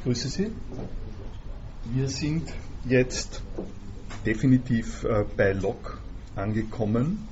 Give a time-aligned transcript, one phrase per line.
[0.00, 0.50] Ich grüße Sie.
[1.92, 2.50] Wir sind
[2.86, 3.42] jetzt
[4.24, 5.98] definitiv äh, bei Locke
[6.34, 7.28] angekommen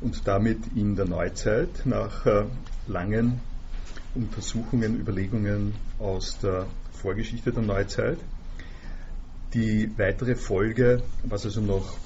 [0.00, 2.46] und damit in der Neuzeit nach äh,
[2.88, 3.40] langen
[4.16, 8.18] Untersuchungen, Überlegungen aus der Vorgeschichte der Neuzeit.
[9.54, 11.96] Die weitere Folge, was also noch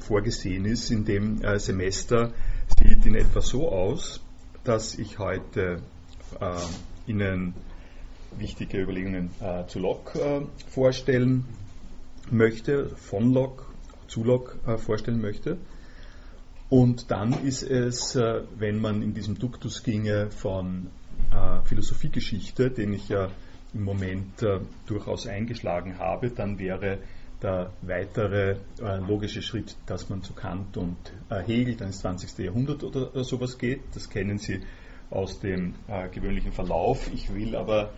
[0.00, 2.32] vorgesehen ist in dem äh, Semester,
[2.82, 4.20] sieht in etwa so aus,
[4.64, 5.82] dass ich heute
[7.06, 7.54] Ihnen
[8.38, 11.44] wichtige Überlegungen äh, zu Locke äh, vorstellen
[12.30, 13.64] möchte, von Locke
[14.06, 15.58] zu Locke äh, vorstellen möchte.
[16.70, 20.86] Und dann ist es, äh, wenn man in diesem Duktus ginge von
[21.32, 23.28] äh, Philosophiegeschichte, den ich ja
[23.74, 26.98] im Moment äh, durchaus eingeschlagen habe, dann wäre
[27.42, 28.56] der weitere
[29.08, 30.98] logische Schritt, dass man zu Kant und
[31.30, 32.36] Hegel dann ins 20.
[32.36, 33.80] Jahrhundert oder sowas geht.
[33.94, 34.60] Das kennen Sie
[35.08, 35.74] aus dem
[36.12, 37.10] gewöhnlichen Verlauf.
[37.14, 37.94] Ich will aber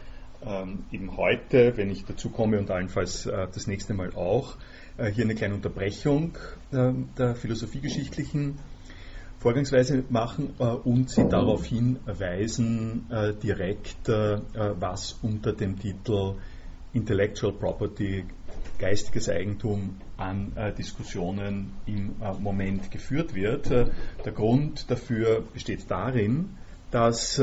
[0.46, 4.56] ähm, eben heute, wenn ich dazu komme und allenfalls äh, das nächste Mal auch,
[4.98, 6.36] äh, hier eine kleine Unterbrechung
[6.72, 8.58] äh, der philosophiegeschichtlichen
[9.42, 16.36] Vorgangsweise machen äh, und Sie darauf hinweisen, äh, direkt, äh, was unter dem Titel
[16.92, 18.24] Intellectual Property,
[18.78, 23.70] geistiges Eigentum an Diskussionen im Moment geführt wird.
[23.70, 26.50] der Grund dafür besteht darin,
[26.90, 27.40] dass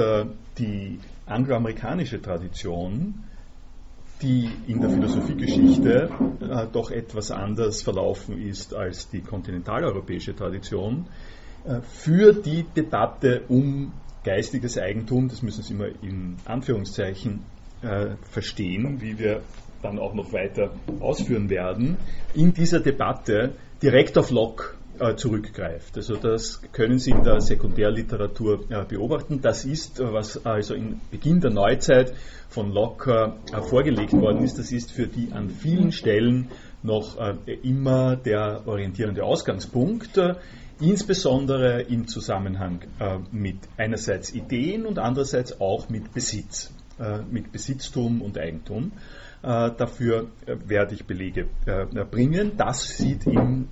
[0.57, 3.23] die angloamerikanische Tradition,
[4.21, 6.09] die in der Philosophiegeschichte
[6.41, 11.05] äh, doch etwas anders verlaufen ist als die kontinentaleuropäische Tradition,
[11.65, 17.45] äh, für die Debatte um geistiges Eigentum, das müssen Sie immer in Anführungszeichen
[17.81, 19.41] äh, verstehen, wie wir
[19.81, 21.97] dann auch noch weiter ausführen werden,
[22.33, 25.95] in dieser Debatte direkt auf Locke äh, zurückgreift.
[25.97, 29.41] Also das können Sie in der Sekundärliteratur äh, beobachten.
[29.41, 32.13] Das ist, äh, was also im Beginn der Neuzeit
[32.49, 33.33] von Locke
[33.69, 34.57] vorgelegt worden ist.
[34.57, 36.49] Das ist für die an vielen Stellen
[36.81, 37.17] noch
[37.61, 40.19] immer der orientierende Ausgangspunkt
[40.79, 42.79] insbesondere im Zusammenhang
[43.31, 46.73] mit einerseits Ideen und andererseits auch mit Besitz,
[47.29, 48.93] mit Besitztum und Eigentum.
[49.41, 52.57] Äh, dafür äh, werde ich Belege äh, bringen.
[52.57, 53.69] Das sieht im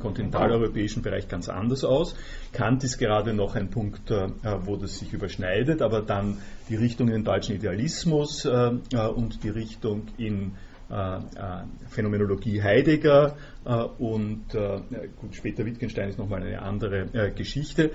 [0.00, 2.14] kontinentaleuropäischen Bereich ganz anders aus.
[2.52, 6.38] Kant ist gerade noch ein Punkt, wo das sich überschneidet, aber dann
[6.68, 10.52] die Richtung in den deutschen Idealismus und die Richtung in
[11.88, 13.36] Phänomenologie Heidegger
[13.98, 17.90] und gut, später Wittgenstein ist nochmal eine andere Geschichte,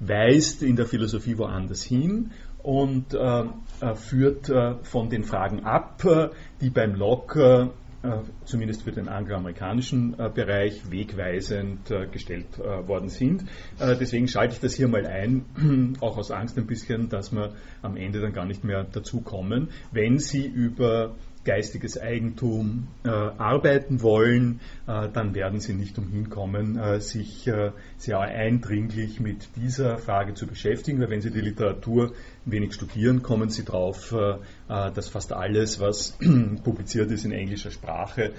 [0.00, 2.30] weist in der Philosophie woanders hin
[2.62, 3.44] und äh,
[3.80, 6.28] äh, führt äh, von den Fragen ab, äh,
[6.60, 7.70] die beim Locke
[8.02, 13.44] äh, zumindest für den angloamerikanischen äh, Bereich wegweisend gestellt worden sind.
[13.78, 17.96] deswegen schalte ich das hier mal ein, auch aus Angst ein bisschen, dass wir am
[17.96, 24.60] Ende dann gar nicht mehr dazu kommen, wenn Sie über geistiges Eigentum äh, arbeiten wollen,
[24.86, 30.34] äh, dann werden sie nicht umhin kommen, äh, sich äh, sehr eindringlich mit dieser Frage
[30.34, 32.12] zu beschäftigen, weil wenn sie die Literatur
[32.44, 34.32] wenig studieren, kommen sie drauf, äh,
[34.68, 36.18] äh, dass fast alles, was
[36.64, 38.32] publiziert ist in englischer Sprache,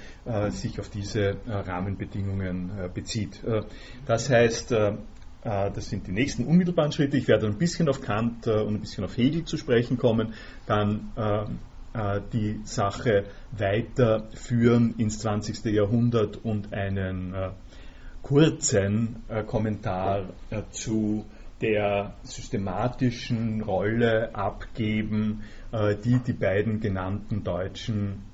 [0.50, 3.42] sich auf diese Rahmenbedingungen bezieht.
[4.06, 4.70] das heißt,
[5.42, 7.16] das sind die nächsten unmittelbaren Schritte.
[7.16, 10.34] Ich werde ein bisschen auf Kant und ein bisschen auf Hegel zu sprechen kommen.
[10.66, 11.10] Dann
[12.32, 15.64] die Sache weiterführen ins 20.
[15.66, 17.50] Jahrhundert und einen äh,
[18.22, 20.30] kurzen äh, Kommentar
[20.70, 21.26] zu
[21.60, 25.44] der systematischen Rolle abgeben,
[26.04, 28.24] die die beiden genannten deutschen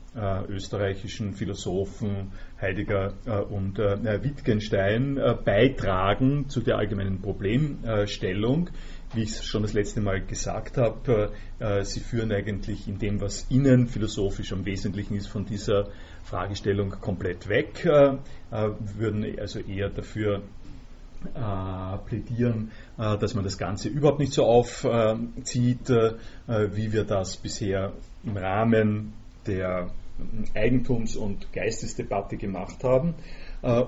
[0.48, 3.12] österreichischen Philosophen Heidegger
[3.50, 8.70] und Wittgenstein beitragen zu der allgemeinen Problemstellung
[9.14, 13.20] wie ich es schon das letzte Mal gesagt habe, äh, sie führen eigentlich in dem,
[13.20, 15.88] was ihnen philosophisch am wesentlichen ist, von dieser
[16.24, 18.16] Fragestellung komplett weg, äh,
[18.50, 20.42] äh, würden also eher dafür
[22.06, 27.92] plädieren, dass man das Ganze überhaupt nicht so aufzieht, wie wir das bisher
[28.22, 29.91] im Rahmen der
[30.54, 33.15] Eigentums- und Geistesdebatte gemacht haben.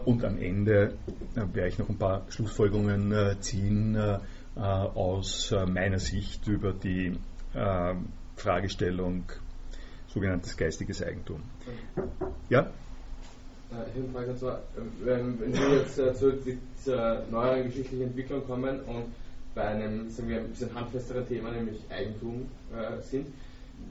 [0.06, 0.94] Und am Ende
[1.36, 4.18] werde ich noch ein paar Schlussfolgerungen ziehen äh,
[4.56, 7.16] aus äh, meiner Sicht über die
[7.54, 7.94] äh,
[8.36, 9.24] Fragestellung
[10.08, 11.42] sogenanntes geistiges Eigentum.
[12.48, 12.70] Ja?
[13.70, 14.62] Ich habe eine Frage, zwar,
[15.04, 16.42] wenn, wir jetzt zurück
[16.82, 19.04] zur neueren geschichtlichen Entwicklung kommen und
[19.54, 23.28] bei einem, sagen wir, ein bisschen handfesteren Thema, nämlich Eigentum äh, sind,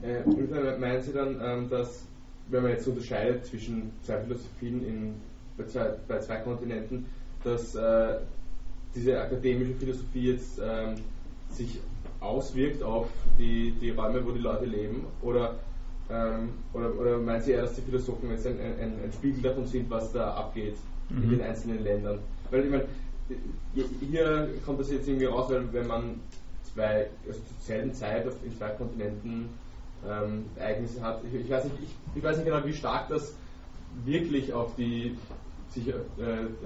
[0.02, 2.02] äh, meinen Sie dann, ähm, dass,
[2.48, 5.14] wenn man jetzt unterscheidet zwischen zwei Philosophien in,
[5.56, 7.06] bei, zwei, bei zwei Kontinenten,
[7.44, 8.18] dass äh,
[8.94, 10.96] diese akademische Philosophie jetzt ähm,
[11.50, 11.78] sich
[12.20, 13.08] auswirkt auf
[13.38, 15.06] die, die Räume, wo die Leute leben?
[15.22, 15.56] Oder
[16.12, 19.64] Ähm, oder, oder meinen Sie eher, dass die Philosophen jetzt ein, ein, ein Spiegel davon
[19.66, 20.74] sind, was da abgeht
[21.08, 21.22] mhm.
[21.22, 22.18] in den einzelnen Ländern?
[22.50, 22.84] Weil ich meine,
[24.10, 26.20] hier kommt das jetzt irgendwie raus, weil wenn man
[26.74, 29.50] zwei, also zur selben Zeit auf, in zwei Kontinenten
[30.04, 33.34] ähm, Ereignisse hat, ich, ich, weiß nicht, ich, ich, weiß nicht genau, wie stark das
[34.04, 35.16] wirklich auf die,
[35.72, 35.94] sich, äh,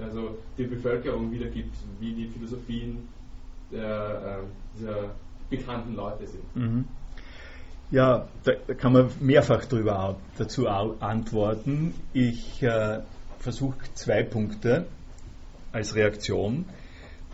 [0.03, 3.07] also die Bevölkerung wiedergibt, wie die Philosophien
[3.71, 5.15] der, äh, dieser
[5.49, 6.55] bekannten Leute sind.
[6.55, 6.85] Mhm.
[7.91, 11.93] Ja, da kann man mehrfach drüber dazu antworten.
[12.13, 13.01] Ich äh,
[13.39, 14.87] versuche zwei Punkte
[15.71, 16.65] als Reaktion.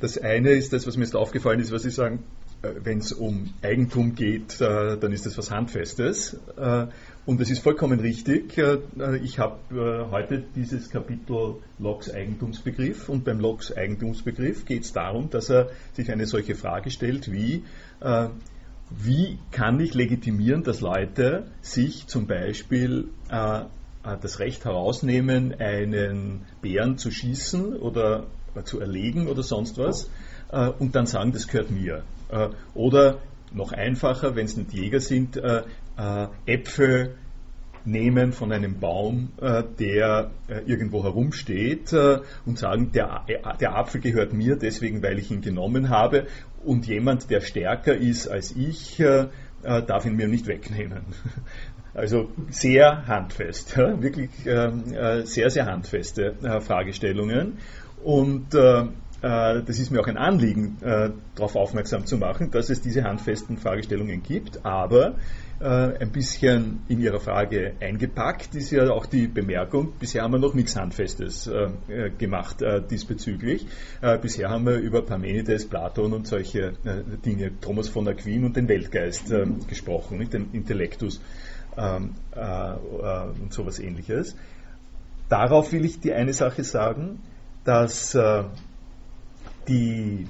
[0.02, 2.24] Das eine ist das, was mir jetzt aufgefallen ist, was Sie sagen,
[2.62, 6.38] wenn es um Eigentum geht, äh, dann ist das was Handfestes.
[6.58, 6.88] Äh,
[7.26, 8.58] und das ist vollkommen richtig.
[9.22, 15.52] Ich habe heute dieses Kapitel Locks Eigentumsbegriff und beim Locks Eigentumsbegriff geht es darum, dass
[15.52, 17.64] er sich eine solche Frage stellt wie,
[18.90, 27.12] wie kann ich legitimieren, dass Leute sich zum Beispiel das Recht herausnehmen, einen Bären zu
[27.12, 28.26] schießen oder
[28.64, 30.10] zu erlegen oder sonst was
[30.52, 32.04] äh, und dann sagen, das gehört mir.
[32.30, 33.20] Äh, oder
[33.54, 35.64] noch einfacher, wenn es nicht Jäger sind, äh,
[36.46, 37.16] Äpfel
[37.84, 39.34] nehmen von einem Baum,
[39.78, 40.32] der
[40.66, 43.26] irgendwo herumsteht und sagen, der,
[43.60, 46.28] der Apfel gehört mir deswegen, weil ich ihn genommen habe
[46.64, 49.04] und jemand, der stärker ist als ich,
[49.62, 51.02] darf ihn mir nicht wegnehmen.
[51.94, 57.58] Also sehr handfest, wirklich sehr, sehr handfeste Fragestellungen.
[58.02, 58.88] Und äh, äh,
[59.22, 63.58] das ist mir auch ein Anliegen, äh, darauf aufmerksam zu machen, dass es diese handfesten
[63.58, 65.16] Fragestellungen gibt, aber
[65.60, 70.40] äh, ein bisschen in Ihrer Frage eingepackt ist ja auch die Bemerkung, bisher haben wir
[70.40, 73.68] noch nichts Handfestes äh, gemacht äh, diesbezüglich.
[74.22, 76.74] bisher haben wir über Parmenides, Platon und solche
[77.24, 79.32] Dinge, Thomas von Aquin und den Weltgeist
[79.68, 81.22] gesprochen, den Intellektus
[81.78, 82.16] ähm,
[83.42, 84.36] und sowas ähnliches.
[85.30, 87.20] Darauf will ich die eine Sache sagen,
[87.64, 88.44] dass äh,
[89.72, 90.28] die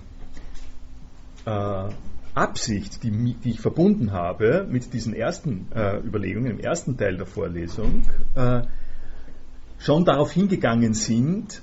[1.45, 1.89] äh,
[2.33, 7.25] Absicht, die, die, ich verbunden habe mit diesen ersten äh, Überlegungen im ersten Teil der
[7.25, 8.03] Vorlesung,
[8.35, 8.61] äh,
[9.79, 11.61] schon darauf hingegangen sind,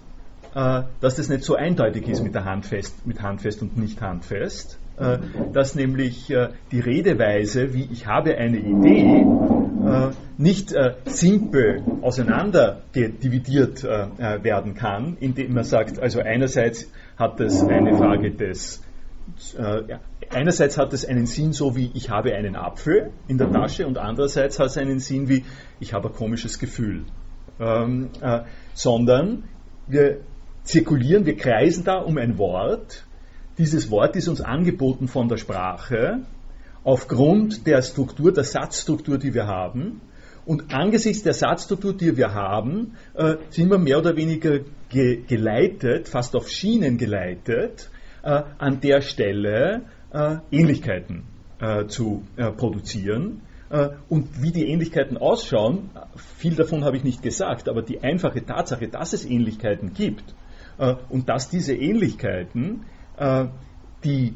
[0.55, 4.79] äh, dass das nicht so eindeutig ist mit der Handfest, mit Handfest und nicht Handfest,
[4.99, 5.19] äh,
[5.53, 6.35] dass nämlich
[6.73, 9.25] die Redeweise, wie ich habe eine Idee,
[9.89, 17.41] äh, nicht äh, simpel auseinander dividiert äh, werden kann, indem man sagt, also einerseits hat
[17.41, 18.83] es eine Frage des
[19.59, 20.01] ja,
[20.31, 23.99] einerseits hat es einen Sinn so wie ich habe einen Apfel in der Tasche und
[23.99, 25.45] andererseits hat es einen Sinn wie
[25.81, 27.05] ich habe ein komisches Gefühl.
[27.61, 28.41] Ähm, äh,
[28.73, 29.45] sondern
[29.87, 30.21] wir
[30.63, 33.05] zirkulieren, wir kreisen da um ein Wort.
[33.59, 36.21] Dieses Wort ist uns angeboten von der Sprache
[36.85, 40.01] aufgrund der Struktur, der Satzstruktur, die wir haben.
[40.49, 46.09] Und angesichts der Satzstruktur, die wir haben, äh, sind wir mehr oder weniger ge geleitet,
[46.09, 47.91] fast auf Schienen geleitet,
[48.23, 51.25] äh, an der Stelle äh, Ähnlichkeiten
[51.61, 53.43] äh, zu äh, produzieren.
[53.69, 55.91] Äh, und wie die Ähnlichkeiten ausschauen,
[56.39, 60.35] viel davon habe ich nicht gesagt, aber die einfache Tatsache, dass es Ähnlichkeiten gibt
[61.09, 62.85] und dass diese Ähnlichkeiten
[64.05, 64.33] die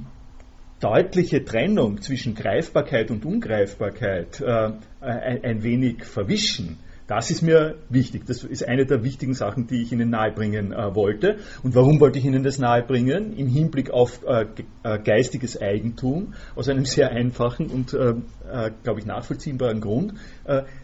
[0.83, 6.79] deutliche Trennung zwischen Greifbarkeit und Ungreifbarkeit äh, ein, ein, wenig verwischen.
[7.07, 8.27] Das ist mir wichtig.
[8.27, 11.39] Das ist eine der wichtigen Sachen, die ich Ihnen nahebringen äh, wollte.
[11.63, 13.37] Und warum wollte ich Ihnen das nahebringen?
[13.37, 14.47] Im Hinblick auf äh,
[14.83, 18.15] äh geistiges Eigentum, aus einem sehr einfachen und, äh,
[18.51, 20.15] äh, glaube ich, nachvollziehbaren Grund,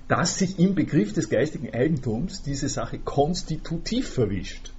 [0.07, 4.73] dass sich im Begriff des geistigen Eigentums diese Sache konstitutiv verwischt.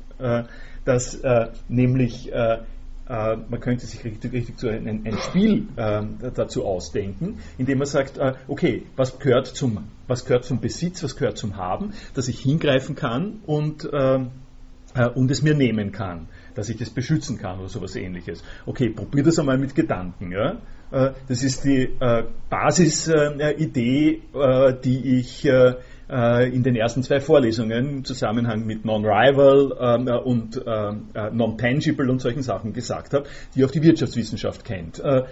[0.86, 1.22] dass
[1.68, 2.32] nämlich
[3.10, 6.02] äh, man könnte sich richtig, richtig so ein, ein Spiel äh,
[6.34, 11.16] dazu ausdenken, indem man sagt, äh, okay, was gehört, zum, was gehört zum Besitz, was
[11.16, 14.30] gehört zum Haben, dass ich hingreifen kann und, ähm,
[14.94, 18.44] äh, und es mir nehmen kann, dass ich es beschützen kann oder sowas ähnliches.
[18.66, 20.32] Okay, probier das einmal mit Gedanken.
[20.32, 20.58] Ja?
[20.92, 24.22] Äh, das ist die äh, Basisidee,
[24.84, 25.50] die ich
[26.10, 31.30] äh, in den ersten zwei Vorlesungen im Zusammenhang mit Non-Rival ähm, äh, und ähm, äh,
[31.32, 35.00] Non-Tangible und solchen Sachen gesagt habe, die auch die Wirtschaftswissenschaft kennt.
[35.00, 35.24] Äh,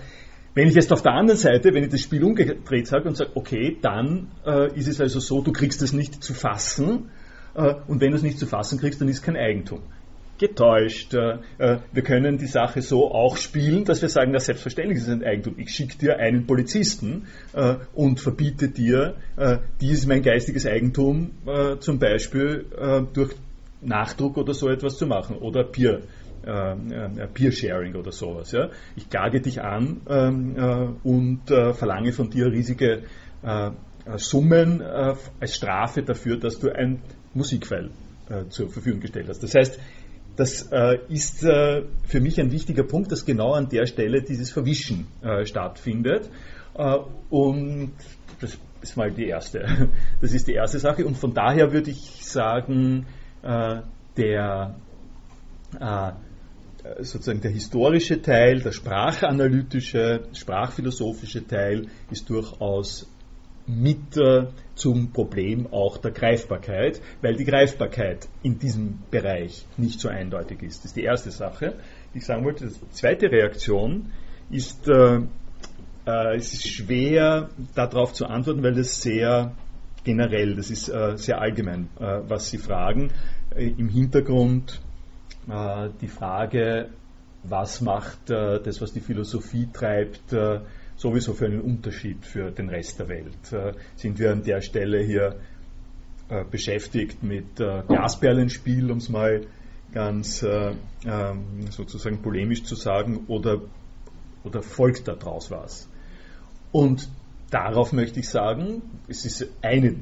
[0.53, 3.31] wenn ich jetzt auf der anderen Seite, wenn ich das Spiel umgedreht sage und sage,
[3.35, 7.09] okay, dann äh, ist es also so, du kriegst es nicht zu fassen
[7.55, 9.81] äh, und wenn du es nicht zu fassen kriegst, dann ist es kein Eigentum
[10.37, 11.13] getäuscht.
[11.13, 15.09] Äh, äh, wir können die Sache so auch spielen, dass wir sagen, na selbstverständlich ist
[15.09, 15.55] ein Eigentum.
[15.57, 19.15] Ich schicke dir einen Polizisten äh, und verbiete dir,
[19.81, 21.31] dies mein geistiges Eigentum
[21.79, 22.65] zum Beispiel
[23.13, 23.35] durch
[23.81, 26.01] Nachdruck oder so etwas zu machen oder Peer.
[27.33, 28.55] Peer-Sharing oder sowas.
[28.95, 33.03] Ich klage dich an ähm, und verlange von dir riesige
[34.15, 37.01] Summen als Strafe dafür, dass du ein
[37.33, 37.89] Musikfile
[38.49, 39.43] zur Verfügung gestellt hast.
[39.43, 39.79] Das heißt,
[40.37, 40.69] das
[41.09, 45.07] ist für mich ein wichtiger Punkt, dass genau an der Stelle dieses Verwischen
[45.43, 46.29] stattfindet.
[47.29, 47.93] und
[48.39, 49.89] das ist mal die erste.
[50.21, 51.05] Das ist die erste Sache.
[51.05, 53.07] Und von daher würde ich sagen,
[53.43, 54.75] der
[56.99, 63.07] sozusagen der historische Teil, der sprachanalytische, sprachphilosophische Teil ist durchaus
[63.67, 70.07] mit äh, zum Problem auch der Greifbarkeit, weil die Greifbarkeit in diesem Bereich nicht so
[70.07, 70.79] eindeutig ist.
[70.79, 71.75] Das ist die erste Sache,
[72.13, 72.67] die ich sagen wollte.
[72.67, 74.11] Die zweite Reaktion
[74.49, 75.19] ist, äh,
[76.05, 79.53] äh, es ist schwer darauf zu antworten, weil es sehr
[80.07, 83.11] generell, das ist äh, sehr allgemein, äh, was Sie fragen.
[83.53, 84.81] Äh, Im Hintergrund
[86.01, 86.89] die Frage,
[87.43, 90.35] was macht das, was die Philosophie treibt,
[90.97, 93.75] sowieso für einen Unterschied für den Rest der Welt?
[93.95, 95.39] Sind wir an der Stelle hier
[96.51, 99.45] beschäftigt mit Glasperlenspiel, um es mal
[99.93, 103.61] ganz ähm, sozusagen polemisch zu sagen, oder,
[104.43, 105.87] oder folgt daraus was?
[106.71, 107.07] Und
[107.49, 109.95] darauf möchte ich sagen, es ist eine,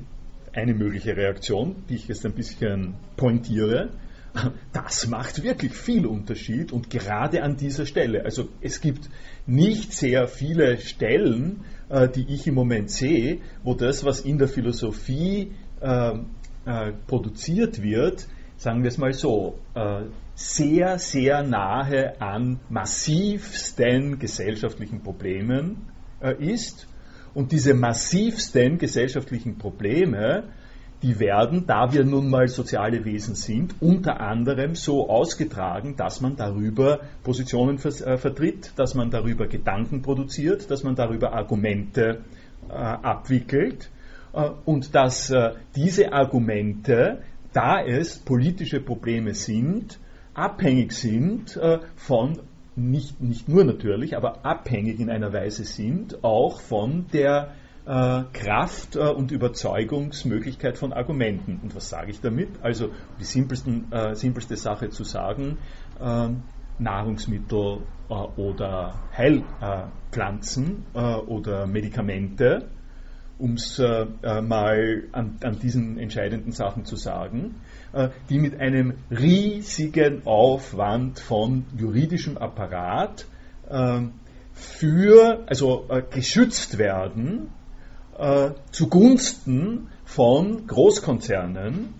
[0.53, 3.89] eine mögliche Reaktion, die ich jetzt ein bisschen pointiere,
[4.73, 8.25] das macht wirklich viel Unterschied und gerade an dieser Stelle.
[8.25, 9.09] Also es gibt
[9.45, 14.47] nicht sehr viele Stellen, äh, die ich im Moment sehe, wo das, was in der
[14.47, 15.51] Philosophie
[15.81, 16.13] äh,
[16.65, 18.27] äh, produziert wird,
[18.57, 25.87] sagen wir es mal so, äh, sehr, sehr nahe an massivsten gesellschaftlichen Problemen
[26.39, 26.87] ist.
[27.33, 30.49] Und diese massivsten gesellschaftlichen Probleme
[31.01, 36.35] die werden, da wir nun mal soziale Wesen sind, unter anderem so ausgetragen, dass man
[36.35, 42.21] darüber Positionen äh, vertritt, dass man darüber Gedanken produziert, dass man darüber Argumente
[42.69, 43.89] äh, abwickelt.
[44.33, 47.19] Äh, und dass äh, diese Argumente,
[47.53, 49.99] da es politische Probleme sind,
[50.33, 52.39] abhängig sind äh, von
[52.75, 57.53] nicht, nicht nur natürlich, aber abhängig in einer Weise sind, auch von der
[57.85, 61.59] Kraft äh, und Überzeugungsmöglichkeit von Argumenten.
[61.61, 62.49] Und was sage ich damit?
[62.61, 62.89] Also
[63.19, 65.59] die simpelsten, äh, simpelste Sache zu sagen,
[66.01, 66.43] ähm,
[66.79, 72.67] Nahrungsmittel äh, oder Heilpflanzen äh, oder Medikamente,
[73.37, 74.05] um es äh,
[74.41, 77.55] mal an, an, diesen entscheidenden Sachen zu sagen,
[78.29, 83.25] die mit einem riesigen Aufwand von juridischem Apparat
[84.53, 87.49] für, also geschützt werden
[88.17, 91.93] äh, zugunsten von Großkonzernen,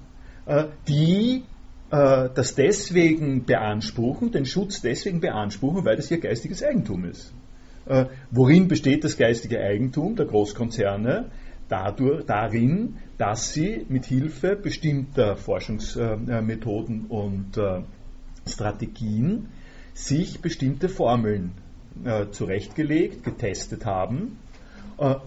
[0.45, 1.43] äh, die
[1.91, 7.33] äh, das deswegen beanspruchen, den Schutz deswegen beanspruchen, weil das ihr geistiges Eigentum ist.
[7.85, 11.25] Äh, worin besteht das geistige Eigentum der Großkonzerne?
[11.67, 17.81] Dadurch, darin, dass sie mit Hilfe bestimmter Forschungsmethoden und äh,
[18.47, 19.49] Strategien
[19.95, 21.53] sich bestimmte Formeln
[22.03, 24.37] äh, zurechtgelegt, getestet haben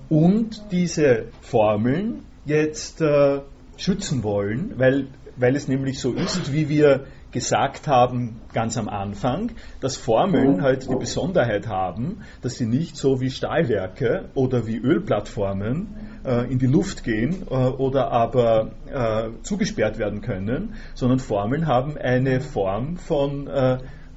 [0.08, 3.40] und diese Formeln jetzt äh,
[3.76, 9.52] schützen wollen, weil, weil es nämlich so ist, wie wir gesagt haben ganz am Anfang,
[9.80, 15.88] dass Formeln halt die Besonderheit haben, dass sie nicht so wie Stahlwerke oder wie Ölplattformen
[16.24, 21.98] äh, in die Luft gehen äh, oder aber äh, zugesperrt werden können, sondern Formeln haben
[21.98, 23.48] eine Form von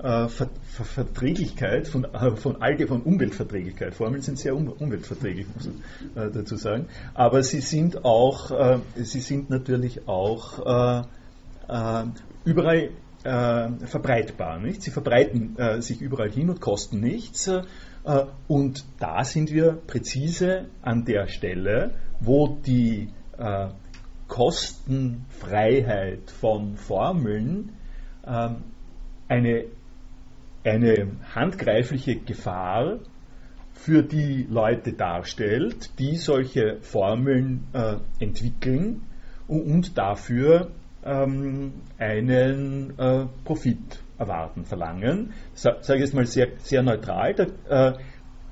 [0.01, 3.93] äh, Ver Ver Verträglichkeit, von, äh, von, Alge, von Umweltverträglichkeit.
[3.93, 5.69] Formeln sind sehr um, umweltverträglich, muss
[6.15, 6.87] man äh, dazu sagen.
[7.13, 11.05] Aber sie sind auch, äh, sie sind natürlich auch
[11.69, 12.03] äh,
[12.45, 12.89] überall
[13.23, 14.57] verbreitbar.
[14.57, 14.81] Nicht?
[14.81, 17.47] Sie verbreiten sich überall hin und kosten nichts.
[18.47, 23.09] und da sind wir präzise an der Stelle, wo die
[24.27, 27.73] Kostenfreiheit von Formeln
[28.23, 29.65] eine
[30.63, 32.99] eine handgreifliche Gefahr
[33.73, 39.03] für die Leute darstellt, die solche Formeln äh, entwickeln
[39.47, 40.71] und, und dafür
[41.03, 45.33] ähm, einen äh, Profit erwarten, verlangen.
[45.53, 47.33] Sage ich jetzt mal sehr, sehr neutral.
[47.33, 47.97] Da, äh,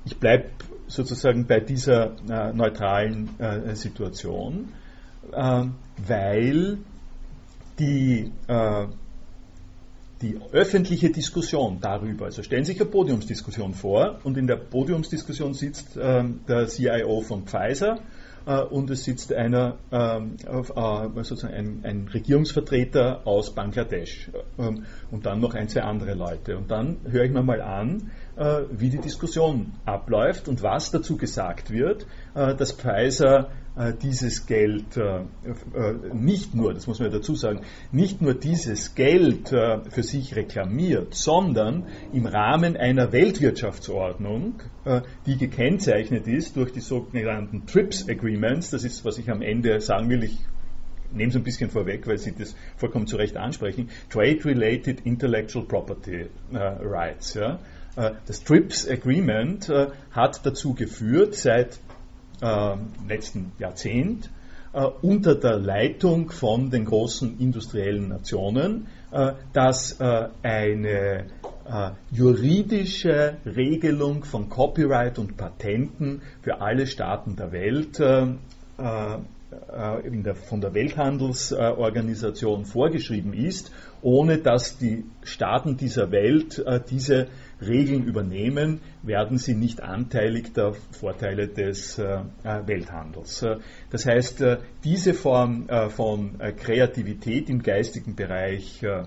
[0.04, 0.46] ich bleibe
[0.88, 4.72] sozusagen bei dieser äh, neutralen äh, Situation,
[5.32, 5.64] äh,
[6.08, 6.78] weil
[7.78, 8.32] die
[10.22, 15.54] die öffentliche Diskussion darüber, also stellen Sie sich eine Podiumsdiskussion vor und in der Podiumsdiskussion
[15.54, 18.00] sitzt ähm, der CIO von Pfizer
[18.46, 25.24] äh, und es sitzt einer, ähm, äh, sozusagen ein, ein, Regierungsvertreter aus Bangladesch ähm, und
[25.24, 26.58] dann noch ein, zwei andere Leute.
[26.58, 31.16] Und dann höre ich mir mal an, äh, wie die Diskussion abläuft und was dazu
[31.16, 33.59] gesagt wird, äh, dass Pfizer äh,
[34.02, 34.98] dieses Geld
[36.12, 37.60] nicht nur, das muss man dazu sagen,
[37.92, 44.60] nicht nur dieses Geld für sich reklamiert, sondern im Rahmen einer Weltwirtschaftsordnung,
[45.26, 50.10] die gekennzeichnet ist durch die sogenannten TRIPS Agreements, das ist, was ich am Ende sagen
[50.10, 50.38] will, ich
[51.12, 56.26] nehme es ein bisschen vorweg, weil Sie das vollkommen zu Recht ansprechen, Trade-Related Intellectual Property
[56.52, 57.36] Rights.
[57.96, 61.80] Äh, das TRIPS Agreement äh, hat dazu geführt, seit
[62.40, 62.76] äh,
[63.08, 64.30] letzten Jahrzehnt,
[65.02, 68.86] unter der Leitung von den großen industriellen Nationen,
[69.52, 71.24] dass eine
[72.12, 78.38] juridische Regelung von Copyright und Patenten für alle Staaten der Welt der,
[80.36, 87.26] von der Welthandelsorganisation vorgeschrieben ist, ohne dass die Staaten dieser Welt diese
[87.60, 93.42] Regeln übernehmen, werden sie nicht anteilig der Vorteile des äh, äh, Welthandels.
[93.42, 93.56] Äh,
[93.90, 94.44] das heißt,
[94.84, 99.02] diese Form von Kreativität im geistigen Bereich äh,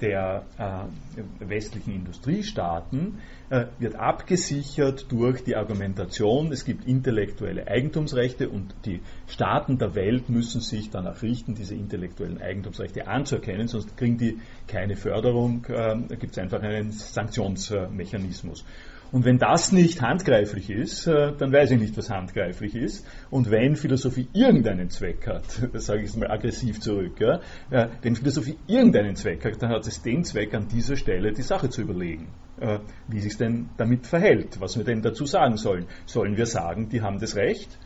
[0.00, 3.18] der äh, westlichen Industriestaaten
[3.50, 10.28] äh, wird abgesichert durch die Argumentation, es gibt intellektuelle Eigentumsrechte und die Staaten der Welt
[10.28, 16.32] müssen sich danach richten, diese intellektuellen Eigentumsrechte anzuerkennen, sonst kriegen die keine Förderung, da gibt
[16.32, 18.64] es einfach einen Sanktionsmechanismus.
[19.12, 23.06] Und wenn das nicht handgreiflich ist, äh, dann weiß ich nicht, was handgreiflich ist.
[23.30, 27.88] Und wenn Philosophie irgendeinen Zweck hat, das sage ich jetzt mal aggressiv zurück, ja, äh,
[28.02, 31.70] wenn Philosophie irgendeinen Zweck hat, dann hat es den Zweck, an dieser Stelle die Sache
[31.70, 32.28] zu überlegen,
[32.60, 35.86] äh, wie sich denn damit verhält, was wir denn dazu sagen sollen.
[36.06, 37.78] Sollen wir sagen, die haben das Recht?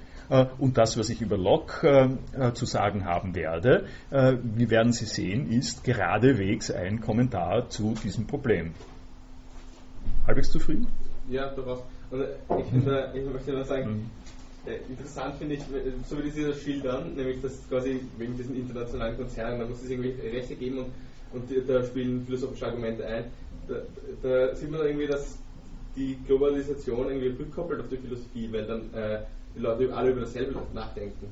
[0.58, 2.18] Und das, was ich über Locke
[2.54, 8.74] zu sagen haben werde, wie werden Sie sehen, ist geradewegs ein Kommentar zu diesem Problem.
[10.28, 10.86] Halbwegs zufrieden?
[11.30, 11.80] Ja, durchaus.
[12.10, 12.24] Und
[12.58, 14.70] ich, finde, ich möchte nur sagen, mhm.
[14.70, 15.62] äh, interessant finde ich,
[16.08, 19.90] so wie Sie das schildern, nämlich dass quasi wegen diesen internationalen Konzernen, da muss es
[19.90, 20.86] irgendwie Rechte geben und,
[21.32, 23.24] und da spielen philosophische Argumente ein.
[23.68, 23.76] Da,
[24.22, 25.38] da sieht man irgendwie, dass
[25.94, 29.20] die Globalisation irgendwie rückkoppelt auf die Philosophie, weil dann äh,
[29.54, 31.26] die Leute alle über dasselbe nachdenken.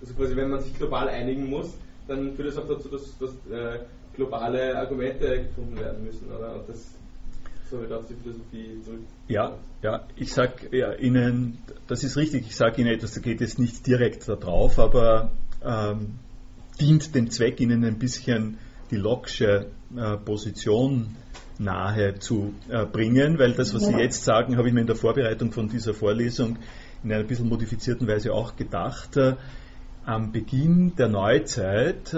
[0.00, 1.72] Also quasi, wenn man sich global einigen muss,
[2.08, 3.78] dann führt es auch dazu, dass, dass äh,
[4.14, 6.56] globale Argumente gefunden werden müssen, oder?
[6.56, 6.94] Und das
[7.72, 9.00] auf die Philosophie zurück.
[9.28, 13.40] Ja, ja, ich sage ja, Ihnen, das ist richtig, ich sage Ihnen etwas, da geht
[13.40, 15.32] es nicht direkt darauf, aber
[15.64, 16.18] ähm,
[16.80, 18.58] dient dem Zweck, Ihnen ein bisschen
[18.90, 21.16] die Locksche äh, Position
[21.58, 24.96] nahe zu äh, bringen, weil das, was Sie jetzt sagen, habe ich mir in der
[24.96, 26.58] Vorbereitung von dieser Vorlesung
[27.02, 29.16] in einer bisschen modifizierten Weise auch gedacht.
[29.16, 29.34] Äh,
[30.04, 32.14] am Beginn der Neuzeit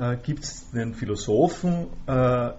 [0.00, 2.52] äh, gibt es einen Philosophen äh,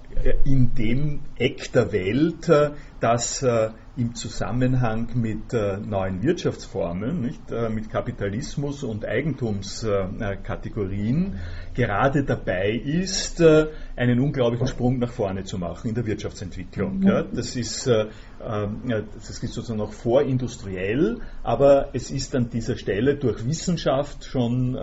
[0.46, 7.52] in dem Eck der Welt, äh, das äh, im Zusammenhang mit äh, neuen Wirtschaftsformen, nicht,
[7.52, 11.40] äh, mit Kapitalismus und Eigentumskategorien
[11.74, 13.44] gerade dabei ist,
[13.96, 17.00] einen unglaublichen Sprung nach vorne zu machen in der Wirtschaftsentwicklung.
[17.00, 17.08] Mhm.
[17.08, 23.48] Ja, das, ist, das ist sozusagen noch vorindustriell, aber es ist an dieser Stelle durch
[23.48, 24.76] Wissenschaft schon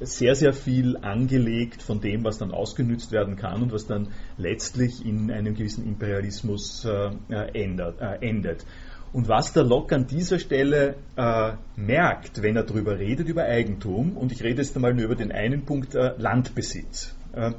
[0.00, 5.04] sehr, sehr viel angelegt von dem, was dann ausgenützt werden kann und was dann letztlich
[5.04, 8.64] in einem gewissen Imperialismus äh, äh äh, endet.
[9.12, 14.16] Und was der Locke an dieser Stelle äh, merkt, wenn er darüber redet, über Eigentum,
[14.16, 17.14] und ich rede jetzt einmal nur über den einen Punkt, äh, Landbesitz.
[17.32, 17.54] Da,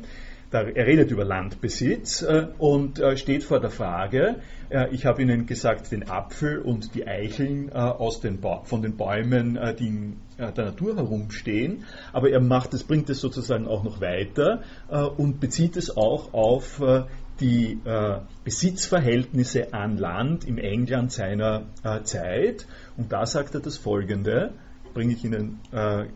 [0.52, 4.36] er redet über Landbesitz äh, und äh, steht vor der Frage,
[4.70, 9.60] äh, ich habe Ihnen gesagt, den Apfel und die Eicheln aus den von den Bäumen,
[9.80, 14.62] die in der Natur herumstehen, aber er macht es, bringt es sozusagen auch noch weiter
[15.18, 16.82] und bezieht es auch auf
[17.40, 17.80] die
[18.44, 21.64] Besitzverhältnisse an Land im England seiner
[22.04, 22.68] Zeit.
[22.98, 24.54] Und da sagt er das Folgende,
[24.96, 26.08] bringe ich Ihnen äh, äh,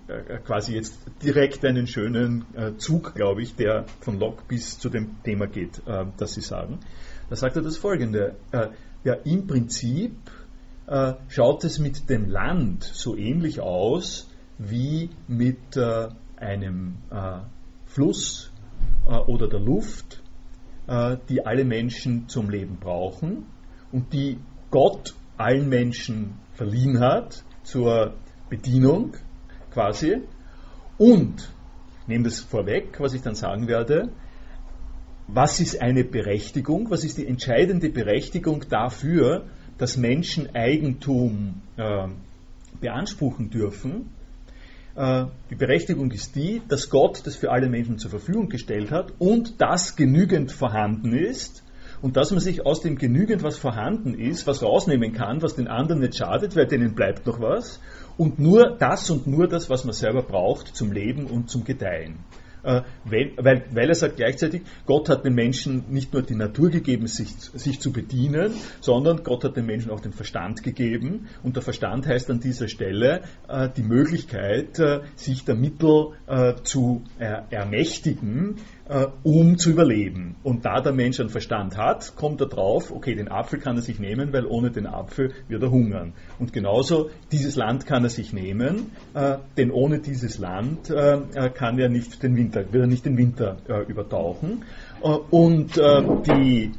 [0.43, 5.21] quasi jetzt direkt einen schönen äh, Zug, glaube ich, der von Locke bis zu dem
[5.23, 6.79] Thema geht, äh, das Sie sagen.
[7.29, 8.37] Da sagt er das folgende.
[8.51, 8.69] Äh,
[9.03, 10.13] ja, im Prinzip
[10.87, 15.77] äh, schaut es mit dem Land so ähnlich aus wie mit
[16.35, 16.95] einem
[17.85, 18.51] Fluss
[19.05, 20.21] oder der Luft,
[21.29, 23.45] die alle Menschen zum Leben brauchen
[23.93, 24.37] und die
[24.69, 28.15] Gott allen Menschen verliehen hat zur
[28.49, 29.13] Bedienung
[29.71, 30.21] quasi.
[30.97, 31.49] Und,
[32.01, 34.09] ich nehme das vorweg, was ich dann sagen werde,
[35.27, 36.89] was ist eine Berechtigung?
[36.89, 39.45] Was ist die entscheidende Berechtigung dafür,
[39.77, 42.07] dass Menschen Eigentum äh,
[42.81, 44.09] beanspruchen dürfen?
[44.95, 49.13] Äh, die Berechtigung ist die, dass Gott das für alle Menschen zur Verfügung gestellt hat
[49.19, 51.63] und das genügend vorhanden ist,
[52.01, 55.67] und dass man sich aus dem genügend, was vorhanden ist, was rausnehmen kann, was den
[55.67, 57.79] anderen nicht schadet, weil denen bleibt noch was,
[58.19, 62.19] und nur das und nur das, was man selber braucht zum Leben und zum Gedeihen.
[62.61, 63.31] Äh, weil,
[63.71, 67.79] weil, er sagt gleichzeitig, Gott hat den Menschen nicht nur die Natur gegeben, sich, sich,
[67.79, 68.51] zu bedienen,
[68.81, 71.29] sondern Gott hat den Menschen auch den Verstand gegeben.
[71.41, 76.13] Und der Verstand heißt an dieser Stelle äh, die Möglichkeit, äh, sich der Mittel
[76.63, 78.57] zu ermächtigen,
[78.89, 80.35] äh, um zu überleben.
[80.43, 83.83] Und da der Mensch einen Verstand hat, kommt er drauf, okay, den Apfel kann er
[83.83, 86.13] sich nehmen, weil ohne den Apfel wird er hungern.
[86.39, 91.49] Und genauso, dieses Land kann er sich nehmen, äh, denn ohne dieses Land äh, äh
[91.51, 94.63] kann er nicht den Winter, wird er nicht den Winter äh, übertauchen.
[95.03, 96.71] Äh, und die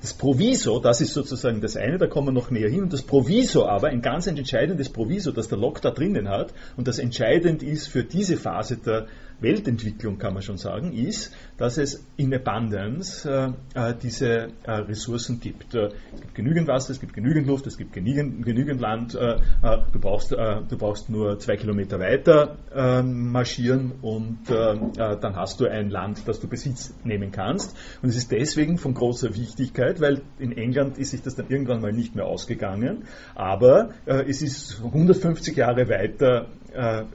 [0.00, 2.84] das Proviso, das ist sozusagen das eine, da kommen wir noch näher hin.
[2.84, 6.88] Und das Proviso aber, ein ganz entscheidendes Proviso, das der Locke da drinnen hat und
[6.88, 9.08] das entscheidend ist für diese Phase der
[9.40, 15.40] Weltentwicklung, kann man schon sagen, ist, dass es in Abundance äh, äh, diese äh, Ressourcen
[15.40, 15.74] gibt.
[15.74, 19.14] Äh, es gibt genügend Wasser, es gibt genügend Luft, es gibt genügend, genügend Land.
[19.14, 25.60] Äh, äh, du, brauchst, du brauchst nur zwei Kilometer weiter ähm, marschieren und dann hast
[25.60, 27.76] du ein Land, das du Besitz nehmen kannst.
[28.02, 31.80] Und es ist deswegen von großer Wichtigkeit, weil in England ist sich das dann irgendwann
[31.80, 36.46] mal nicht mehr ausgegangen, aber es ist 150 Jahre weiter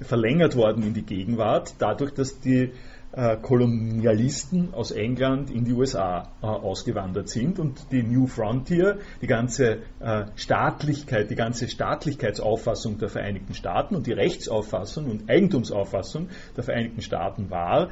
[0.01, 2.71] verlängert worden in die Gegenwart, dadurch, dass die
[3.13, 9.28] äh, Kolonialisten aus England in die USA äh, ausgewandert sind und die New Frontier, die
[9.28, 16.63] ganze äh, Staatlichkeit, die ganze Staatlichkeitsauffassung der Vereinigten Staaten und die Rechtsauffassung und Eigentumsauffassung der
[16.63, 17.89] Vereinigten Staaten war,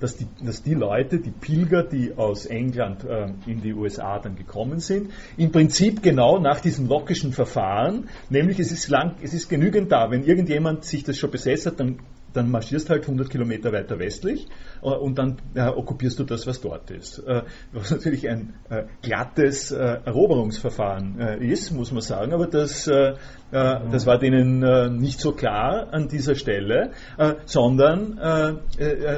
[0.00, 3.04] dass, die, dass die Leute, die Pilger, die aus England
[3.46, 8.72] in die USA dann gekommen sind, im Prinzip genau nach diesem lockischen Verfahren, nämlich es
[8.72, 11.98] ist, lang, es ist genügend da, wenn irgendjemand sich das schon besetzt hat, dann
[12.34, 14.46] dann marschierst halt 100 Kilometer weiter westlich
[14.82, 17.18] äh, und dann äh, okkupierst du das, was dort ist.
[17.18, 17.42] Äh,
[17.72, 22.90] was natürlich ein äh, glattes äh, Eroberungsverfahren äh, ist, muss man sagen, aber das,
[23.50, 26.90] das war denen nicht so klar an dieser Stelle,
[27.44, 28.60] sondern,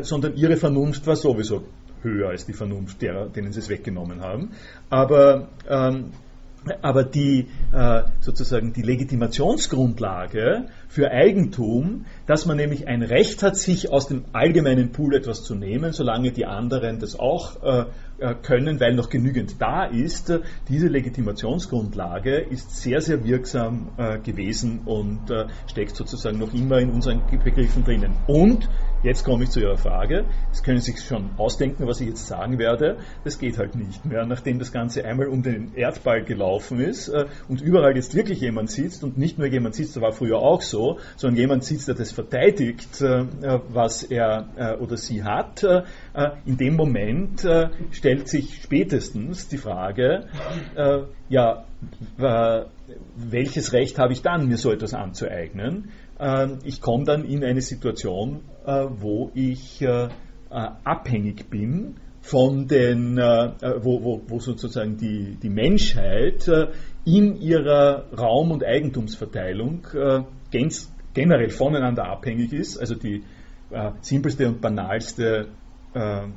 [0.03, 1.65] sondern ihre Vernunft war sowieso
[2.03, 4.51] höher als die Vernunft derer, denen sie es weggenommen haben.
[4.91, 6.13] Aber ähm,
[6.83, 13.91] aber die äh, sozusagen die Legitimationsgrundlage für Eigentum, dass man nämlich ein Recht hat, sich
[13.91, 17.85] aus dem allgemeinen Pool etwas zu nehmen, solange die anderen das auch äh,
[18.19, 20.33] äh können, weil noch genügend da ist.
[20.69, 26.91] Diese Legitimationsgrundlage ist sehr, sehr wirksam äh, gewesen und äh, steckt sozusagen noch immer in
[26.91, 28.17] unseren Begriffen drinnen.
[28.27, 28.69] Und
[29.03, 30.25] Jetzt komme ich zu Ihrer Frage.
[30.51, 32.97] Das können Sie sich schon ausdenken, was ich jetzt sagen werde.
[33.25, 37.27] Das geht halt nicht mehr, nachdem das Ganze einmal um den Erdball gelaufen ist äh,
[37.49, 40.63] und überall jetzt wirklich jemand sitzt und nicht nur jemand sitzt, das war früher auch
[40.63, 40.86] so,
[41.17, 43.25] sondern jemand sitzt, der das verteidigt, äh,
[43.69, 45.63] was er äh, oder sie hat.
[45.63, 45.83] Äh,
[46.45, 47.47] in dem Moment
[47.91, 50.27] stellt sich spätestens die Frage,
[51.29, 51.65] ja,
[53.17, 55.91] welches Recht habe ich dann, mir so etwas anzueignen?
[56.65, 59.85] Ich komme dann in eine Situation, wo ich
[60.41, 66.49] abhängig bin von den, wo, wo, wo sozusagen die, die Menschheit
[67.07, 69.87] in ihrer Raum- und Eigentumsverteilung
[70.51, 72.77] gens, generell voneinander abhängig ist.
[72.77, 73.23] Also die
[74.03, 75.49] simpelste und banalste,
[75.95, 76.29] na,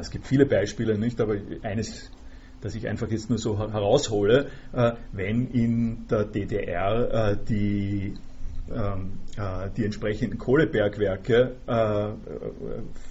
[0.00, 2.10] es gibt viele Beispiele, nicht, aber eines
[2.60, 4.50] das ich einfach jetzt nur so heraushole,
[5.12, 8.25] wenn in der DDR die äh,
[8.68, 12.08] die entsprechenden Kohlebergwerke äh,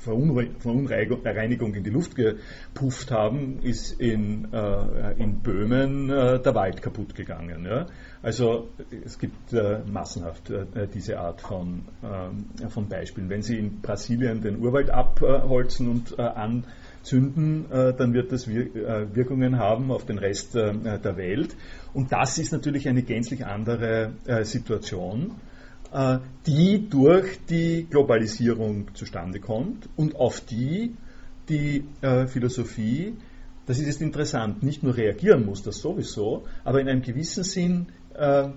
[0.01, 7.67] Verunreinigung in die Luft gepufft haben, ist in, äh, in Böhmen der Wald kaputt gegangen.
[8.21, 8.69] Also
[9.05, 9.53] es gibt
[9.87, 10.51] massenhaft
[10.93, 13.29] diese Art von, ähm, von Beispielen.
[13.29, 16.15] Wenn Sie in Brasilien den Urwald abholzen und
[17.05, 21.55] anzünden, dann wird das Wirkungen haben auf den Rest der Welt.
[21.93, 25.35] Und das ist natürlich eine gänzlich andere Situation.
[25.95, 30.93] Äh, die durch die Globalisierung zustande kommt und auf die
[31.47, 33.13] die äh, Philosophie,
[33.65, 37.85] das ist jetzt interessant, nicht nur reagieren muss, das sowieso, aber in einem gewissen Sinn
[38.13, 38.49] äh,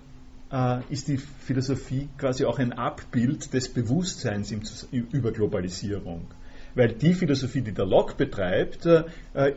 [0.88, 6.22] ist die Philosophie quasi auch ein Abbild des Bewusstseins über Globalisierung
[6.78, 9.04] weil die Philosophie, die der Locke betreibt, äh,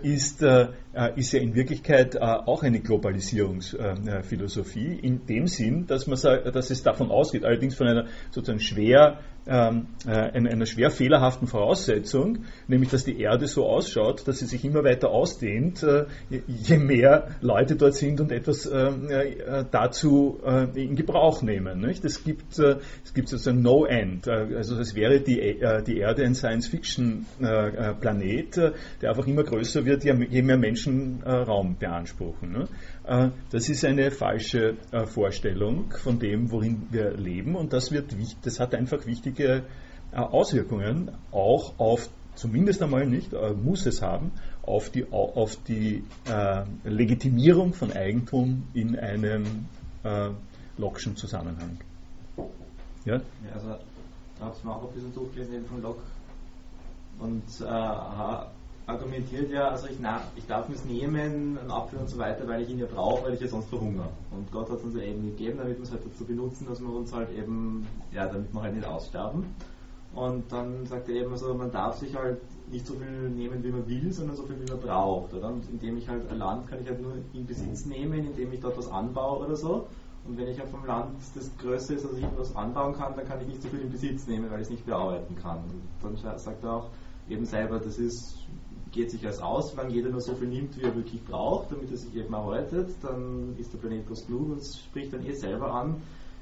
[0.02, 0.70] ist, äh,
[1.16, 6.84] ist ja in Wirklichkeit äh, auch eine Globalisierungsphilosophie, in dem Sinn, dass, man dass es
[6.84, 13.06] davon ausgeht, allerdings von einer sozusagen schwer ähm, äh, einer schwer fehlerhaften Voraussetzung, nämlich dass
[13.06, 17.96] die Erde so ausschaut, dass sie sich immer weiter ausdehnt, äh, je mehr Leute dort
[17.96, 19.26] sind und etwas äh,
[19.72, 20.40] dazu
[20.76, 21.84] in Gebrauch nehmen.
[21.86, 24.28] Es gibt, es gibt sozusagen No End.
[24.28, 30.81] Also es wäre die Erde ein Science-Fiction-Planet, der einfach immer größer wird, je mehr Menschen
[30.82, 32.52] akademischen äh, Raum beanspruchen.
[32.52, 32.68] Ne?
[33.06, 38.16] Äh, das ist eine falsche äh, Vorstellung von dem, worin wir leben und das, wird,
[38.44, 39.64] das hat einfach wichtige
[40.12, 44.32] äh, Auswirkungen auch auf, zumindest einmal nicht, äh, muss es haben,
[44.64, 49.66] auf die, auf die äh, Legitimierung von Eigentum in einem
[50.80, 51.78] Locke'schen Zusammenhang.
[53.06, 53.18] Ja?
[53.18, 53.22] ja
[53.54, 53.76] also
[54.40, 56.02] da habe ich mir auch ein bisschen durchgelesen von Locke
[57.20, 58.61] und äh,
[58.92, 62.48] argumentiert ja, also ich, na, ich darf mir es nehmen, einen Apfel und so weiter,
[62.48, 64.10] weil ich ihn ja brauche, weil ich ja sonst verhungere.
[64.32, 66.80] Und Gott hat es uns ja eben gegeben, damit wir es halt dazu benutzen, dass
[66.82, 69.46] wir uns halt eben, ja, damit wir halt nicht aussterben.
[70.14, 73.72] Und dann sagt er eben, also man darf sich halt nicht so viel nehmen, wie
[73.72, 75.34] man will, sondern so viel, wie man braucht.
[75.34, 75.48] Oder?
[75.48, 78.60] Und indem ich halt ein Land kann ich halt nur in Besitz nehmen, indem ich
[78.60, 79.88] dort was anbaue oder so.
[80.28, 83.28] Und wenn ich halt vom Land das größer ist, dass ich etwas anbauen kann, dann
[83.28, 85.60] kann ich nicht so viel in Besitz nehmen, weil ich es nicht bearbeiten kann.
[86.04, 86.90] Und dann sagt er auch
[87.30, 88.38] eben selber, das ist,
[88.92, 91.92] geht sich als aus, wenn jeder nur so viel nimmt, wie er wirklich braucht, damit
[91.92, 95.74] er sich eben erhaltet, dann ist der Planet bloß genug und spricht dann eh selber
[95.74, 96.02] an.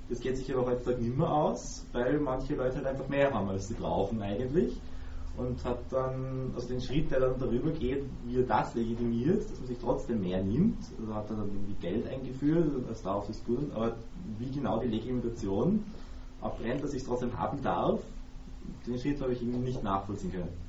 [0.10, 3.50] Das geht sich aber heutzutage nicht mehr aus, weil manche Leute halt einfach mehr haben,
[3.50, 4.76] als sie brauchen eigentlich
[5.38, 9.60] und hat dann, also den Schritt, der dann darüber geht, wie er das legitimiert, dass
[9.60, 13.46] man sich trotzdem mehr nimmt, also hat er dann irgendwie Geld eingeführt, als darauf ist
[13.46, 13.96] gut, aber
[14.38, 15.84] wie genau die Legitimation
[16.42, 18.02] abbrennt, dass ich es trotzdem haben darf,
[18.86, 20.69] den Schritt habe ich irgendwie nicht nachvollziehen können.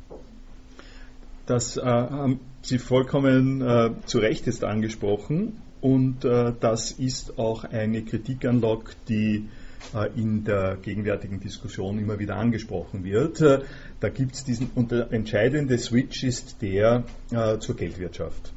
[1.50, 7.64] Das äh, haben Sie vollkommen äh, zu Recht jetzt angesprochen und äh, das ist auch
[7.64, 9.48] eine Kritik an Locke, die
[9.92, 13.40] äh, in der gegenwärtigen Diskussion immer wieder angesprochen wird.
[13.40, 13.62] Äh,
[13.98, 18.52] da gibt es diesen, und der entscheidende Switch ist der äh, zur Geldwirtschaft,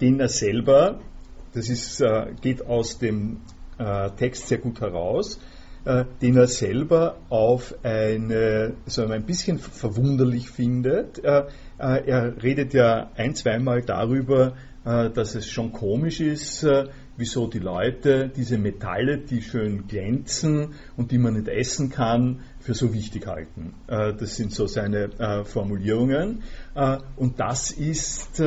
[0.00, 0.98] den er selber,
[1.54, 2.02] das ist,
[2.40, 3.42] geht aus dem
[4.16, 5.40] Text sehr gut heraus,
[5.84, 11.20] den er selber auf eine, sagen wir, ein bisschen verwunderlich findet.
[11.82, 16.66] Er redet ja ein, zweimal darüber, dass es schon komisch ist,
[17.16, 22.74] wieso die Leute diese Metalle, die schön glänzen und die man nicht essen kann, für
[22.74, 23.74] so wichtig halten.
[23.86, 26.42] Äh, das sind so seine äh, Formulierungen.
[26.74, 28.42] Äh, und das ist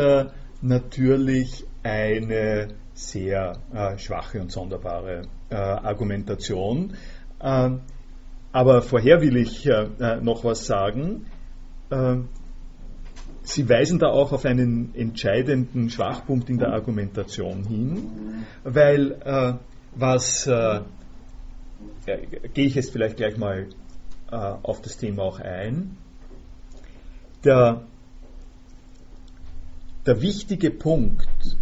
[0.62, 3.60] natürlich eine sehr
[3.98, 6.94] schwache und sonderbare Argumentation.
[7.40, 9.70] Aber vorher will ich
[10.22, 11.26] noch was sagen.
[13.46, 19.54] Sie weisen da auch auf einen entscheidenden Schwachpunkt in der Argumentation hin, weil äh,
[19.96, 22.18] was, äh, ja,
[22.54, 23.68] gehe ich jetzt vielleicht gleich mal
[24.32, 25.96] äh, auf das Thema auch ein,
[27.44, 27.84] der,
[30.08, 31.58] der wichtige Punkt,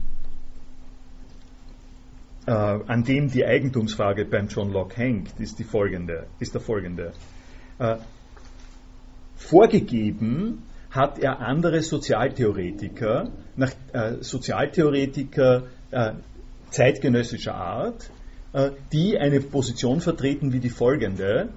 [2.46, 7.12] äh, an dem die Eigentumsfrage beim John Locke hängt, ist, die folgende, ist der folgende.
[7.78, 7.98] Äh,
[9.36, 10.64] vorgegeben
[10.94, 16.12] hat er andere Sozialtheoretiker, nach äh, Sozialtheoretiker äh,
[16.70, 18.12] zeitgenössischer Art,
[18.54, 21.50] äh, die eine Position vertreten wie die folgende.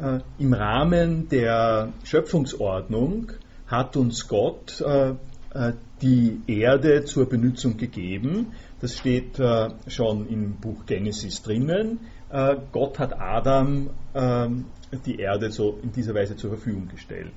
[0.00, 3.30] Äh, Im Rahmen der Schöpfungsordnung
[3.68, 5.10] hat uns Gott äh,
[5.54, 5.72] äh,
[6.02, 8.48] die Erde zur Benutzung gegeben.
[8.80, 9.38] Das steht
[9.88, 12.00] schon im Buch Genesis drinnen.
[12.72, 14.64] Gott hat Adam ähm,
[15.04, 17.34] die Erde so in dieser Weise zur Verfügung gestellt.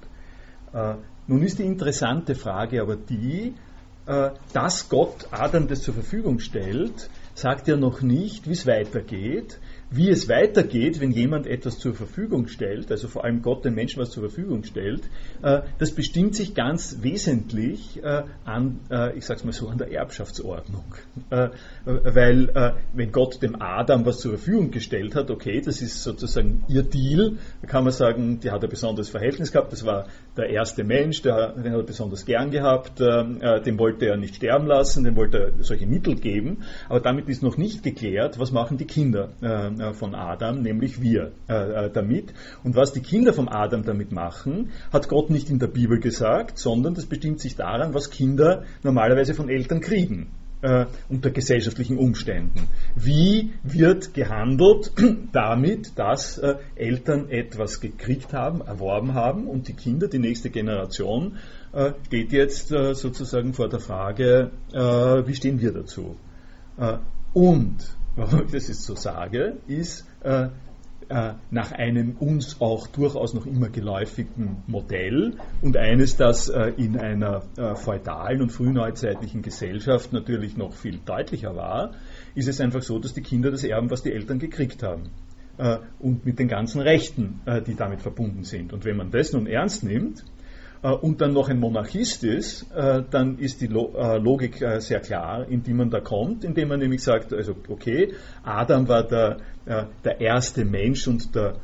[1.27, 3.53] Nun ist die interessante Frage aber die,
[4.05, 9.59] äh, dass Gott Adam das zur Verfügung stellt, sagt ja noch nicht, wie es weitergeht,
[9.95, 14.01] wie es weitergeht, wenn jemand etwas zur Verfügung stellt, also vor allem Gott den Menschen
[14.01, 15.03] was zur Verfügung stellt,
[15.43, 19.91] äh, das bestimmt sich ganz wesentlich äh, an, äh, ich sag's mal so, an der
[19.91, 20.83] Erbschaftsordnung.
[21.85, 26.83] Weil wenn Gott dem Adam was zur Verfügung gestellt hat, okay, das ist sozusagen ihr
[26.83, 30.83] Deal, da kann man sagen, die hat ein besonderes Verhältnis gehabt, das war der erste
[30.83, 35.37] Mensch, den hat er besonders gern gehabt, dem wollte er nicht sterben lassen, dem wollte
[35.37, 39.29] er solche Mittel geben, aber damit ist noch nicht geklärt, was machen die Kinder
[39.83, 42.33] äh, von Adam, nämlich wir, äh, äh, damit.
[42.63, 46.57] Und was die Kinder von Adam damit machen, hat Gott nicht in der Bibel gesagt,
[46.57, 50.27] sondern das bestimmt sich daran, was Kinder normalerweise von Eltern kriegen
[51.09, 52.69] unter gesellschaftlichen Umständen.
[52.95, 54.93] Wie wird gehandelt
[55.33, 61.35] damit, dass äh, Eltern etwas gekriegt haben, erworben haben und die Kinder, die nächste Generation,
[61.73, 66.15] äh, steht jetzt äh, sozusagen vor der Frage, wie stehen wir dazu?
[67.33, 67.75] und
[68.15, 70.47] warum ich das jetzt so sage, ist äh,
[71.09, 76.97] äh, nach einem uns auch durchaus noch immer geläufigen Modell und eines, das äh, in
[76.97, 81.91] einer äh, feudalen und frühneuzeitlichen Gesellschaft natürlich noch viel deutlicher war,
[82.35, 85.09] ist es einfach so, dass die Kinder das erben, was die Eltern gekriegt haben.
[85.57, 88.73] Äh, und mit den ganzen Rechten, äh, die damit verbunden sind.
[88.73, 90.23] Und wenn man das nun ernst nimmt,
[90.83, 92.67] und dann noch ein Monarchist ist,
[93.09, 97.33] dann ist die Logik sehr klar, in die man da kommt, indem man nämlich sagt,
[97.33, 101.55] also okay, Adam war der, der erste Mensch und der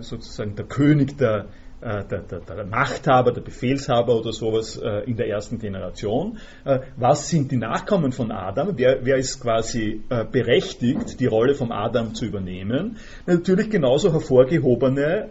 [0.00, 1.46] sozusagen der König der,
[1.82, 6.38] äh, der, der, der, Machthaber, der Befehlshaber oder sowas äh, in der ersten Generation.
[6.64, 8.74] Äh, was sind die Nachkommen von Adam?
[8.76, 10.00] Wer, wer ist quasi
[10.30, 12.98] berechtigt, die Rolle von Adam zu übernehmen?
[13.26, 15.30] Natürlich genauso hervorgehobene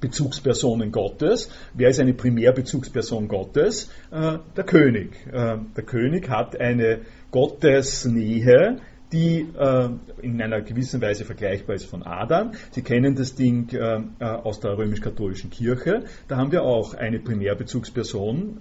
[0.00, 1.50] Primärbezugspersonen Gottes.
[1.74, 3.90] Wer ist eine Primärbezugsperson Gottes?
[4.10, 5.10] der König.
[5.32, 8.80] der König hat eine Gottesnähe,
[9.12, 9.88] die äh,
[10.22, 12.52] in einer gewissen Weise vergleichbar ist von Adam.
[12.70, 16.04] Sie kennen das Ding äh, äh aus der römisch-katholischen Kirche.
[16.28, 18.58] Da haben wir auch eine Primärbezugsperson,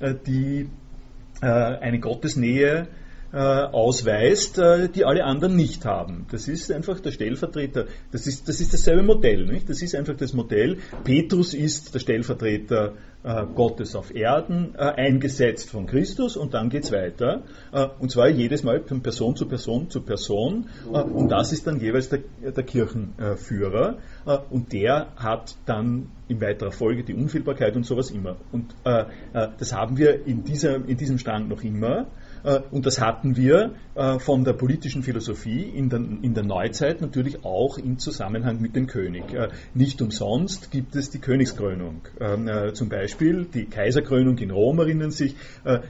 [0.00, 0.68] äh, die
[1.40, 2.86] äh, eine Gottesnähe äh,
[3.38, 6.26] ausweist, äh, die alle anderen nicht haben.
[6.32, 9.46] Das ist einfach der Stellvertreter, das ist, das ist dasselbe Modell.
[9.46, 9.68] Nicht?
[9.68, 10.78] Das ist einfach das Modell.
[11.04, 16.92] Petrus ist der Stellvertreter äh, Gottes auf Erden, eingesetzt von Christus und dann geht es
[16.92, 17.42] weiter.
[17.98, 20.66] und zwar jedes Mal von Person zu Person zu Person.
[20.90, 23.98] und das ist dann jeweils der, der Kirchenführer.
[24.50, 28.36] und der hat dann in weiterer Folge die Unfehlbarkeit und sowas immer.
[28.52, 32.06] Und das haben wir in, dieser, in diesem Stand noch immer.
[32.44, 37.00] Äh, und das hatten wir äh, von der politischen Philosophie in der, in der Neuzeit
[37.00, 39.32] natürlich auch im Zusammenhang mit dem König.
[39.32, 42.02] Äh, nicht umsonst gibt es die Königskrönung.
[42.20, 45.36] Ähm, zum Beispiel die Kaiserkrönung in Rom erinnern sich,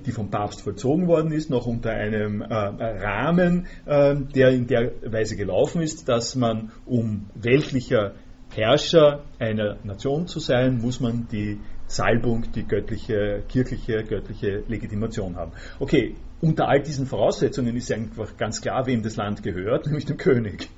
[0.06, 5.82] die vom Papst vollzogen worden ist, noch unter einem Rahmen, der in der Weise gelaufen
[5.82, 8.14] ist, dass man um weltlicher
[8.54, 11.60] Herrscher einer Nation zu sein, muss man die
[11.90, 15.52] Salbung, die göttliche, kirchliche, göttliche Legitimation haben.
[15.80, 20.16] Okay, unter all diesen Voraussetzungen ist einfach ganz klar, wem das Land gehört, nämlich dem
[20.16, 20.68] König.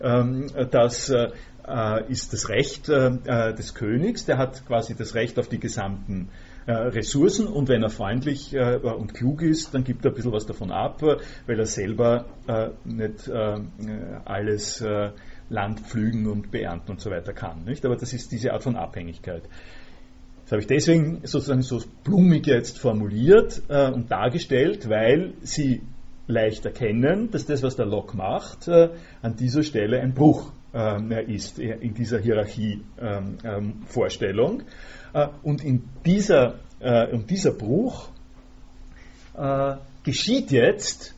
[0.00, 1.30] Ähm, das äh,
[2.08, 6.28] ist das Recht äh, des Königs, der hat quasi das Recht auf die gesamten
[6.66, 10.46] äh, Ressourcen und wenn er freundlich und klug ist, dann gibt er ein bisschen was
[10.46, 12.26] davon ab, weil er selber
[12.84, 13.30] nicht
[14.24, 14.84] alles
[15.48, 17.66] Land pflügen und beernten und so weiter kann.
[17.82, 19.42] Aber das ist diese Art von Abhängigkeit.
[20.50, 25.82] Das habe ich deswegen sozusagen so blumig jetzt formuliert äh, und dargestellt, weil Sie
[26.26, 28.88] leicht erkennen, dass das, was der Locke macht, äh,
[29.22, 34.64] an dieser Stelle ein Bruch äh, ist in dieser Hierarchie-Vorstellung.
[35.14, 36.56] Ähm, ähm, und in dieser,
[37.12, 38.08] und dieser Bruch
[40.02, 41.14] geschieht jetzt,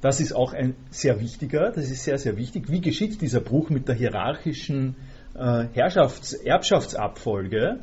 [0.00, 3.70] das ist auch ein sehr wichtiger, das ist sehr, sehr wichtig, wie geschieht dieser Bruch
[3.70, 4.96] mit der hierarchischen
[5.34, 7.78] Herrschafts-, Erbschaftsabfolge?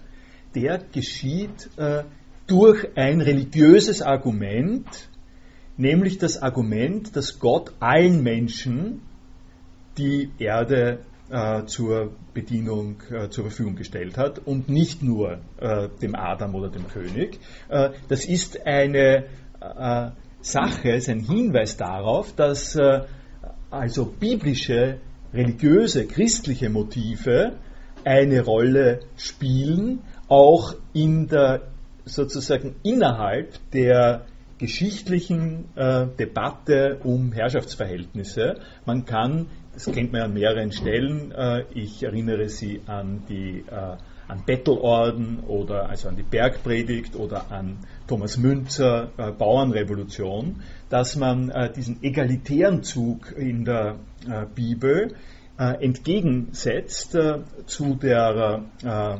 [0.55, 2.03] Der geschieht äh,
[2.47, 4.85] durch ein religiöses Argument,
[5.77, 9.01] nämlich das Argument, dass Gott allen Menschen
[9.97, 16.15] die Erde äh, zur Bedienung äh, zur Verfügung gestellt hat und nicht nur äh, dem
[16.15, 17.39] Adam oder dem König.
[17.69, 19.25] Äh, das ist eine
[19.61, 20.09] äh,
[20.41, 22.77] Sache, ist ein Hinweis darauf, dass
[23.69, 24.97] also biblische,
[25.33, 27.53] religiöse, christliche Motive
[28.03, 30.01] eine Rolle spielen,
[30.33, 31.61] auch in der
[32.05, 34.25] sozusagen innerhalb der
[34.57, 38.55] geschichtlichen äh, Debatte um Herrschaftsverhältnisse.
[38.85, 43.97] Man kann, das kennt man an mehreren Stellen, äh, ich erinnere Sie an die äh,
[44.27, 51.49] an Bettelorden oder also an die Bergpredigt oder an Thomas Münzer äh, Bauernrevolution, dass man
[51.51, 55.13] äh, diesen egalitären Zug in der äh, Bibel
[55.57, 59.17] entgegensetzt äh, zu der äh,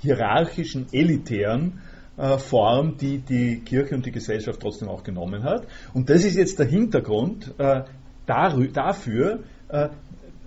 [0.00, 1.80] hierarchischen, elitären
[2.38, 5.68] Form, die die Kirche und die Gesellschaft trotzdem auch genommen hat.
[5.94, 7.54] Und das ist jetzt der Hintergrund
[8.26, 9.44] dafür,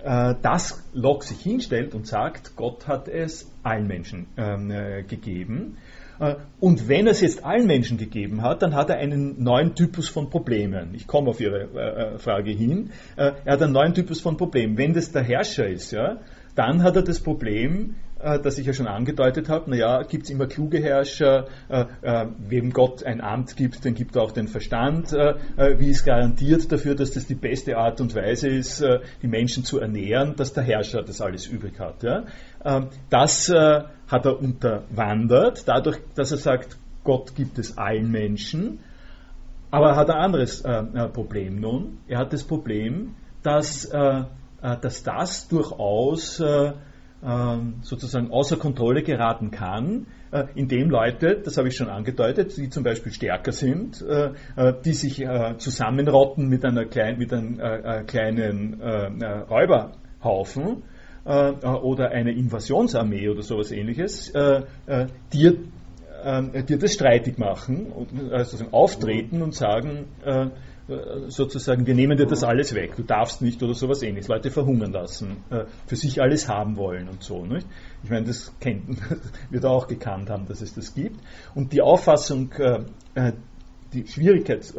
[0.03, 4.67] dass Locke sich hinstellt und sagt, Gott hat es allen Menschen ähm,
[5.07, 5.77] gegeben.
[6.21, 10.07] Äh, und wenn es jetzt allen Menschen gegeben hat, dann hat er einen neuen Typus
[10.07, 10.93] von Problemen.
[10.93, 12.91] Ich komme auf Ihre äh, äh, Frage hin.
[13.15, 14.77] Er hat einen neuen Typus von Problemen.
[14.77, 16.19] Wenn das der Herrscher ist, ja,
[16.55, 20.47] dann hat er das Problem, das ich ja schon angedeutet habe, naja, gibt es immer
[20.47, 25.13] kluge Herrscher, äh, äh, wem Gott ein Amt gibt, dann gibt er auch den Verstand.
[25.13, 25.35] Äh,
[25.79, 28.83] wie ist garantiert dafür, dass das die beste Art und Weise ist,
[29.21, 32.03] die Menschen zu ernähren, dass der Herrscher das alles übrig hat.
[32.03, 32.25] Ja?
[32.63, 38.79] Ähm, das äh, hat er unterwandert, dadurch, dass er sagt, Gott gibt es allen Menschen.
[39.71, 41.99] Aber er hat ein anderes äh, äh, Problem nun.
[42.07, 46.39] Er hat das Problem, dass, dass das durchaus
[47.81, 50.07] sozusagen außer Kontrolle geraten kann,
[50.55, 54.03] indem Leute, das habe ich schon angedeutet, die zum Beispiel stärker sind,
[54.85, 55.23] die sich
[55.57, 57.59] zusammenrotten mit, einer klein, mit einem
[58.07, 60.81] kleinen Räuberhaufen
[61.25, 65.57] äh, oder eine Invasionsarmee oder sowas ähnliches äh, äh, dir,
[66.23, 67.91] äh, dir das streitig machen,
[68.31, 70.47] also auftreten und sagen, äh,
[71.27, 74.91] sozusagen, wir nehmen dir das alles weg, du darfst nicht oder sowas ähnliches, Leute verhungern
[74.91, 77.45] lassen, äh, für sich alles haben wollen und so.
[77.45, 77.67] Nicht?
[78.03, 78.97] Ich meine, das kennt,
[79.49, 81.19] wird auch gekannt haben, dass es das gibt.
[81.55, 83.33] Und die Auffassung, äh,
[83.93, 84.73] die Schwierigkeit,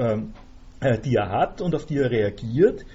[1.04, 2.86] die er hat und auf die er reagiert,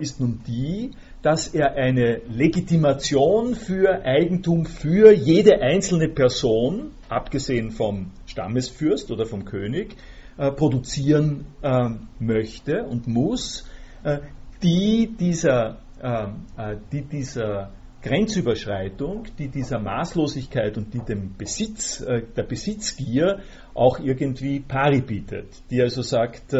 [0.00, 0.90] ist nun die,
[1.22, 9.46] dass er eine Legitimation für Eigentum für jede einzelne Person, abgesehen vom Stammesfürst oder vom
[9.46, 13.68] König, äh, produzieren äh, möchte und muss,
[14.02, 14.18] äh,
[14.62, 16.24] die dieser, äh,
[16.56, 17.70] äh, die dieser
[18.02, 23.40] Grenzüberschreitung, die dieser Maßlosigkeit und die dem Besitz, äh, der Besitzgier
[23.74, 26.52] auch irgendwie pari bietet, die also sagt,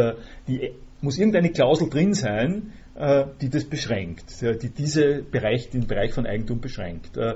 [0.48, 6.14] die muss irgendeine Klausel drin sein, äh, die das beschränkt, die diese Bereich, den Bereich
[6.14, 7.16] von Eigentum beschränkt.
[7.16, 7.34] Äh,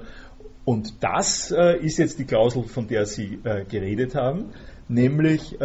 [0.64, 4.50] und das äh, ist jetzt die Klausel, von der Sie geredet haben,
[4.88, 5.56] nämlich,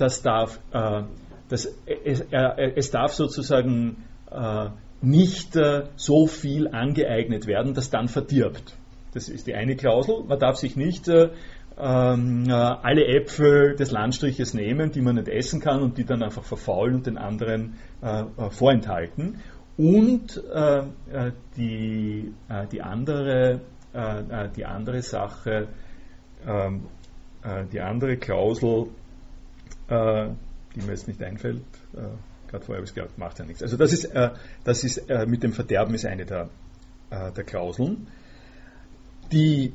[0.00, 0.58] das darf,
[1.48, 1.68] das,
[2.04, 4.04] es, es, darf sozusagen
[5.00, 5.58] nicht
[5.96, 8.74] so viel angeeignet werden, dass dann verdirbt.
[9.14, 10.24] Das ist die eine Klausel.
[10.26, 11.08] Man darf sich nicht
[11.78, 16.44] ähm, alle Äpfel des Landstriches nehmen, die man nicht essen kann und die dann einfach
[16.44, 19.40] verfaulen und den anderen äh, äh vorenthalten.
[19.76, 23.60] Und äh, äh die, äh, die, andere,
[23.92, 25.68] äh, die andere Sache,
[26.46, 26.84] ähm,
[27.72, 28.88] die andere Klausel,
[29.88, 31.62] die mir jetzt nicht einfällt,
[31.92, 33.62] gerade vorher habe ich es gehabt, macht ja nichts.
[33.62, 34.10] Also das ist,
[34.64, 36.48] das ist mit dem Verderben ist eine der,
[37.10, 38.08] der Klauseln.
[39.30, 39.72] Die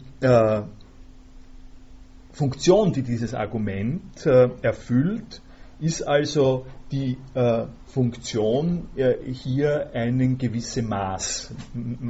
[2.33, 5.41] Funktion, die dieses Argument äh, erfüllt,
[5.79, 11.53] ist also die äh, Funktion, äh, hier einen gewissen Maß,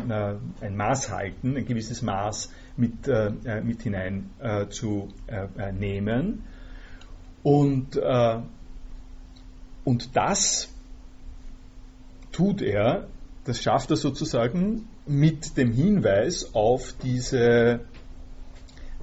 [0.10, 4.30] äh, ein Maß halten, ein gewisses Maß mit, äh, äh, mit hinein
[4.70, 5.10] zu
[5.74, 6.44] nehmen.
[7.44, 7.98] Und,
[9.84, 10.70] und das
[12.32, 13.08] tut er,
[13.46, 17.82] das schafft er sozusagen mit dem Hinweis auf diese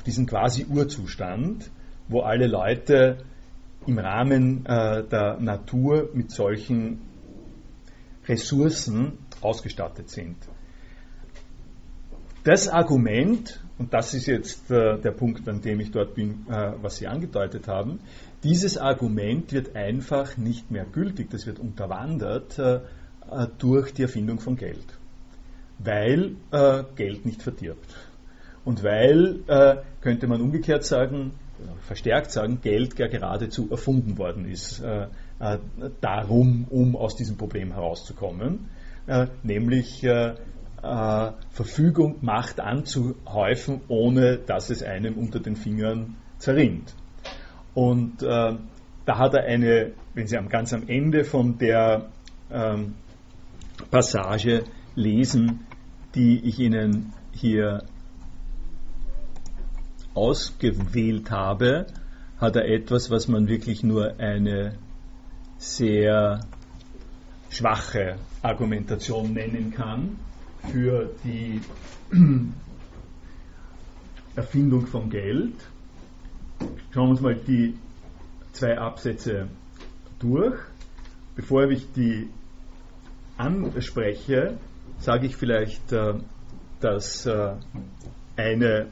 [0.08, 1.70] diesen quasi Urzustand,
[2.08, 3.18] wo alle Leute
[3.86, 7.02] im Rahmen äh, der Natur mit solchen
[8.26, 10.36] Ressourcen ausgestattet sind.
[12.42, 16.72] Das Argument, und das ist jetzt äh, der Punkt, an dem ich dort bin, äh,
[16.80, 18.00] was Sie angedeutet haben,
[18.44, 22.76] dieses Argument wird einfach nicht mehr gültig, das wird unterwandert äh,
[23.30, 24.86] äh, durch die Erfindung von Geld,
[25.78, 27.94] weil äh, Geld nicht verdirbt.
[28.64, 31.32] Und weil, äh, könnte man umgekehrt sagen,
[31.80, 35.08] verstärkt sagen, Geld ja geradezu erfunden worden ist, äh,
[35.40, 35.58] äh,
[36.00, 38.66] darum, um aus diesem Problem herauszukommen,
[39.42, 40.06] nämlich
[41.50, 46.94] Verfügung, Macht anzuhäufen, ohne dass es einem unter den Fingern zerrinnt.
[47.78, 48.58] Und da
[49.06, 52.08] hat er eine, wenn Sie am, ganz am Ende von der
[52.50, 52.96] ähm,
[53.88, 54.64] Passage
[54.96, 55.60] lesen,
[56.12, 57.84] die ich Ihnen hier
[60.12, 61.86] ausgewählt habe,
[62.40, 64.74] hat er etwas, was man wirklich nur eine
[65.58, 66.40] sehr
[67.50, 70.18] schwache Argumentation nennen kann
[70.72, 71.60] für die
[74.34, 75.54] Erfindung von Geld.
[76.92, 77.74] Schauen wir uns mal die
[78.52, 79.48] zwei Absätze
[80.18, 80.56] durch.
[81.36, 82.28] Bevor ich die
[83.36, 84.58] anspreche,
[84.98, 86.14] sage ich vielleicht, äh,
[86.80, 87.52] dass äh,
[88.36, 88.88] eine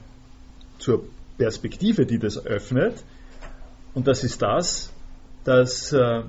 [0.79, 1.03] zur
[1.37, 3.03] Perspektive, die das öffnet.
[3.93, 4.91] Und das ist das,
[5.43, 6.23] dass, äh,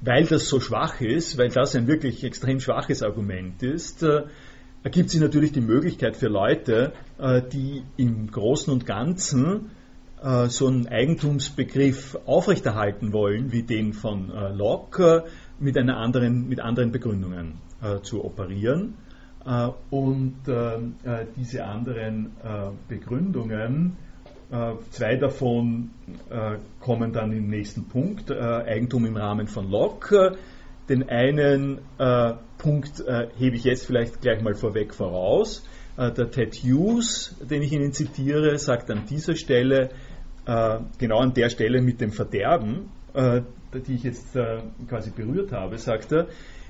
[0.00, 4.02] weil das so schwach ist, weil das ein wirklich extrem schwaches Argument ist,
[4.82, 6.94] ergibt sich natürlich die Möglichkeit für Leute,
[7.52, 9.72] die im Großen und Ganzen
[10.48, 15.24] so einen Eigentumsbegriff aufrechterhalten wollen, wie den von Locke,
[15.58, 17.54] mit, einer anderen, mit anderen Begründungen
[18.02, 18.94] zu operieren.
[19.44, 22.32] Äh, und äh, äh, diese anderen
[22.88, 23.96] Begründungen,
[24.90, 25.90] zwei davon
[26.80, 30.38] kommen dann im nächsten Punkt, Eigentum im Rahmen von Locke.
[30.88, 31.78] Den einen
[32.58, 33.04] Punkt
[33.38, 35.64] hebe ich jetzt vielleicht gleich mal vorweg voraus.
[35.96, 39.90] Der Ted Hughes, den ich Ihnen zitiere, sagt an dieser Stelle,
[40.98, 44.36] genau an der Stelle mit dem Verderben, die ich jetzt
[44.88, 46.26] quasi berührt habe, sagt er,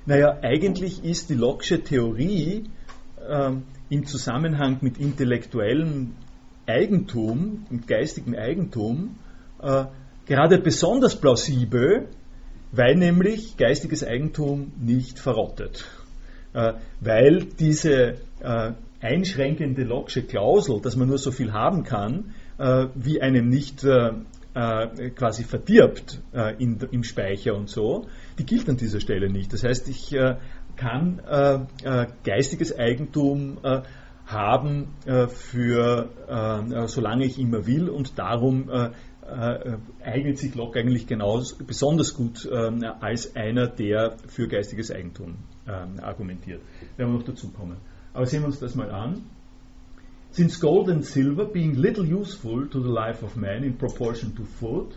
[0.06, 2.64] naja, eigentlich ist die Locke'sche Theorie
[3.28, 6.14] ähm, im Zusammenhang mit intellektuellem
[6.66, 9.16] Eigentum, mit geistigem Eigentum,
[9.62, 9.84] äh,
[10.26, 12.08] gerade besonders plausibel,
[12.72, 15.84] weil nämlich geistiges Eigentum nicht verrottet.
[17.00, 18.16] weil diese
[19.00, 22.34] einschränkende Locksche Klausel, dass man nur so viel haben kann,
[22.94, 23.86] wie einem nicht
[24.52, 26.20] quasi verdirbt
[26.58, 28.06] in, im Speicher und so,
[28.38, 29.52] die gilt an dieser Stelle nicht.
[29.52, 30.16] Das heißt, ich
[30.76, 31.22] kann
[32.24, 33.58] geistiges Eigentum
[34.26, 34.88] haben
[35.28, 36.08] für
[36.86, 38.90] solange ich immer will und darum äh,
[40.04, 45.36] eignet sich Locke eigentlich genauso, besonders gut als einer, der für geistiges Eigentum
[46.02, 46.60] argumentiert.
[46.96, 47.76] Werden wir noch dazu kommen.
[48.12, 49.22] Aber sehen wir uns das mal an.
[50.32, 54.44] Since gold and silver, being little useful to the life of man in proportion to
[54.44, 54.94] food,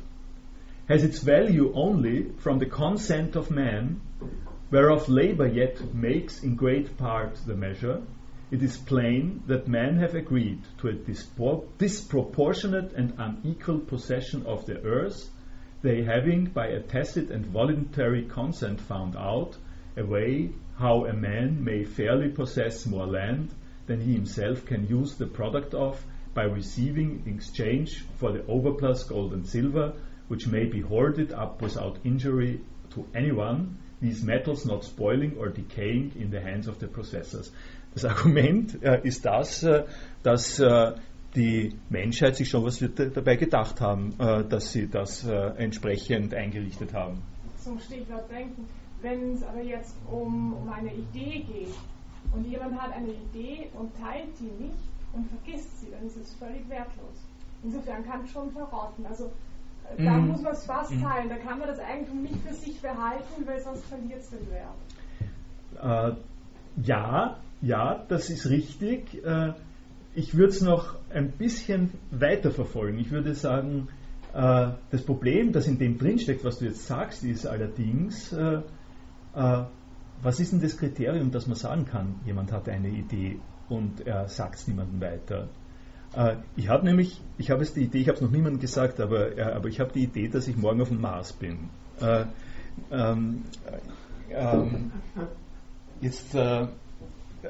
[0.88, 4.00] has its value only from the consent of man,
[4.70, 8.04] whereof labor yet makes in great part the measure,
[8.52, 10.94] it is plain that men have agreed to a
[11.80, 15.32] disproportionate and unequal possession of the earth,
[15.82, 19.58] they having by a tacit and voluntary consent found out
[19.98, 23.50] a way how a man may fairly possess more land
[23.86, 26.04] than he himself can use the product of
[26.34, 29.94] by receiving in exchange for the overplus gold and silver,
[30.28, 32.62] which may be hoarded up without injury
[32.92, 37.52] to anyone, these metals not spoiling or decaying in the hands of the possessors.
[37.94, 39.86] Das Argument äh, ist das, äh,
[40.24, 40.96] dass äh,
[41.36, 46.94] die Menschheit sich schon was dabei gedacht haben, äh, dass sie das äh, entsprechend eingerichtet
[46.94, 47.22] haben.
[47.58, 48.68] Zum Stichwort Denken,
[49.02, 51.76] wenn es aber jetzt um, um eine Idee geht
[52.32, 54.78] und jemand hat eine Idee und teilt die nicht
[55.14, 57.28] und vergisst sie, dann ist es völlig wertlos.
[57.64, 59.06] Insofern kann es schon verrotten.
[59.06, 59.32] Also
[59.96, 60.28] äh, da mm.
[60.28, 61.02] muss man es fast mm.
[61.02, 61.30] teilen.
[61.30, 66.16] Da kann man das Eigentum nicht für sich behalten, weil sonst verliert es den Wert.
[66.16, 69.24] Äh, ja, ja, das ist richtig.
[69.24, 69.54] Äh,
[70.16, 73.00] ich würde es noch ein bisschen weiter verfolgen.
[73.00, 73.88] Ich würde sagen,
[74.34, 78.62] äh, das Problem, das in dem drinsteckt, was du jetzt sagst, ist allerdings, äh,
[80.24, 84.28] was ist denn das Kriterium, dass man sagen kann, jemand hat eine Idee und er
[84.28, 85.50] sagt es niemandem weiter?
[86.56, 89.32] Ich habe nämlich, ich habe es die Idee, ich habe es noch niemandem gesagt, aber,
[89.56, 91.70] aber ich habe die Idee, dass ich morgen auf dem Mars bin.
[92.92, 93.44] Ähm,
[94.30, 94.92] ähm,
[96.02, 96.36] jetzt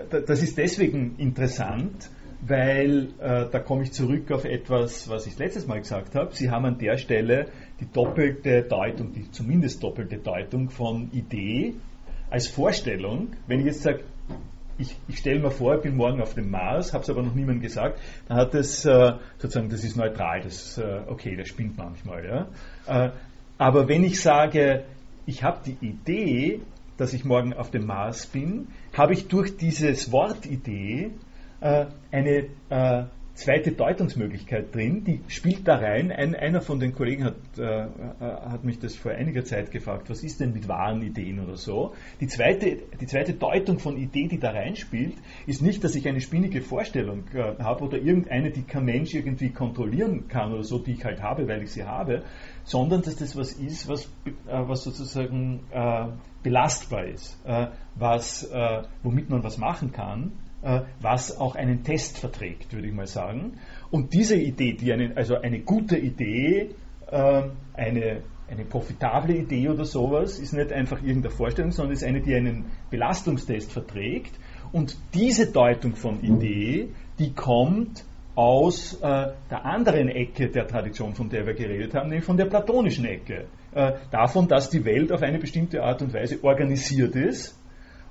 [0.10, 2.10] das ist deswegen interessant,
[2.42, 6.36] weil äh, da komme ich zurück auf etwas, was ich letztes Mal gesagt habe.
[6.36, 7.48] Sie haben an der Stelle
[7.80, 11.76] die doppelte Deutung, die zumindest doppelte Deutung von Idee
[12.34, 13.28] als Vorstellung.
[13.46, 14.00] Wenn ich jetzt sage,
[14.80, 17.36] ich, ich stelle mir vor, ich bin morgen auf dem Mars, habe es aber noch
[17.36, 21.78] niemandem gesagt, dann hat das äh, sozusagen, das ist neutral, das äh, okay, das spinnt
[21.78, 22.26] manchmal.
[22.26, 22.48] Ja?
[22.88, 23.12] Äh,
[23.60, 24.84] aber wenn ich sage,
[25.28, 26.62] ich habe die Idee,
[26.98, 31.12] dass ich morgen auf dem Mars bin, habe ich durch dieses Wortidee
[31.62, 33.04] äh, eine äh,
[33.34, 36.12] zweite Deutungsmöglichkeit drin, die spielt da rein.
[36.12, 37.88] Ein, einer von den Kollegen hat, äh, äh,
[38.20, 41.94] hat mich das vor einiger Zeit gefragt, was ist denn mit wahren Ideen oder so.
[42.20, 45.16] Die zweite, die zweite Deutung von Idee, die da reinspielt,
[45.48, 49.50] ist nicht, dass ich eine spinnige Vorstellung äh, habe oder irgendeine, die kein Mensch irgendwie
[49.50, 52.24] kontrollieren kann oder so, die ich halt habe, weil ich sie habe,
[52.64, 56.06] sondern dass das was ist, was, äh, was sozusagen äh,
[56.44, 58.50] belastbar ist, äh, was,
[59.04, 60.32] womit man was machen kann,
[61.02, 63.60] was auch einen Test verträgt, würde ich mal sagen.
[63.92, 66.70] Und diese Idee, die einen, also eine gute Idee,
[67.12, 72.22] ähm, eine, eine profitable Idee oder sowas, ist nicht einfach irgendeine Vorstellung, sondern ist eine,
[72.22, 74.32] die einen Belastungstest verträgt.
[74.72, 76.90] Und diese Deutung von Idee,
[77.20, 78.06] die kommt
[78.36, 79.00] aus äh,
[79.52, 83.46] der anderen Ecke der Tradition, von der wir geredet haben, nämlich von der platonischen Ecke.
[83.74, 87.60] Äh, davon, dass die Welt auf eine bestimmte Art und Weise organisiert ist.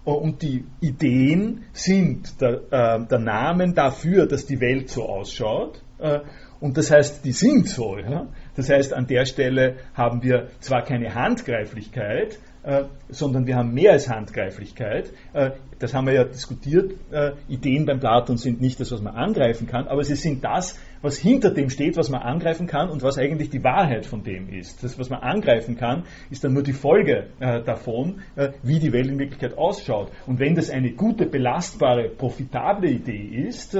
[0.05, 5.83] Äh, und die Ideen sind der, äh, der Namen dafür, dass die Welt so ausschaut.
[5.99, 6.21] Äh,
[6.61, 7.99] und das heißt, die sind so.
[7.99, 8.29] Ja?
[8.55, 13.93] Das heißt, an der Stelle haben wir zwar keine Handgreiflichkeit, äh, sondern wir haben mehr
[13.93, 15.13] als Handgreiflichkeit.
[15.33, 15.51] Äh,
[15.81, 16.93] das haben wir ja diskutiert.
[17.11, 20.79] Äh, Ideen beim Platon sind nicht das, was man angreifen kann, aber sie sind das,
[21.03, 24.49] was hinter dem steht, was man angreifen kann und was eigentlich die Wahrheit von dem
[24.49, 24.83] ist.
[24.83, 28.21] Das, was man angreifen kann, ist dann nur die Folge davon,
[28.63, 30.11] wie die Welt in Wirklichkeit ausschaut.
[30.27, 33.77] Und wenn das eine gute, belastbare, profitable Idee ist,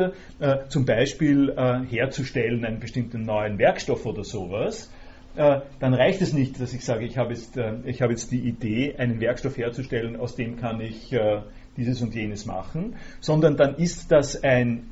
[0.69, 1.55] zum Beispiel
[1.89, 4.91] herzustellen einen bestimmten neuen Werkstoff oder sowas,
[5.35, 8.31] äh, dann reicht es nicht, dass ich sage, ich habe jetzt, äh, ich habe jetzt
[8.33, 11.41] die Idee, einen Werkstoff herzustellen, aus dem kann ich äh,
[11.79, 14.91] dieses und jenes machen, sondern dann ist das ein,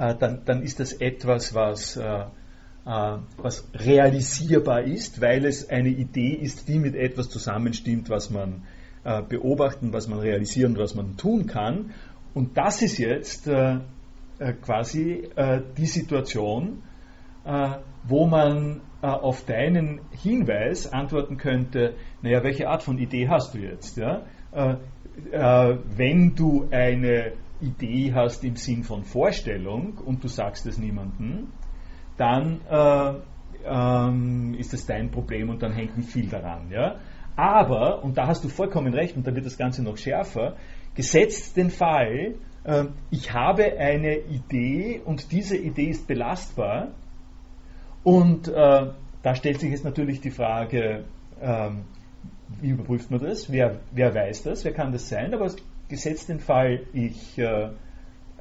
[0.00, 1.98] ähm, dann, dann ist das etwas, was,
[2.84, 8.64] was realisierbar ist, weil es eine Idee ist, die mit etwas zusammenstimmt, was man
[9.28, 11.92] beobachten, was man realisieren, was man tun kann.
[12.34, 13.48] Und das ist jetzt
[14.62, 15.28] quasi
[15.76, 16.82] die Situation,
[18.04, 23.58] wo man äh, auf deinen Hinweis antworten könnte, naja, welche Art von Idee hast du
[23.58, 23.96] jetzt?
[23.96, 24.22] Ja?
[24.52, 24.76] Äh,
[25.32, 27.32] äh, wenn du eine
[27.62, 31.48] Idee hast im Sinn von Vorstellung und du sagst es niemandem,
[32.16, 33.14] dann äh,
[33.64, 36.70] ähm, ist es dein Problem und dann hängt nicht viel daran.
[36.70, 36.96] Ja?
[37.36, 40.56] Aber, und da hast du vollkommen recht, und da wird das Ganze noch schärfer,
[40.94, 42.34] gesetzt den Fall,
[42.64, 46.88] äh, ich habe eine Idee und diese Idee ist belastbar
[48.02, 48.90] und äh,
[49.22, 51.04] da stellt sich jetzt natürlich die Frage,
[51.40, 51.84] ähm,
[52.60, 53.50] wie überprüft man das?
[53.50, 54.64] Wer, wer weiß das?
[54.64, 55.32] Wer kann das sein?
[55.32, 55.46] Aber
[55.92, 57.70] gesetzt den Fall, ich, äh,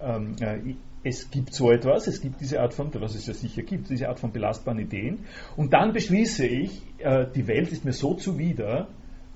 [0.01, 3.61] ähm, äh, es gibt so etwas, es gibt diese Art von, was es ja sicher
[3.61, 5.25] gibt, diese Art von belastbaren Ideen,
[5.55, 8.87] und dann beschließe ich, äh, die Welt ist mir so zuwider,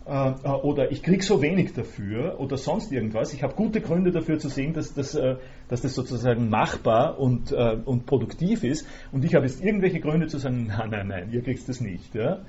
[0.07, 3.34] äh, äh, oder ich kriege so wenig dafür oder sonst irgendwas.
[3.34, 5.38] Ich habe gute Gründe dafür zu sehen, dass das, äh,
[5.68, 8.88] dass das sozusagen machbar und, und produktiv ist.
[9.11, 12.13] Und ich habe jetzt irgendwelche Gründe zu sagen, nein, nein, nein, ihr kriegt das nicht.
[12.13, 12.43] Ja?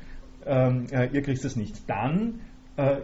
[0.44, 1.88] Ähm, äh, ihr kriegt das nicht.
[1.88, 2.40] Dann,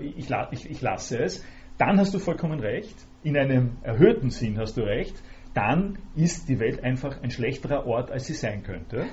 [0.02, 1.42] ich, ich, ich lasse es.
[1.78, 2.96] Dann hast du vollkommen recht.
[3.22, 5.14] In einem erhöhten Sinn hast du recht.
[5.54, 9.06] Dann ist die Welt einfach ein schlechterer Ort, als sie sein könnte.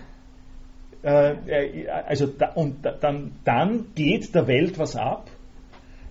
[1.02, 5.30] Äh, also da, und dann, dann geht der Welt was ab,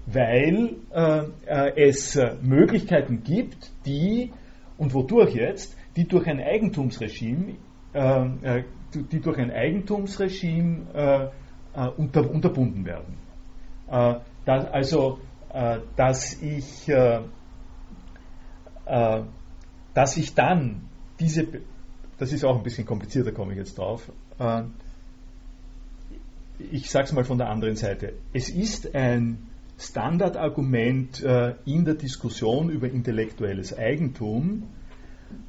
[0.07, 4.33] weil äh, äh es äh, Möglichkeiten gibt, die,
[4.79, 7.57] und wodurch jetzt, die durch ein Eigentumsregime,
[7.93, 11.31] äh, die durch ein Eigentumsregime
[11.97, 13.19] unter, unterbunden werden.
[14.45, 15.21] Das, also,
[15.97, 16.87] dass ich,
[19.95, 20.89] dass ich dann
[21.19, 21.47] diese,
[22.19, 24.63] das ist auch ein bisschen komplizierter, komme ich jetzt drauf, äh,
[26.59, 28.15] ich sage es mal von der anderen Seite.
[28.33, 29.39] Es ist ein
[29.79, 34.65] Standardargument äh, in der Diskussion über intellektuelles Eigentum,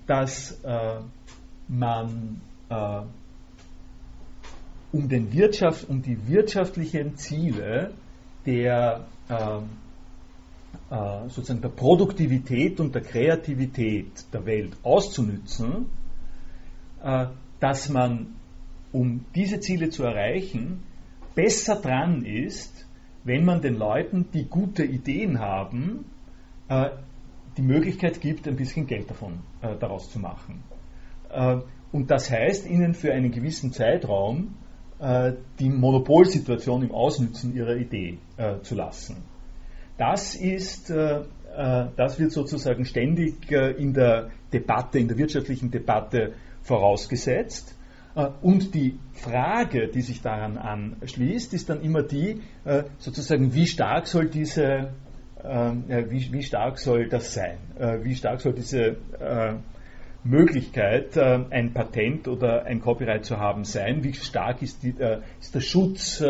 [0.05, 0.99] dass äh,
[1.67, 2.41] man
[4.91, 7.95] um, den Wirtschaft, um die wirtschaftlichen Ziele
[8.45, 9.07] der
[11.27, 15.85] sozusagen der Produktivität und der Kreativität der Welt auszunützen,
[17.59, 18.35] dass man
[18.91, 20.83] um diese Ziele zu erreichen,
[21.35, 22.85] besser dran ist,
[23.23, 26.05] wenn man den Leuten, die gute Ideen haben,
[26.67, 26.89] äh,
[27.57, 30.63] die Möglichkeit gibt, ein bisschen Geld davon äh, daraus zu machen.
[31.29, 31.57] Äh,
[31.91, 34.55] und das heißt, ihnen für einen gewissen Zeitraum
[34.99, 39.17] äh, die Monopolsituation im Ausnützen ihrer Idee äh, zu lassen.
[39.99, 41.23] Das ist, äh,
[41.95, 46.33] das wird sozusagen ständig in der Debatte, in der wirtschaftlichen Debatte
[46.63, 47.75] vorausgesetzt.
[48.15, 53.67] Äh, und die Frage, die sich daran anschließt, ist dann immer die, äh, sozusagen, wie
[53.67, 54.91] stark soll diese,
[55.43, 57.57] äh, wie, wie stark soll das sein?
[58.03, 58.97] Wie stark soll diese
[60.25, 64.03] Möglichkeit, ein Patent oder ein Copyright zu haben, sein?
[64.03, 64.93] Wie stark ist, die,
[65.39, 66.21] ist der Schutz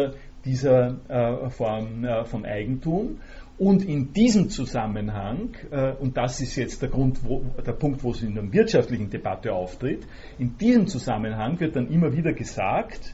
[0.45, 3.17] dieser Form von Eigentum?
[3.60, 8.12] Und in diesem Zusammenhang, äh, und das ist jetzt der, Grund, wo, der Punkt, wo
[8.12, 10.07] es in der wirtschaftlichen Debatte auftritt,
[10.38, 13.14] in diesem Zusammenhang wird dann immer wieder gesagt,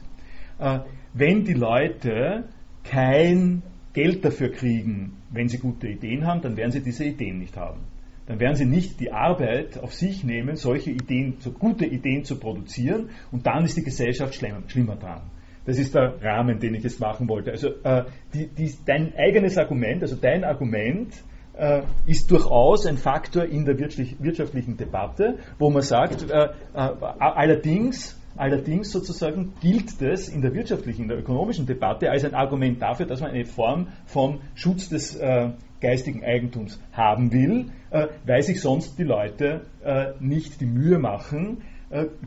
[0.60, 0.78] äh,
[1.14, 2.44] wenn die Leute
[2.84, 7.56] kein Geld dafür kriegen, wenn sie gute Ideen haben, dann werden sie diese Ideen nicht
[7.56, 7.80] haben.
[8.26, 12.38] Dann werden sie nicht die Arbeit auf sich nehmen, solche Ideen, so gute Ideen zu
[12.38, 15.22] produzieren, und dann ist die Gesellschaft schlimmer, schlimmer dran.
[15.66, 17.50] Das ist der Rahmen, den ich jetzt machen wollte.
[17.50, 21.12] Also äh, die, die, dein eigenes Argument, also dein Argument,
[21.56, 28.20] äh, ist durchaus ein Faktor in der wirtschaftlichen Debatte, wo man sagt, äh, äh, allerdings,
[28.36, 33.06] allerdings sozusagen gilt das in der wirtschaftlichen, in der ökonomischen Debatte als ein Argument dafür,
[33.06, 35.50] dass man eine Form von Schutz des äh,
[35.80, 39.62] geistigen Eigentums haben will, äh, weil sich sonst die Leute
[40.18, 41.62] nicht die Mühe machen,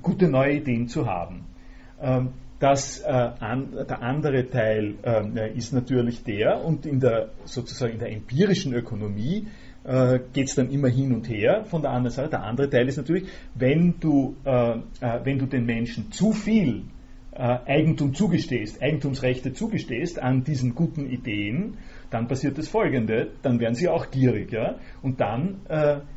[0.01, 1.45] gute neue Ideen zu haben.
[2.01, 2.29] Ähm,
[2.59, 7.99] das, äh, an, der andere Teil äh, ist natürlich der, und in der sozusagen in
[7.99, 9.47] der empirischen Ökonomie
[9.85, 12.31] äh, geht es dann immer hin und her von der anderen Seite.
[12.31, 16.83] Der andere Teil ist natürlich, wenn du, äh, äh, wenn du den Menschen zu viel
[17.31, 21.77] äh, Eigentum zugestehst, Eigentumsrechte zugestehst an diesen guten Ideen,
[22.09, 25.59] dann passiert das Folgende, dann werden sie auch gierig, ja, und dann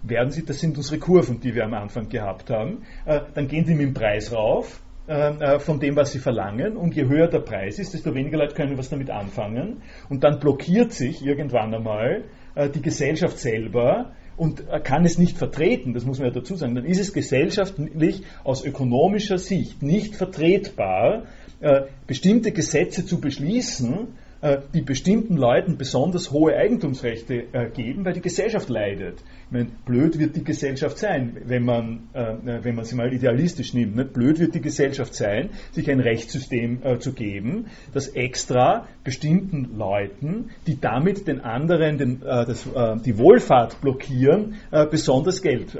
[0.03, 3.74] werden sie, das sind unsere Kurven, die wir am Anfang gehabt haben, dann gehen die
[3.74, 6.76] mit dem Preis rauf, äh, von dem, was sie verlangen.
[6.76, 9.82] Und je höher der Preis ist, desto weniger Leute können was damit anfangen.
[10.09, 12.24] Und dann blockiert sich irgendwann einmal
[12.55, 16.74] äh, die Gesellschaft selber und kann es nicht vertreten, das muss man ja dazu sagen,
[16.74, 21.24] dann ist es gesellschaftlich aus ökonomischer Sicht nicht vertretbar,
[21.61, 24.09] äh, bestimmte Gesetze zu beschließen,
[24.40, 29.22] äh, die bestimmten Leuten besonders hohe Eigentumsrechte äh, geben, weil die Gesellschaft leidet.
[29.53, 33.96] Meine, blöd wird die Gesellschaft sein, wenn man, äh, wenn man sie mal idealistisch nimmt.
[33.96, 34.05] Ne?
[34.05, 40.80] Blöd wird die Gesellschaft sein, sich ein Rechtssystem zu geben, das extra bestimmten Leuten, die
[40.80, 42.68] damit den anderen den, das,
[43.05, 44.55] die Wohlfahrt blockieren,
[44.90, 45.76] besonders Geld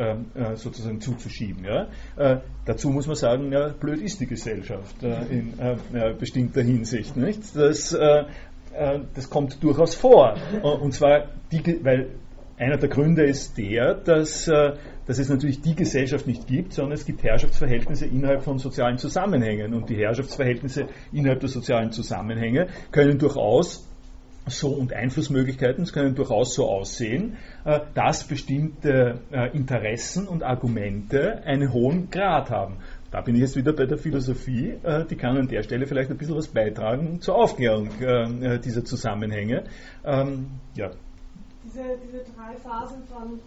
[0.55, 1.65] sozusagen zuzuschieben.
[1.65, 2.43] Ja?
[2.65, 5.55] Dazu muss man sagen, ja, blöd ist die Gesellschaft in
[6.19, 7.17] bestimmter Hinsicht.
[7.17, 7.57] Nicht?
[7.57, 8.25] Das, äh,
[9.15, 10.37] das kommt durchaus vor.
[10.63, 12.11] Und zwar, die, weil
[12.59, 14.73] einer der Gründe ist der, dass, äh,
[15.07, 19.75] dass es natürlich die Gesellschaft nicht gibt, sondern es gibt Herrschaftsverhältnisse innerhalb von sozialen Zusammenhängen.
[19.75, 23.89] Und die Herrschaftsverhältnisse innerhalb der sozialen Zusammenhänge können durchaus
[24.47, 29.21] so und Einflussmöglichkeiten können durchaus so aussehen, äh, dass bestimmte
[29.53, 32.79] Interessen und Argumente einen hohen Grad haben.
[33.13, 36.11] Da bin ich jetzt wieder bei der Philosophie, äh, die kann an der Stelle vielleicht
[36.11, 39.65] ein bisschen was beitragen zur Aufklärung äh, dieser Zusammenhänge.
[40.03, 40.91] Ähm, ja.
[41.73, 43.41] Diese, diese drei Phasen von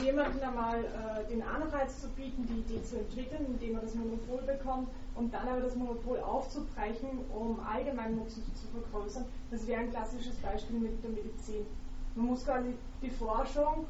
[0.00, 4.42] jemandem einmal äh, den Anreiz zu bieten, die Idee zu entwickeln, indem er das Monopol
[4.42, 9.90] bekommt und dann aber das Monopol aufzubrechen, um allgemeinen Nutzen zu vergrößern, das wäre ein
[9.90, 11.66] klassisches Beispiel mit der Medizin.
[12.14, 13.86] Man muss quasi die Forschung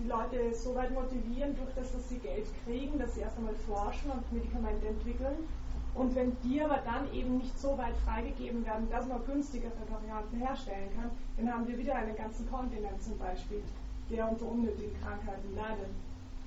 [0.00, 3.54] die Leute so weit motivieren, durch das, dass sie Geld kriegen, dass sie erst einmal
[3.54, 5.46] forschen und Medikamente entwickeln.
[5.94, 10.36] Und wenn die aber dann eben nicht so weit freigegeben werden, dass man günstigere Varianten
[10.36, 13.62] herstellen kann, dann haben wir wieder einen ganzen Kontinent zum Beispiel,
[14.10, 15.90] der unter unnötigen Krankheiten leidet.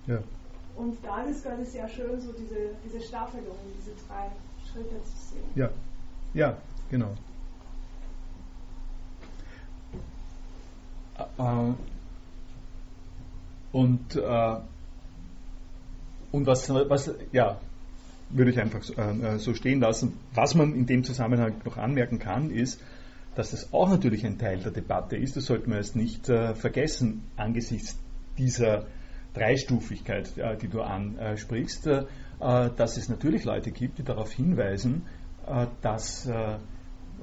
[0.08, 0.20] Ja.
[0.76, 4.32] Und da ist es quasi sehr schön, so diese, diese Staffelung, diese drei
[4.66, 5.44] Schritte zu sehen.
[5.56, 5.70] Ja,
[6.34, 6.58] ja,
[6.90, 7.14] genau.
[11.38, 11.74] Äh,
[13.72, 14.56] und, äh,
[16.32, 17.60] und was, was, ja,
[18.34, 20.14] würde ich einfach so, äh, so stehen lassen.
[20.34, 22.82] Was man in dem Zusammenhang noch anmerken kann, ist,
[23.36, 25.36] dass das auch natürlich ein Teil der Debatte ist.
[25.36, 28.00] Das sollte man jetzt nicht äh, vergessen angesichts
[28.38, 28.86] dieser
[29.34, 32.06] Dreistufigkeit, äh, die du ansprichst, äh,
[32.40, 35.04] dass es natürlich Leute gibt, die darauf hinweisen,
[35.48, 36.58] äh, dass, äh,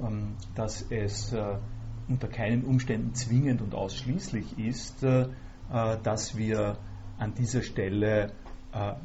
[0.01, 1.35] ähm, dass es
[2.07, 5.27] unter keinen Umständen zwingend und ausschließlich ist, äh,
[6.03, 6.77] dass wir
[7.17, 8.29] an dieser Stelle äh,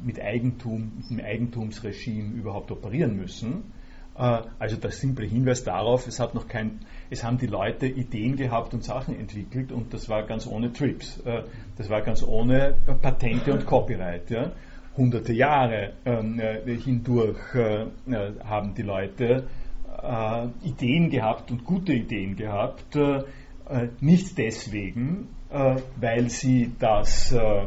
[0.03, 3.73] mit Eigentum, mit dem Eigentumsregime überhaupt operieren müssen.
[4.17, 8.35] Äh, also der simple Hinweis darauf, es hat noch kein, es haben die Leute Ideen
[8.35, 11.21] gehabt und Sachen entwickelt und das war ganz ohne Trips.
[11.77, 14.29] Das war ganz ohne Patente und Copyright.
[14.29, 14.51] Ja.
[14.95, 19.47] Hunderte Jahre ähm, hindurch haben die Leute
[20.63, 22.97] Ideen gehabt und gute Ideen gehabt.
[23.99, 27.65] Nicht deswegen, äh, weil sie das äh,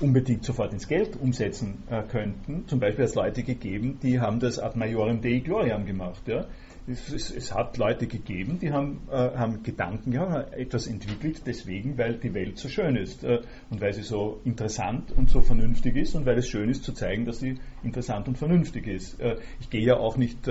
[0.00, 2.66] unbedingt sofort ins Geld umsetzen äh, könnten.
[2.66, 6.26] Zum Beispiel hat es Leute gegeben, die haben das ad majorem Dei gloriam gemacht.
[6.26, 6.46] Ja.
[6.86, 11.98] Es, es, es, hat Leute gegeben, die haben, äh, haben Gedanken gehabt, etwas entwickelt, deswegen,
[11.98, 15.96] weil die Welt so schön ist äh, und weil sie so interessant und so vernünftig
[15.96, 19.20] ist und weil es schön ist zu zeigen, dass sie interessant und vernünftig ist.
[19.20, 20.48] Äh, ich gehe ja auch nicht,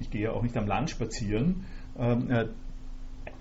[0.00, 1.64] ich gehe ja auch nicht am Land spazieren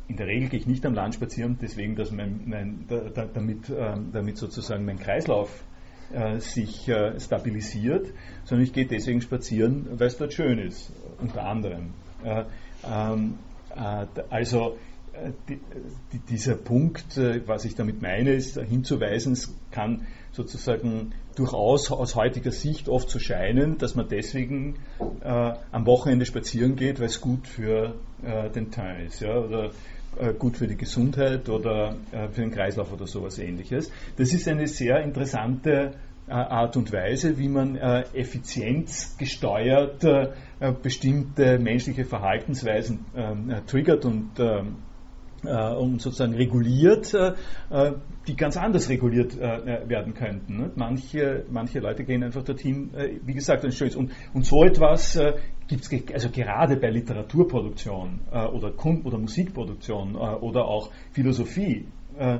[0.10, 3.70] in der Regel gehe ich nicht am Land spazieren, deswegen, dass mein, mein, da, damit,
[3.70, 5.64] äh, damit sozusagen mein Kreislauf
[6.12, 8.07] äh, sich äh, stabilisiert,
[8.43, 10.91] sondern ich gehe deswegen spazieren, weil es dort schön ist,
[11.22, 11.93] unter anderem.
[12.24, 12.45] Äh,
[12.89, 13.36] ähm,
[13.76, 14.78] äh, also
[15.14, 15.60] äh, die,
[16.12, 22.51] die, dieser Punkt, was ich damit meine, ist hinzuweisen, es kann sozusagen durchaus aus heutiger
[22.51, 24.76] Sicht oft so scheinen, dass man deswegen
[25.22, 27.95] am Wochenende spazieren geht, weil es gut für
[28.53, 29.22] den Teint ist.
[29.22, 29.70] Ja, oder äh,
[30.38, 33.89] gut für die Gesundheit oder äh, für den Kreislauf oder sowas ähnliches.
[34.18, 35.93] Das ist eine sehr interessante
[36.28, 40.05] äh, Art und Weise, wie man effizienzgesteuert
[40.84, 44.76] bestimmte menschliche Verhaltensweisen ähm, triggert und ähm,
[45.43, 47.34] äh, und sozusagen reguliert, äh,
[48.28, 50.72] die ganz anders reguliert äh, werden könnten.
[50.76, 52.91] Manche, manche Leute gehen einfach dorthin,
[53.24, 53.95] wie gesagt, ein schönes.
[53.95, 55.18] Und, und so etwas
[55.70, 61.86] gibt es also gerade bei Literaturproduktion oder Kund- oder Musikproduktion oder auch Philosophie
[62.17, 62.39] äh,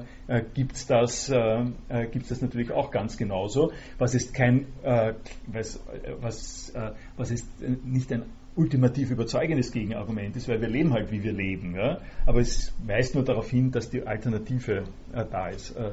[0.54, 1.66] gibt es das, äh,
[2.12, 3.72] gibt's das natürlich auch ganz genauso.
[3.98, 5.14] Was ist kein, äh,
[5.48, 5.80] was,
[6.20, 6.74] was,
[7.16, 7.48] was ist
[7.86, 8.24] nicht ein
[8.60, 11.76] ultimativ überzeugendes Gegenargument ist, weil wir leben halt, wie wir leben.
[11.76, 12.00] Ja?
[12.26, 15.72] Aber es weist nur darauf hin, dass die Alternative äh, da ist.
[15.78, 15.92] Äh,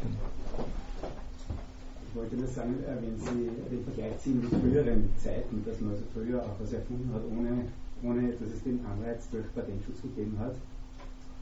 [0.00, 0.37] ich
[2.18, 6.02] wollte nur sagen, äh, wenn Sie den Vergleich ziehen mit früheren Zeiten, dass man also
[6.12, 7.66] früher auch was erfunden hat, ohne,
[8.02, 10.56] ohne dass es den Anreiz durch Patentschutz gegeben hat,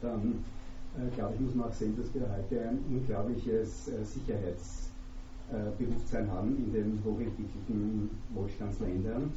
[0.01, 0.45] dann
[0.95, 6.55] äh, glaube ich, muss man auch sehen, dass wir heute ein unglaubliches äh, Sicherheitsbewusstsein haben
[6.57, 9.31] in den hochentwickelten Wohlstandsländern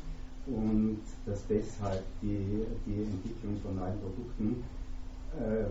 [0.47, 4.63] und dass deshalb die, die Entwicklung von neuen Produkten
[5.39, 5.65] äh,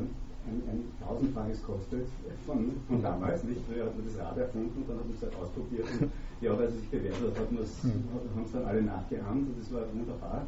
[0.47, 2.07] ein, ein tausendfaches kostet
[2.45, 3.43] von, von damals.
[3.43, 3.61] Nicht?
[3.67, 6.11] Früher hat man das Rad erfunden, dann hat man es halt ausprobiert und
[6.41, 8.03] ja, weil es sich bewährt hat, hat hm.
[8.35, 10.47] haben es dann alle nachgeahmt und das war wunderbar.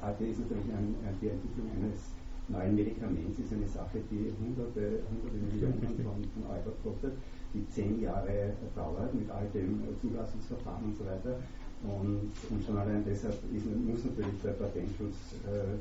[0.00, 2.14] AT ist natürlich ein, die Entwicklung eines
[2.48, 7.14] neuen Medikaments ist eine Sache, die hunderte, hunderte Millionen von, von Euro kostet,
[7.54, 11.42] die zehn Jahre dauert mit all dem Zulassungsverfahren und so weiter.
[11.82, 15.76] Und, und schon allein deshalb ist, muss natürlich der Patentschutz, äh,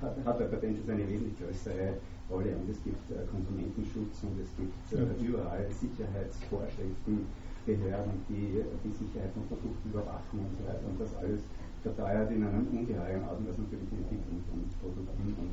[0.00, 1.98] hat, hat, der Patentschutz eine wesentlich größere
[2.30, 7.26] Rolle und es gibt äh, Konsumentenschutz und es gibt äh, überall Sicherheitsvorschriften,
[7.66, 11.42] Behörden, die die Sicherheit von Produkten überwachen und so weiter und das alles
[11.82, 15.50] verteuert in einem ungeheuren Ausmaß natürlich die Entwicklung von Produkten und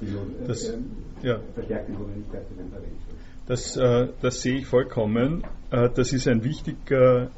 [0.00, 0.78] die das, äh,
[1.22, 1.40] ja.
[1.54, 3.22] verstärkt die Notwendigkeit für den Patentschutz.
[3.46, 5.44] Das, äh, das sehe ich vollkommen.
[5.70, 7.30] Äh, das ist ein wichtiger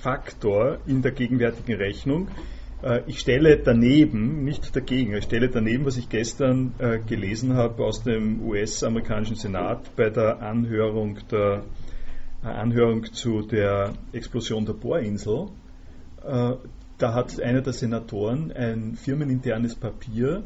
[0.00, 2.28] Faktor in der gegenwärtigen Rechnung.
[2.82, 7.84] Äh, ich stelle daneben, nicht dagegen, ich stelle daneben, was ich gestern äh, gelesen habe
[7.84, 11.64] aus dem US-amerikanischen Senat bei der Anhörung, der,
[12.42, 15.48] äh, Anhörung zu der Explosion der Bohrinsel.
[16.22, 20.42] Da hat einer der Senatoren ein firmeninternes Papier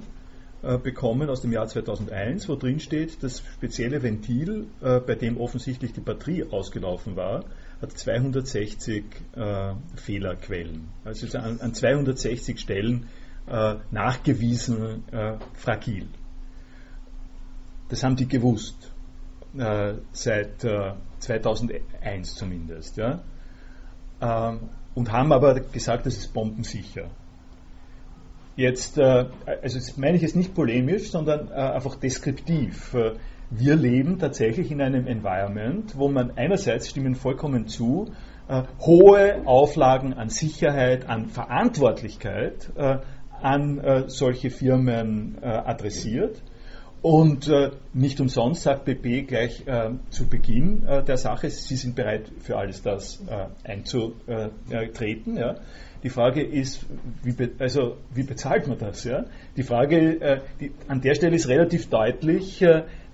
[0.85, 6.01] bekommen aus dem Jahr 2001, wo drin steht, das spezielle Ventil, bei dem offensichtlich die
[6.01, 7.45] Batterie ausgelaufen war,
[7.85, 9.05] hat 260
[9.37, 10.89] äh, Fehlerquellen.
[11.05, 13.07] Also an, an 260 Stellen
[13.47, 16.09] äh, nachgewiesen äh, fragil.
[17.91, 18.91] Das haben die gewusst,
[19.57, 20.67] äh, seit
[21.19, 22.97] 2001 äh, zumindest.
[22.97, 23.23] Ja?
[24.21, 24.61] Ähm,
[24.95, 27.11] und haben aber gesagt, das ist bombensicher.
[28.57, 29.27] Jetzt, äh,
[29.63, 32.95] also das meine ich jetzt nicht polemisch, sondern einfach deskriptiv
[33.57, 38.13] wir leben tatsächlich in einem Environment, wo man einerseits stimmen vollkommen zu,
[38.49, 42.99] äh, hohe Auflagen an Sicherheit, an Verantwortlichkeit äh,
[43.45, 46.43] an äh, solche Firmen äh, adressiert.
[47.03, 52.33] Und äh, nicht umsonst sagt BP gleich äh, zu Beginn der Sache, sie sind bereit
[52.41, 53.23] für alles das
[53.63, 55.37] einzutreten.
[55.37, 55.57] Ja.
[56.03, 56.87] Die Frage ist,
[57.23, 59.05] wie, also, wie bezahlt man das?
[59.05, 59.27] Ja?
[59.57, 62.65] Die Frage die, an der Stelle ist relativ deutlich,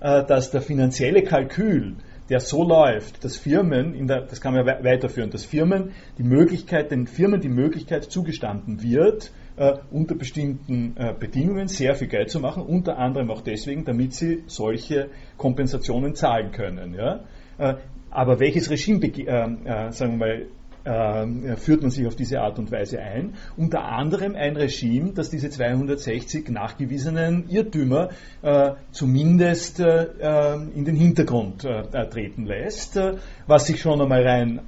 [0.01, 1.95] dass der finanzielle Kalkül,
[2.31, 6.89] der so läuft, dass Firmen, der, das kann man ja weiterführen, dass Firmen die Möglichkeit,
[6.89, 12.39] den Firmen die Möglichkeit zugestanden wird, äh, unter bestimmten äh, Bedingungen sehr viel Geld zu
[12.39, 16.93] machen, unter anderem auch deswegen, damit sie solche Kompensationen zahlen können.
[16.93, 17.25] Ja?
[17.57, 17.75] Äh,
[18.09, 20.45] aber welches Regime, äh, sagen wir mal,
[20.83, 23.35] äh, führt man sich auf diese Art und Weise ein.
[23.55, 28.09] Unter anderem ein Regime, das diese 260 nachgewiesenen Irrtümer
[28.41, 32.99] äh, zumindest äh, in den Hintergrund treten lässt,
[33.47, 34.61] was sich schon einmal rein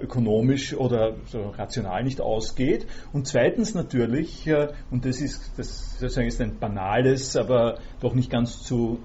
[0.00, 2.86] ökonomisch oder so rational nicht ausgeht.
[3.12, 4.50] Und zweitens natürlich,
[4.90, 9.00] und das ist, das sozusagen ist ein banales, aber doch nicht ganz zu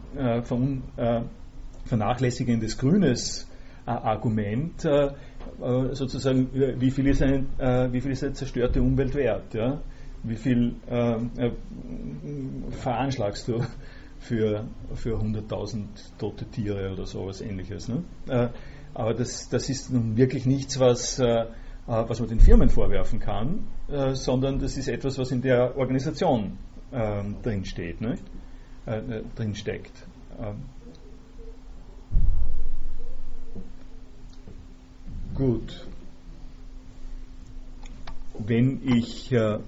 [1.85, 3.47] vernachlässigendes grünes
[3.85, 4.85] Argument,
[5.93, 9.53] sozusagen, wie viel ist, ein, äh, wie viel ist eine zerstörte Umwelt wert?
[9.53, 9.81] Ja?
[10.23, 11.51] Wie viel äh, äh
[12.71, 13.63] veranschlagst du
[14.19, 15.85] für, für 100.000
[16.17, 17.87] tote Tiere oder sowas ähnliches?
[17.87, 18.03] Ne?
[18.27, 18.49] Äh,
[18.93, 21.45] aber das, das ist nun wirklich nichts, was, äh,
[21.85, 23.67] was man den Firmen vorwerfen kann,
[24.11, 26.57] sondern das ist etwas, was in der Organisation
[26.91, 28.17] drinsteht, ne?
[29.35, 30.05] drinsteckt.
[35.37, 35.85] Gut.
[38.39, 39.59] Wenn ich, äh,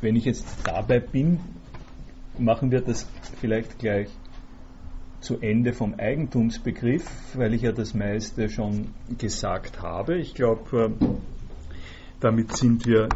[0.00, 1.40] wenn ich jetzt dabei bin,
[2.38, 3.08] machen wir das
[3.40, 4.08] vielleicht gleich
[5.20, 10.18] zu Ende vom Eigentumsbegriff, weil ich ja das meiste schon gesagt habe.
[10.18, 11.06] Ich glaube, äh,
[12.20, 13.08] damit sind wir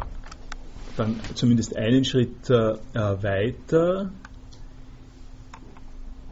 [0.97, 4.11] dann zumindest einen Schritt äh, weiter.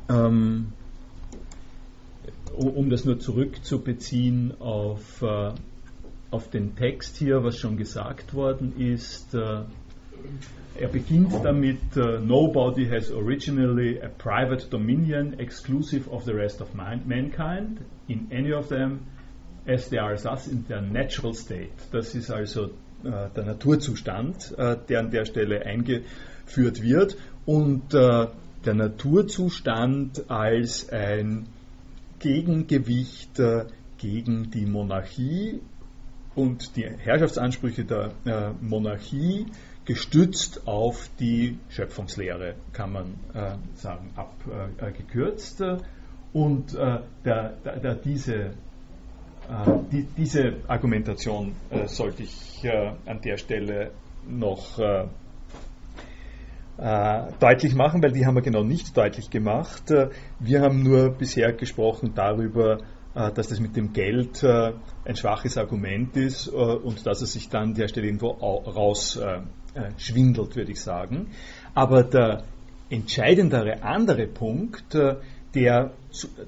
[0.10, 0.74] Ähm,
[2.56, 5.52] um das nur zurückzubeziehen auf, äh,
[6.32, 9.34] auf den Text hier, was schon gesagt worden ist.
[9.34, 9.64] Äh,
[10.80, 16.74] er beginnt damit, uh, Nobody has originally a private dominion exclusive of the rest of
[16.74, 19.02] mankind in any of them
[19.68, 21.74] as they are thus in their natural state.
[21.92, 22.72] Das ist also
[23.04, 28.32] der Naturzustand, der an der Stelle eingeführt wird und der
[28.66, 31.48] Naturzustand als ein
[32.24, 33.66] Gegengewicht äh,
[33.98, 35.60] gegen die Monarchie
[36.36, 39.46] und die Herrschaftsansprüche der äh, Monarchie
[39.84, 45.62] gestützt auf die Schöpfungslehre, kann man äh, sagen, abgekürzt.
[46.32, 48.52] und der, der, diese
[49.92, 51.54] die, diese Argumentation
[51.86, 52.64] sollte ich
[53.06, 53.92] an der Stelle
[54.26, 54.80] noch
[56.78, 59.92] deutlich machen, weil die haben wir genau nicht deutlich gemacht.
[59.92, 60.10] Äh,
[60.40, 62.80] wir haben nur bisher gesprochen darüber,
[63.14, 67.70] äh, dass das mit dem Geld ein schwaches Argument ist und dass es sich dann
[67.70, 71.28] an der Stelle irgendwo rausschwindelt, würde ich sagen.
[71.76, 72.46] Aber der
[72.90, 74.98] entscheidendere andere Punkt,
[75.54, 75.92] der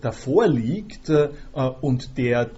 [0.02, 1.12] davor liegt
[1.82, 2.50] und der,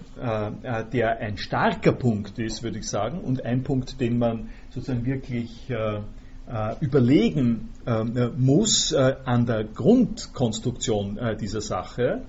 [0.94, 5.70] der ein starker Punkt ist, würde ich sagen, und ein Punkt, den man sozusagen wirklich
[5.70, 6.00] äh,
[6.80, 8.04] überlegen äh,
[8.38, 12.24] muss äh, an der Grundkonstruktion dieser Sache,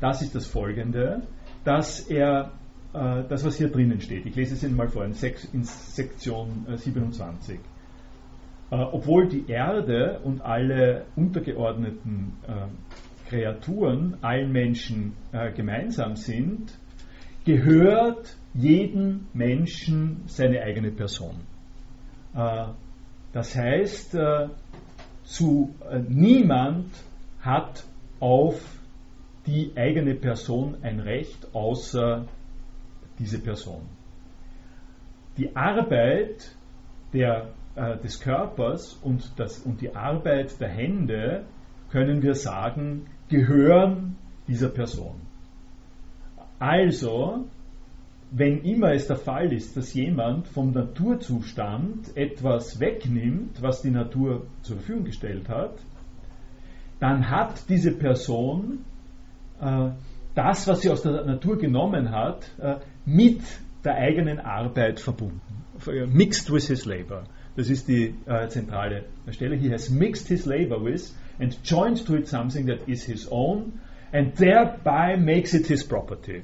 [0.00, 1.22] das ist das folgende,
[1.64, 2.50] dass er
[2.92, 5.14] das, was hier drinnen steht, ich lese es Ihnen mal vor, in,
[5.52, 7.58] in Sektion 27.
[8.70, 12.34] obwohl die Erde und alle untergeordneten
[13.28, 15.14] Kreaturen allen Menschen
[15.54, 16.76] gemeinsam sind,
[17.46, 21.36] gehört jedem Menschen seine eigene Person.
[23.32, 24.48] Das heißt, äh,
[25.24, 26.90] zu äh, niemand
[27.40, 27.84] hat
[28.20, 28.60] auf
[29.46, 32.26] die eigene Person ein Recht außer
[33.18, 33.88] diese Person.
[35.38, 36.54] Die Arbeit
[37.12, 41.44] der, äh, des Körpers und, das, und die Arbeit der Hände,
[41.90, 44.16] können wir sagen, gehören
[44.46, 45.20] dieser Person.
[46.58, 47.46] Also
[48.34, 54.46] wenn immer es der Fall ist, dass jemand vom Naturzustand etwas wegnimmt, was die Natur
[54.62, 55.74] zur Verfügung gestellt hat,
[56.98, 58.84] dann hat diese Person
[59.60, 59.90] äh,
[60.34, 63.42] das, was sie aus der Natur genommen hat, äh, mit
[63.84, 65.40] der eigenen Arbeit verbunden.
[66.06, 67.24] Mixed with his labor.
[67.56, 69.56] Das ist die äh, zentrale Stelle.
[69.56, 73.80] He has mixed his labor with and joined to it something that is his own
[74.12, 76.42] and thereby makes it his property.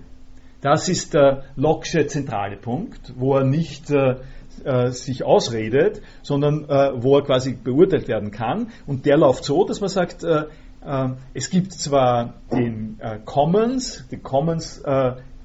[0.61, 4.17] Das ist der Locke'sche zentrale Punkt, wo er nicht äh,
[4.65, 8.71] äh, sich ausredet, sondern äh, wo er quasi beurteilt werden kann.
[8.87, 10.47] Und der läuft so, dass man sagt, äh,
[10.85, 14.83] äh, es gibt zwar den äh, Commons, die Commons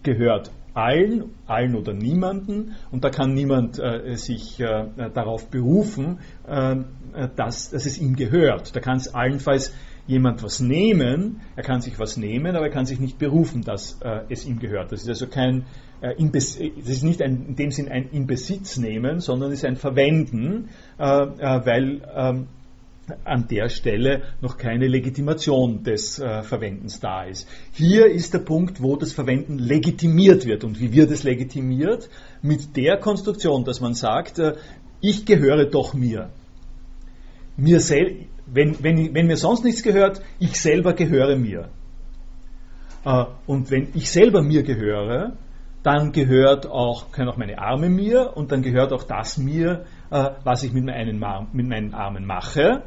[0.01, 3.79] gehört allen, allen oder niemanden, und da kann niemand
[4.15, 8.75] sich darauf berufen, dass, dass es ihm gehört.
[8.75, 9.73] Da kann es allenfalls
[10.05, 13.99] jemand was nehmen, er kann sich was nehmen, aber er kann sich nicht berufen, dass
[14.01, 14.91] äh, es ihm gehört.
[14.91, 15.65] Das ist also kein,
[16.01, 19.77] äh, das ist nicht ein, in dem Sinn ein in Besitz nehmen, sondern ist ein
[19.77, 22.47] Verwenden, äh, äh weil ähm,
[23.25, 27.47] an der Stelle noch keine Legitimation des äh, Verwendens da ist.
[27.73, 30.63] Hier ist der Punkt, wo das Verwenden legitimiert wird.
[30.63, 32.09] Und wie wird es legitimiert?
[32.41, 34.55] Mit der Konstruktion, dass man sagt, äh,
[35.01, 36.29] ich gehöre doch mir.
[37.55, 41.69] Mir selbst wenn, wenn, wenn mir sonst nichts gehört, ich selber gehöre mir.
[43.05, 45.33] Äh, und wenn ich selber mir gehöre,
[45.83, 50.29] dann gehört auch, können auch meine Arme mir und dann gehört auch das mir, äh,
[50.43, 52.83] was ich mit meinen, mit meinen Armen mache.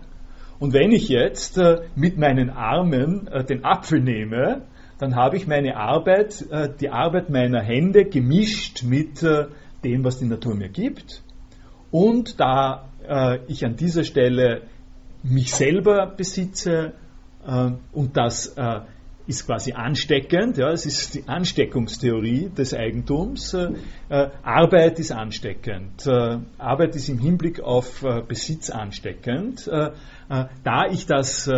[0.58, 4.62] Und wenn ich jetzt äh, mit meinen Armen den Apfel nehme,
[4.98, 6.46] dann habe ich meine Arbeit,
[6.80, 11.22] die Arbeit meiner Hände gemischt mit dem, was die Natur mir gibt.
[11.90, 12.88] Und da
[13.46, 14.62] ich an dieser Stelle
[15.28, 16.92] mich selber besitze
[17.46, 18.80] äh, und das äh,
[19.26, 20.56] ist quasi ansteckend.
[20.56, 23.54] Ja, es ist die Ansteckungstheorie des Eigentums.
[23.54, 23.72] Äh,
[24.08, 26.06] äh Arbeit ist ansteckend.
[26.06, 29.68] Äh, Arbeit ist im Hinblick auf äh, Besitz ansteckend.
[29.68, 31.50] da ich das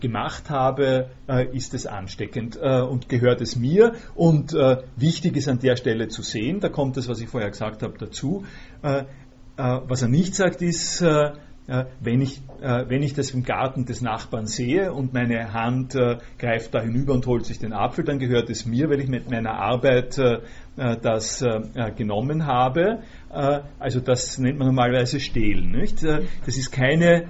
[0.00, 1.10] gemacht habe,
[1.52, 3.92] ist es ansteckend und gehört es mir.
[4.14, 4.54] Und
[4.96, 7.98] wichtig ist an der Stelle zu sehen, da kommt das, was ich vorher gesagt habe,
[7.98, 8.44] dazu.
[9.56, 11.04] was er nicht sagt, ist,
[12.00, 16.18] wenn ich, äh, wenn ich das im Garten des Nachbarn sehe und meine Hand äh,
[16.38, 19.30] greift da hinüber und holt sich den Apfel, dann gehört es mir, weil ich mit
[19.30, 20.18] meiner Arbeit
[20.74, 21.44] das
[21.96, 23.00] genommen habe.
[23.28, 25.70] Also das nennt man normalerweise Stehlen.
[25.70, 26.02] Nicht?
[26.02, 27.26] Das ist keine äh,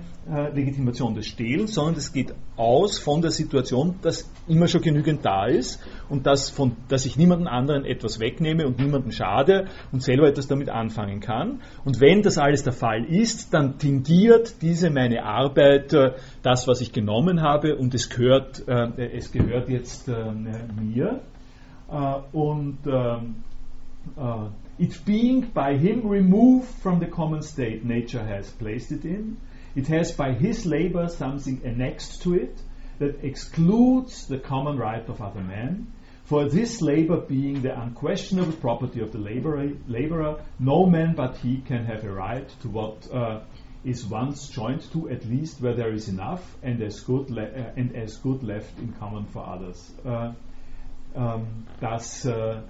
[0.55, 5.47] Legitimation des Stehlens, sondern es geht aus von der Situation, dass immer schon genügend da
[5.47, 10.29] ist und dass, von, dass ich niemanden anderen etwas wegnehme und niemanden schade und selber
[10.29, 11.61] etwas damit anfangen kann.
[11.85, 16.13] Und wenn das alles der Fall ist, dann tingiert diese meine Arbeit äh,
[16.43, 20.33] das, was ich genommen habe und es gehört, äh, es gehört jetzt äh,
[20.81, 21.21] mir.
[21.91, 23.43] Äh, und ähm,
[24.17, 29.37] äh, it being by him removed from the common state nature has placed it in,
[29.75, 32.61] It has by his labor something annexed to it
[32.99, 35.93] that excludes the common right of other men.
[36.25, 41.61] For this labor being the unquestionable property of the laborer, laborer no man but he
[41.61, 43.41] can have a right to what uh,
[43.85, 47.73] is once joined to, at least where there is enough and as good, le- uh,
[47.77, 49.93] and as good left in common for others.
[50.05, 50.33] Uh,
[51.15, 52.61] um, das, uh,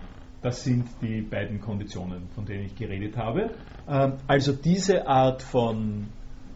[0.43, 3.51] das sind die beiden Konditionen, von denen ich geredet habe.
[3.87, 6.09] Ähm, also diese Art von,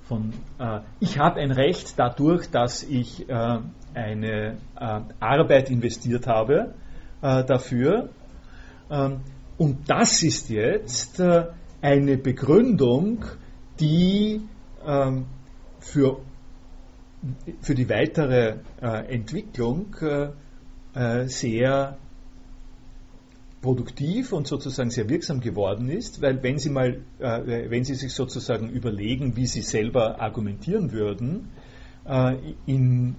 [0.09, 3.59] von äh, ich habe ein Recht dadurch, dass ich äh,
[3.95, 6.75] eine äh, Arbeit investiert habe
[7.23, 8.09] äh, dafür.
[8.91, 9.21] Ähm,
[9.59, 11.47] und das ist jetzt äh,
[11.81, 13.25] eine Begründung,
[13.81, 14.43] die
[14.87, 15.27] ähm,
[15.81, 16.21] für,
[17.61, 19.95] für die weitere äh, Entwicklung
[21.27, 21.99] sehr
[23.67, 28.13] produktiv und sozusagen sehr wirksam geworden ist, weil wenn Sie mal, äh, wenn Sie sich
[28.15, 31.49] sozusagen überlegen, wie Sie selber argumentieren würden
[32.05, 32.37] äh,
[32.67, 33.17] in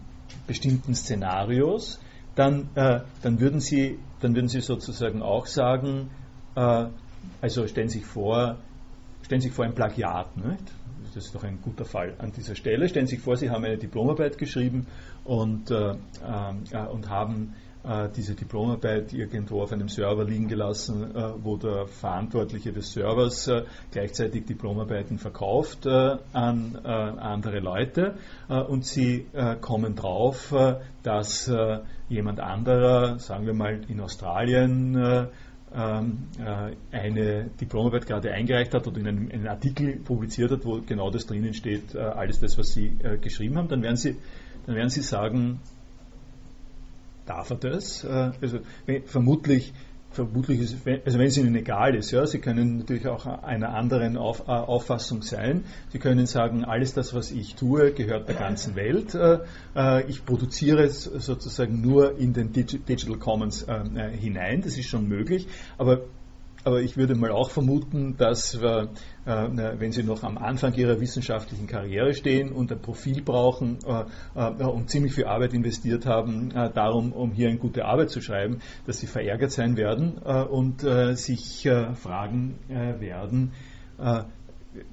[0.48, 2.00] bestimmten Szenarios,
[2.36, 6.12] dann, äh, dann, würden Sie, dann würden Sie sozusagen auch sagen,
[6.56, 6.86] äh,
[7.42, 8.56] also stellen Sie sich vor,
[9.24, 10.72] stellen Sie sich vor ein Plagiat, nicht?
[11.14, 12.88] das ist doch ein guter Fall an dieser Stelle.
[12.88, 14.88] Stellen Sie sich vor, Sie haben eine Diplomarbeit geschrieben
[15.26, 17.54] und, äh, äh, und haben
[17.88, 23.48] äh, diese Diplomarbeit irgendwo auf einem Server liegen gelassen, äh, wo der Verantwortliche des Servers
[23.48, 28.16] äh, gleichzeitig Diplomarbeiten verkauft an andere Leute
[28.48, 29.26] und sie
[29.62, 30.54] kommen drauf,
[31.04, 31.52] dass
[32.10, 35.30] jemand anderer, sagen wir mal in Australien,
[35.76, 36.28] ähm,
[36.92, 41.26] eine Diplomarbeit gerade eingereicht hat oder in einem, einen Artikel publiziert hat, wo genau das
[41.26, 44.18] drinnen steht, alles das, was Sie geschrieben haben, dann werden Sie,
[44.66, 45.60] dann werden Sie sagen,
[47.30, 48.04] darf er das?
[48.04, 48.60] Äh, also
[49.06, 49.74] vermutlich,
[50.12, 54.18] vermutlich ist, also wenn es Ihnen egal ist, ja, Sie können natürlich auch einer anderen
[54.18, 55.66] Auf, äh, Auffassung sein.
[55.92, 59.16] Sie können sagen, alles das, was ich tue, gehört der ganzen Welt.
[59.16, 59.40] Äh,
[60.08, 63.66] ich produziere es sozusagen nur in den Digital Commons
[64.20, 64.62] hinein.
[64.62, 65.48] Das ist schon möglich.
[65.78, 66.02] Aber
[66.68, 68.88] aber ich würde mal auch vermuten, dass äh,
[69.26, 74.04] wenn Sie noch am Anfang Ihrer wissenschaftlichen Karriere stehen und ein Profil brauchen äh,
[74.36, 78.20] äh, und ziemlich viel Arbeit investiert haben, äh, darum, um hier eine gute Arbeit zu
[78.20, 83.52] schreiben, dass Sie verärgert sein werden äh, und äh, sich fragen werden,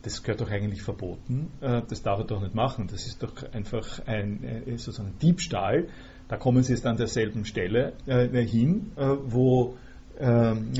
[0.02, 4.00] das gehört doch eigentlich verboten, das darf er doch nicht machen, das ist doch einfach
[4.06, 5.88] ein sozusagen Diebstahl.
[6.28, 9.76] Da kommen Sie jetzt an derselben Stelle hin, wo
[10.18, 10.72] ähm,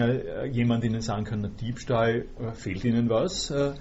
[0.50, 3.50] jemand Ihnen sagen kann, na, Diebstahl, äh, fehlt Ihnen was?
[3.50, 3.74] Äh,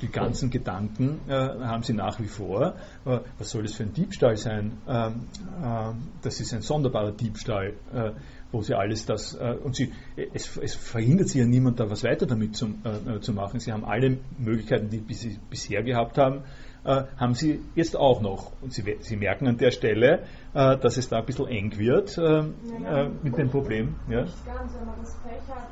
[0.00, 2.74] die ganzen Gedanken äh, haben Sie nach wie vor.
[3.04, 4.78] Äh, was soll das für ein Diebstahl sein?
[4.88, 5.26] Ähm,
[5.62, 8.12] ähm, das ist ein sonderbarer Diebstahl, äh,
[8.50, 9.92] wo Sie alles das, äh, und Sie,
[10.32, 12.82] es, es, verhindert Sie ja niemand, da was weiter damit zum,
[13.20, 13.60] zu machen.
[13.60, 16.44] Sie haben alle Möglichkeiten, die Sie bisher gehabt haben,
[16.84, 18.52] äh, haben Sie jetzt auch noch.
[18.60, 20.24] Und Sie, Sie merken an der Stelle,
[20.54, 23.96] äh, dass es da ein bisschen eng wird äh, ja, mit dem Problem.
[24.08, 24.22] Ja?
[24.22, 25.68] Nicht ganz, wenn man das Pech hat,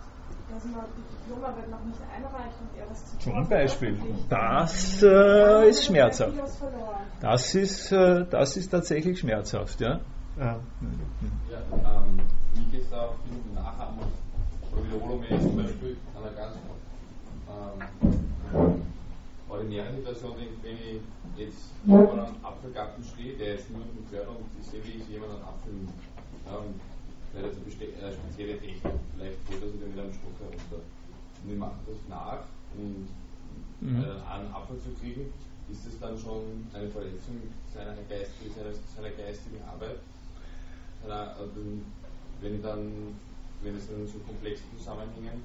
[0.52, 3.98] dass man die Diplomarbeit noch nicht einreicht und er das Zum Beispiel.
[4.28, 6.32] Das äh, ist schmerzhaft.
[7.20, 10.00] Das ist, äh, das ist tatsächlich schmerzhaft, ja.
[10.38, 12.20] ja ähm,
[12.54, 14.06] wie geht es da auf die Nachahmung
[14.72, 16.56] oder Wiederholung, wenn ich zum Beispiel an einer ganz
[17.48, 18.82] ähm,
[19.62, 21.00] ordinären Situation denke, wenn ich
[21.38, 25.38] jetzt vor einem Apfelgarten stehe, der ist niemandem gehört und ich sehe, wie ich jemand
[25.38, 26.80] einen Apfel und
[27.32, 30.82] weil das eine äh, spezielle Technik, vielleicht holt er sich dann mit einem Stock herunter.
[30.82, 32.44] Und ich mache das nach
[32.76, 33.08] und
[33.80, 34.04] mhm.
[34.04, 35.32] äh, einen Apfel zu kriegen,
[35.70, 37.40] ist das dann schon eine Verletzung
[37.72, 40.02] seiner, geistigen, seiner, seiner geistigen Arbeit.
[41.00, 41.62] Seiner, also,
[42.42, 43.16] wenn dann,
[43.62, 45.40] wenn es dann in so komplexen Zusammenhängen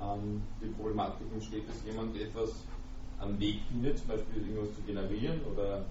[0.00, 2.64] ähm, die Problematik entsteht, dass jemand etwas
[3.20, 5.84] am Weg findet, zum Beispiel irgendwas zu generieren oder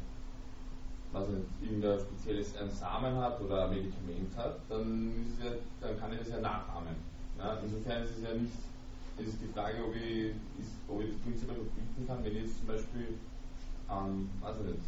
[1.12, 5.12] was nicht, irgendein spezielles einen Samen hat oder ein Medikament hat, dann,
[5.44, 5.52] ja,
[5.82, 6.96] dann kann ich das ja nachahmen.
[7.38, 8.54] Ja, insofern ist es ja nicht,
[9.18, 12.44] es ist die Frage, ob ich, ist, ob ich das prinzipiell verbieten kann, wenn ich
[12.44, 13.08] jetzt zum Beispiel
[13.90, 14.80] ähm, weiß nicht,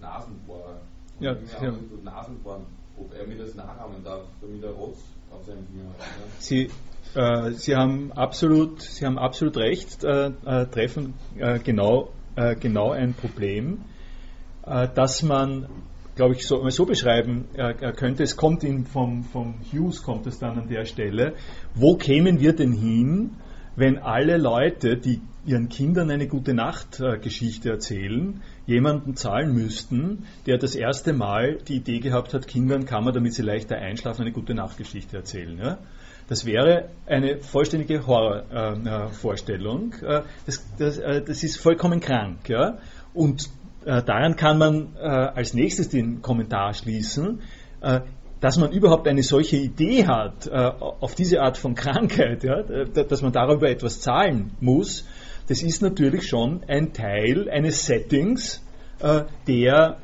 [0.00, 0.80] Nasenbohrer
[1.20, 1.72] ja, ja.
[2.02, 2.64] Nasenbohren,
[3.00, 4.98] ob er mir das nachahmen darf, damit er Rotz
[5.30, 5.98] auf seinem Finger hat.
[5.98, 6.26] Ja?
[6.38, 6.70] Sie
[7.14, 12.92] äh, Sie haben absolut, Sie haben absolut recht, äh, äh, treffen äh, genau, äh, genau
[12.92, 13.80] ein Problem,
[14.64, 15.66] äh, dass man,
[16.14, 17.46] glaube ich, so, so beschreiben
[17.96, 18.22] könnte.
[18.22, 21.34] Es kommt in, vom, vom Hughes kommt es dann an der Stelle.
[21.74, 23.30] Wo kämen wir denn hin,
[23.80, 30.74] wenn alle Leute, die ihren Kindern eine gute Nacht-Geschichte erzählen, jemanden zahlen müssten, der das
[30.74, 34.54] erste Mal die Idee gehabt hat, Kindern kann man, damit sie leichter einschlafen, eine gute
[34.54, 35.58] Nachtgeschichte erzählen.
[35.58, 35.78] Ja?
[36.28, 39.94] Das wäre eine vollständige Horrorvorstellung.
[40.02, 42.48] Äh, äh, das, das, äh, das, ist vollkommen krank.
[42.48, 42.78] Ja?
[43.14, 43.48] Und
[43.82, 47.40] daran kann man als nächstes den Kommentar schließen,
[48.40, 53.32] dass man überhaupt eine solche Idee hat, auf diese Art von Krankheit, ja, dass man
[53.32, 55.06] darüber etwas zahlen muss,
[55.48, 58.64] das ist natürlich schon ein Teil eines Settings,
[59.46, 59.98] der,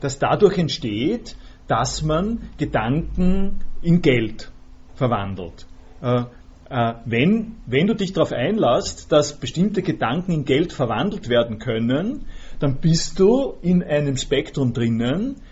[0.00, 1.36] das dadurch entsteht,
[1.70, 4.50] dass man Gedanken in Geld
[4.94, 5.66] verwandelt.
[6.02, 6.24] Äh,
[6.68, 12.26] äh, wenn, wenn du dich darauf einlässt, dass bestimmte Gedanken in Geld verwandelt werden können,
[12.58, 15.49] dann bist du in einem Spektrum drinnen, äh,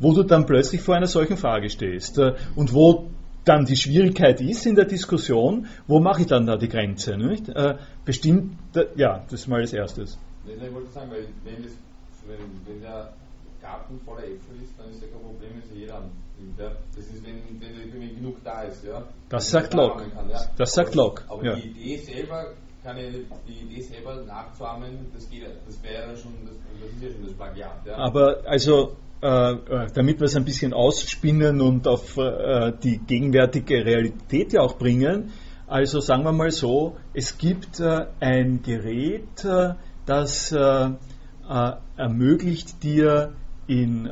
[0.00, 3.10] wo du dann plötzlich vor einer solchen Frage stehst äh, und wo
[3.44, 7.16] dann die Schwierigkeit ist in der Diskussion, wo mache ich dann da die Grenze?
[7.16, 7.48] Nicht?
[7.48, 8.58] Äh, bestimmt,
[8.96, 10.18] ja, das ist mal das Erstes.
[10.44, 11.72] Ich wollte sagen, weil wenn, das,
[12.26, 13.12] wenn, wenn der
[13.60, 16.58] Garten voller Äpfel ist, dann ist ja kein Problem, wenn sie jeder annimmt.
[16.58, 16.72] Ja?
[16.96, 18.84] Das ist, wenn, wenn, genug da ist.
[18.84, 19.04] Ja?
[19.28, 20.04] Das sagt Locke.
[20.28, 20.40] Ja?
[20.56, 21.24] Das sagt Locke.
[21.28, 21.56] Aber, ja.
[21.56, 22.52] die Idee selber,
[22.82, 27.02] kann ich, die Idee selber nachzuahmen, das, geht, das wäre ja schon, das, das ist
[27.02, 27.86] ja schon das Plagiat.
[27.86, 27.96] Ja?
[27.96, 33.84] Aber also äh, äh, damit wir es ein bisschen ausspinnen und auf äh, die gegenwärtige
[33.84, 35.32] Realität ja auch bringen.
[35.66, 39.46] Also sagen wir mal so, es gibt ein Gerät,
[40.04, 40.52] das
[41.96, 43.34] ermöglicht dir
[43.68, 44.10] in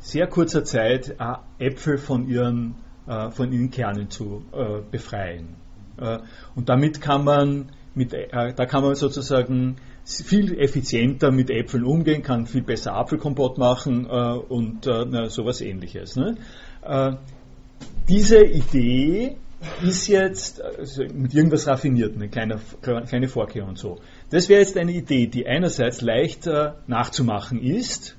[0.00, 1.14] sehr kurzer Zeit
[1.58, 2.76] Äpfel von ihren,
[3.32, 4.44] von ihren Kernen zu
[4.90, 5.56] befreien.
[6.54, 9.76] Und damit kann man, mit, da kann man sozusagen
[10.08, 16.16] viel effizienter mit Äpfeln umgehen, kann viel besser Apfelkompott machen äh, und äh, sowas ähnliches.
[16.16, 16.36] Ne?
[16.82, 17.12] Äh,
[18.08, 19.36] diese Idee
[19.82, 23.98] ist jetzt also mit irgendwas raffiniert, eine kleine, kleine Vorkehrung und so.
[24.30, 28.16] Das wäre jetzt eine Idee, die einerseits leicht äh, nachzumachen ist,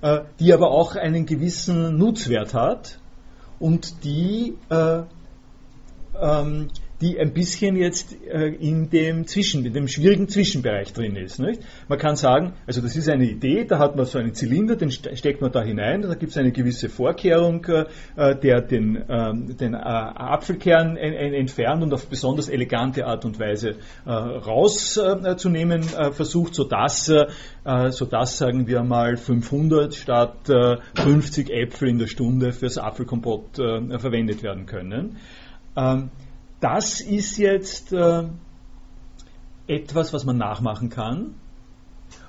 [0.00, 3.00] äh, die aber auch einen gewissen Nutzwert hat
[3.58, 5.02] und die äh,
[6.20, 6.68] ähm,
[7.02, 11.40] die ein bisschen jetzt äh, in dem Zwischen, in dem schwierigen Zwischenbereich drin ist.
[11.40, 11.60] Nicht?
[11.88, 14.92] Man kann sagen, also das ist eine Idee, da hat man so einen Zylinder, den
[14.92, 17.86] steckt man da hinein, da gibt es eine gewisse Vorkehrung, äh,
[18.36, 23.76] der den, ähm, den äh, Apfelkern entfernt und auf besonders elegante Art und Weise
[24.06, 27.10] rauszunehmen versucht, sodass,
[27.90, 30.50] sodass, sagen wir mal, 500 statt
[30.94, 35.16] 50 Äpfel in der Stunde fürs Apfelkompott verwendet werden können.
[36.62, 38.22] Das ist jetzt äh,
[39.66, 41.34] etwas, was man nachmachen kann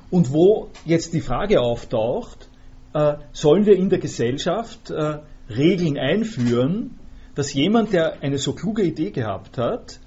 [0.10, 2.50] und wo jetzt die Frage auftaucht,
[2.96, 5.20] äh, sollen wir in der Gesellschaft äh,
[5.52, 6.98] Regeln einführen,
[7.36, 10.00] dass jemand, der eine so kluge Idee gehabt hat,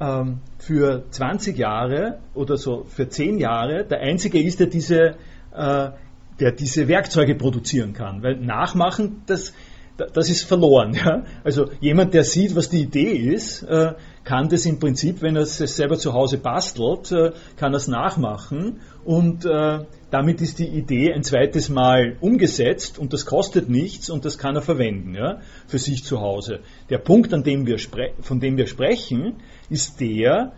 [0.00, 5.16] ähm, für 20 Jahre oder so für 10 Jahre der Einzige ist, der diese,
[5.56, 8.24] der diese Werkzeuge produzieren kann.
[8.24, 9.54] Weil nachmachen, das,
[9.96, 10.94] das ist verloren.
[10.94, 11.24] Ja?
[11.44, 13.92] Also jemand, der sieht, was die Idee ist, äh,
[14.24, 18.80] kann das im Prinzip, wenn er es selber zu Hause bastelt, äh, kann er nachmachen
[19.04, 19.80] und äh,
[20.10, 24.54] damit ist die Idee ein zweites Mal umgesetzt und das kostet nichts und das kann
[24.56, 26.60] er verwenden ja, für sich zu Hause.
[26.88, 27.78] Der Punkt, an dem wir
[28.20, 29.36] von dem wir sprechen,
[29.68, 30.52] ist der,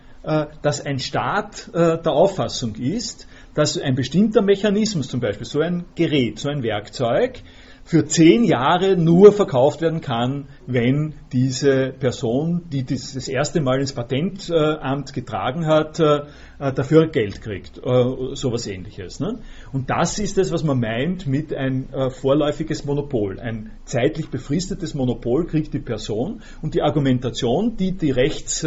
[0.60, 6.38] dass ein Staat der Auffassung ist, dass ein bestimmter Mechanismus, zum Beispiel so ein Gerät,
[6.38, 7.40] so ein Werkzeug,
[7.86, 13.92] für zehn Jahre nur verkauft werden kann, wenn diese Person, die das, erste Mal ins
[13.92, 16.22] Patentamt getragen hat, äh,
[16.58, 17.78] dafür Geld kriegt.
[17.78, 19.20] Äh, sowas ähnliches.
[19.20, 19.38] Ne?
[19.72, 23.38] Und das ist es, was man meint mit ein äh, vorläufiges Monopol.
[23.38, 28.66] Ein zeitlich befristetes Monopol kriegt die Person und die Argumentation, die die Rechts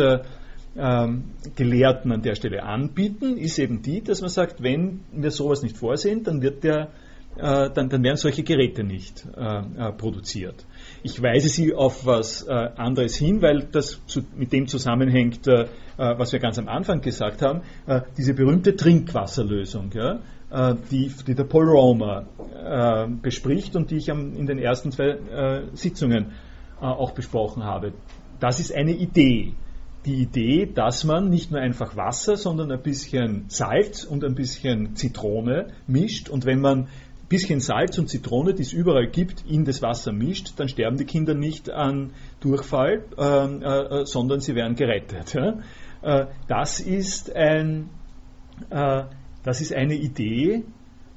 [0.78, 1.24] ähm,
[1.58, 5.76] Gelehrten an der Stelle anbieten, ist eben die, dass man sagt, wenn wir sowas nicht
[5.76, 6.92] vorsehen, dann wird der
[7.38, 10.66] äh, dann, dann, werden solche Geräte nicht äh, äh, produziert.
[11.04, 15.64] Ich weise Sie auf was äh, anderes hin, weil das zu, mit dem zusammenhängt, äh,
[15.64, 17.62] äh, was wir ganz am Anfang gesagt haben,
[18.18, 20.20] diese berühmte Trinkwasserlösung, ja,
[20.90, 22.26] die, die, der Paul Romer
[23.22, 26.32] bespricht und die ich am, in den ersten zwei Sitzungen
[26.80, 27.94] auch besprochen habe.
[28.40, 29.54] Das ist eine Idee
[30.06, 34.96] die Idee, dass man nicht nur einfach Wasser, sondern ein bisschen Salz und ein bisschen
[34.96, 36.30] Zitrone mischt.
[36.30, 36.88] Und wenn man
[37.30, 41.06] bisschen Salz und Zitrone, die es überall gibt, in das Wasser mischt, dann sterben die
[41.06, 45.34] Kinder nicht an Durchfall, ähm, äh, äh, sondern sie werden gerettet.
[45.34, 45.60] Ja?
[46.02, 47.90] Äh, das, ist ein,
[48.72, 49.04] äh,
[49.44, 50.64] das ist eine Idee,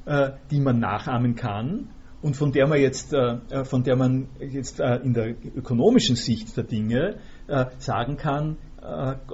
[0.04, 1.88] äh, die man nachahmen kann
[2.20, 6.64] und von der man jetzt, äh, von der man jetzt in der ökonomischen Sicht der
[6.64, 7.16] Dinge
[7.78, 8.58] sagen kann,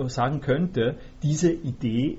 [0.06, 2.18] sagen könnte, diese Idee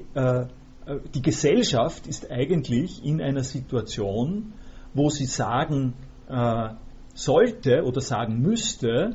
[1.13, 4.53] die Gesellschaft ist eigentlich in einer Situation,
[4.93, 5.93] wo sie sagen
[6.27, 6.69] äh,
[7.13, 9.13] sollte oder sagen müsste,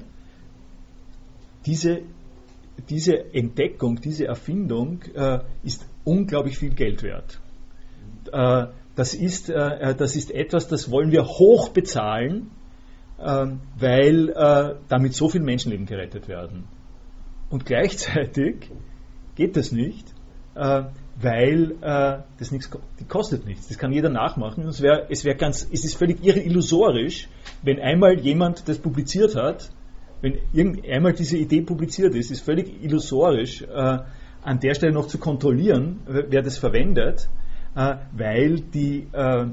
[1.66, 2.02] diese,
[2.88, 7.40] diese Entdeckung, diese Erfindung äh, ist unglaublich viel Geld wert.
[8.32, 12.50] Äh, das, ist, äh, das ist etwas, das wollen wir hoch bezahlen,
[13.18, 16.64] ähm, weil äh, damit so viele Menschenleben gerettet werden.
[17.50, 18.70] Und gleichzeitig
[19.34, 20.12] geht das nicht,
[21.20, 23.68] weil äh, das nichts die kostet nichts.
[23.68, 24.66] Das kann jeder nachmachen.
[24.66, 27.28] Es, wär, es, wär ganz, es ist völlig illusorisch,
[27.62, 29.70] wenn einmal jemand das publiziert hat,
[30.22, 33.98] wenn einmal diese Idee publiziert ist, ist völlig illusorisch, äh,
[34.42, 37.28] an der Stelle noch zu kontrollieren, wer das verwendet,
[37.74, 39.46] äh, weil, die, äh, äh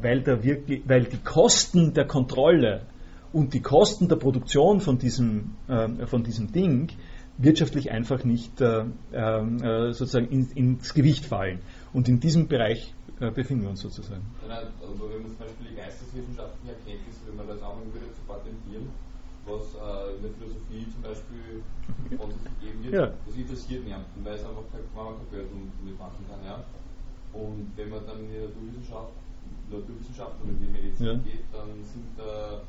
[0.00, 2.82] weil, der wirklich, weil die Kosten der Kontrolle
[3.32, 6.90] und die Kosten der Produktion von diesem, äh, von diesem Ding
[7.38, 11.60] wirtschaftlich einfach nicht äh, äh, sozusagen in, ins Gewicht fallen.
[11.92, 14.22] Und in diesem Bereich äh, befinden wir uns sozusagen.
[14.48, 18.88] Also wenn man zum Beispiel die geisteswissenschaftlichen Erkenntnisse, wenn man das anfangen würde zu patentieren,
[19.46, 21.62] was äh, in der Philosophie zum Beispiel
[22.16, 23.06] von sich gegeben wird, ja.
[23.26, 26.40] das interessiert niemanden, weil es einfach kein, man kein Geld damit machen kann.
[26.44, 26.64] Ja?
[27.32, 29.12] Und wenn man dann in die Naturwissenschaft,
[29.70, 31.14] Naturwissenschaft und in die Medizin ja.
[31.14, 32.62] geht, dann sind da,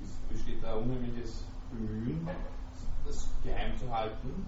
[0.00, 2.28] ist, besteht da unheimliches Bemühen,
[3.06, 4.46] das geheim zu halten.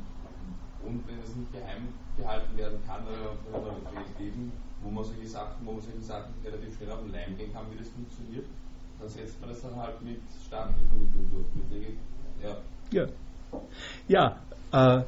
[0.83, 4.53] Und wenn es nicht geheim gehalten werden kann, dann kann man leben,
[4.83, 7.65] wo man solche Sachen, wo man solche Sachen relativ schnell auf den Leim gehen kann,
[7.73, 8.47] wie das funktioniert,
[9.01, 11.47] dann setzt man das dann halt mit staatlichen Mitteln durch.
[11.71, 11.99] Mit
[12.43, 13.09] ja.
[14.09, 14.37] Ja,
[14.73, 15.05] ja äh,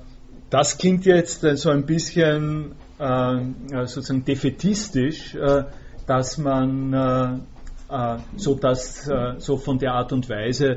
[0.50, 3.38] das klingt jetzt äh, so ein bisschen äh,
[3.84, 5.64] sozusagen defetistisch, äh,
[6.06, 9.08] dass man äh, äh, so, dass,
[9.38, 10.76] so von der Art und Weise,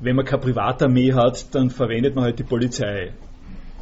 [0.00, 3.12] wenn man keine Privatarmee hat, dann verwendet man halt die Polizei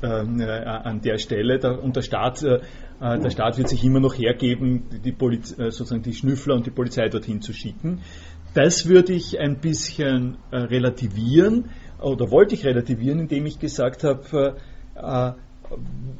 [0.02, 2.42] an der Stelle und der Staat
[3.00, 6.66] äh, der Staat wird sich immer noch hergeben, die, Poliz äh, sozusagen die Schnüffler und
[6.66, 8.02] die Polizei dorthin zu schicken.
[8.52, 14.56] Das würde ich ein bisschen äh, relativieren oder wollte ich relativieren, indem ich gesagt habe,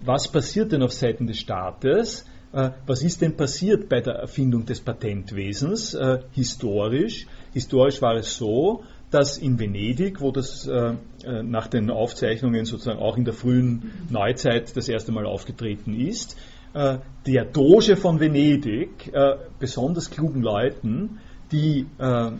[0.05, 2.27] was passiert denn auf Seiten des Staates?
[2.53, 5.97] was ist denn passiert bei der Erfindung des Patentwesens
[6.33, 7.27] historisch?
[7.55, 10.95] Historisch war es so, dass in Venedig, wo das äh,
[11.43, 16.37] nach den Aufzeichnungen sozusagen auch in der frühen Neuzeit das erste Mal aufgetreten ist,
[16.73, 21.19] äh, der Doge von Venedig äh, besonders klugen Leuten,
[21.51, 22.31] die äh,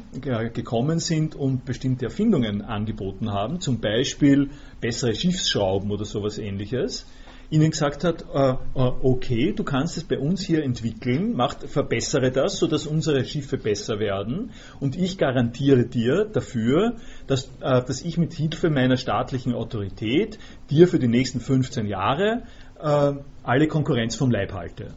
[0.51, 7.07] gekommen sind und bestimmte Erfindungen angeboten haben, zum Beispiel bessere Schiffsschrauben oder sowas ähnliches,
[7.51, 12.59] ihnen gesagt hat, äh, okay, du kannst es bei uns hier entwickeln, macht, verbessere das,
[12.59, 16.95] sodass unsere Schiffe besser werden und ich garantiere dir dafür,
[17.27, 20.39] dass, äh, dass ich mit Hilfe meiner staatlichen Autorität
[20.71, 22.43] dir für die nächsten 15 Jahre
[22.81, 23.13] äh,
[23.43, 24.95] alle Konkurrenz vom Leib halte.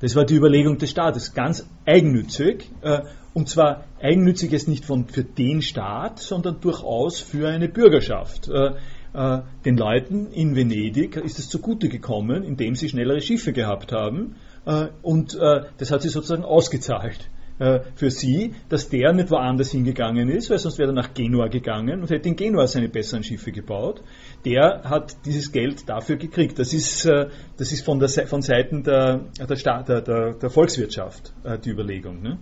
[0.00, 2.70] Das war die Überlegung des Staates, ganz eigennützig.
[2.80, 3.02] Äh,
[3.34, 8.48] und zwar eigennützig ist nicht von, für den Staat, sondern durchaus für eine Bürgerschaft.
[9.14, 14.34] Äh, den Leuten in Venedig ist es zugute gekommen, indem sie schnellere Schiffe gehabt haben.
[14.66, 17.30] Äh, und äh, das hat sich sozusagen ausgezahlt.
[17.94, 22.00] Für sie, dass der nicht woanders hingegangen ist, weil sonst wäre er nach Genua gegangen
[22.00, 24.02] und hätte in Genua seine besseren Schiffe gebaut.
[24.44, 26.58] Der hat dieses Geld dafür gekriegt.
[26.58, 30.00] Das ist, das ist von, der, von Seiten der, der, Staat, der,
[30.32, 31.32] der Volkswirtschaft
[31.64, 32.22] die Überlegung.
[32.22, 32.38] Ne?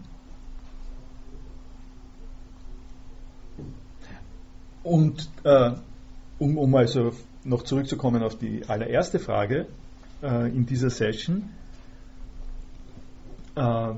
[4.83, 5.73] Und äh,
[6.43, 7.13] um, um also
[7.45, 9.67] noch zurückzukommen auf die allererste Frage
[10.23, 11.51] äh, in dieser Session,
[13.55, 13.95] äh,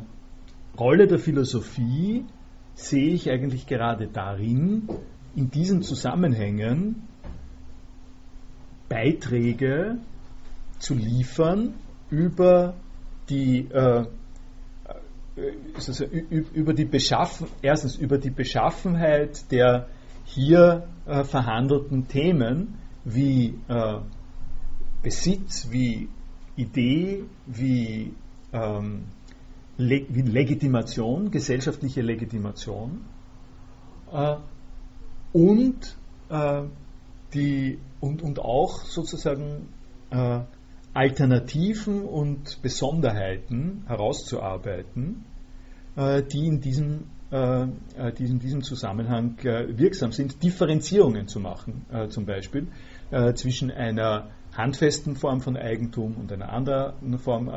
[0.79, 2.25] Rolle der Philosophie
[2.75, 4.89] sehe ich eigentlich gerade darin,
[5.35, 7.09] in diesen Zusammenhängen
[8.89, 9.99] Beiträge
[10.79, 11.75] zu liefern
[12.11, 12.75] über
[13.31, 14.05] die äh,
[15.75, 19.89] also über die Beschaffen, erstens über die Beschaffenheit der
[20.35, 23.99] hier äh, verhandelten Themen wie äh,
[25.03, 26.09] Besitz, wie
[26.57, 28.15] Idee, wie
[28.53, 29.05] ähm,
[29.77, 33.05] Le Legitimation, gesellschaftliche Legitimation
[34.13, 34.37] äh,
[35.33, 35.97] und,
[36.31, 36.63] äh,
[37.35, 39.69] die, und, und auch sozusagen
[40.11, 40.41] äh,
[40.95, 45.25] Alternativen und Besonderheiten herauszuarbeiten,
[45.97, 52.27] äh, die in diesem, die in diesem Zusammenhang äh, wirksam sind, Differenzierungen zu machen, zum
[52.27, 52.69] Beispiel
[53.35, 57.51] zwischen einer handfesten Form von Eigentum und einer anderen Form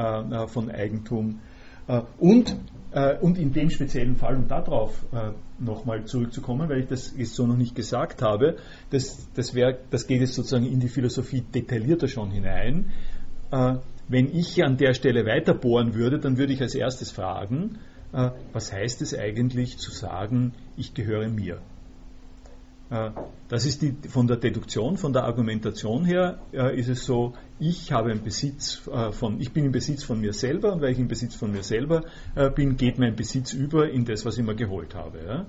[0.48, 1.40] von Eigentum
[1.88, 2.56] äh, und,
[2.92, 7.34] äh, und in dem speziellen Fall, um darauf äh, nochmal zurückzukommen, weil ich das jetzt
[7.34, 8.58] so noch nicht gesagt habe,
[8.90, 12.92] das, das, wär, das geht jetzt sozusagen in die Philosophie detaillierter schon hinein.
[14.10, 17.80] Wenn ich an der Stelle weiter bohren würde, dann würde ich als erstes fragen,
[18.12, 21.62] was heißt es eigentlich zu sagen, ich gehöre mir?
[22.90, 23.12] Äh,
[23.50, 27.92] das ist die, von der Deduktion, von der Argumentation her äh, ist es so, ich
[27.92, 31.00] habe einen Besitz äh, von, ich bin im Besitz von mir selber und weil ich
[31.00, 32.04] im Besitz von mir selber
[32.56, 35.46] bin, geht mein Besitz über in das, was ich mir geholt habe.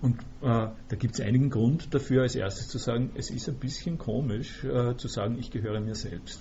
[0.00, 3.98] Und da gibt es einigen Grund dafür, als erstes zu sagen, es ist ein bisschen
[3.98, 4.60] komisch
[4.96, 6.40] zu sagen, ich gehöre mir selbst.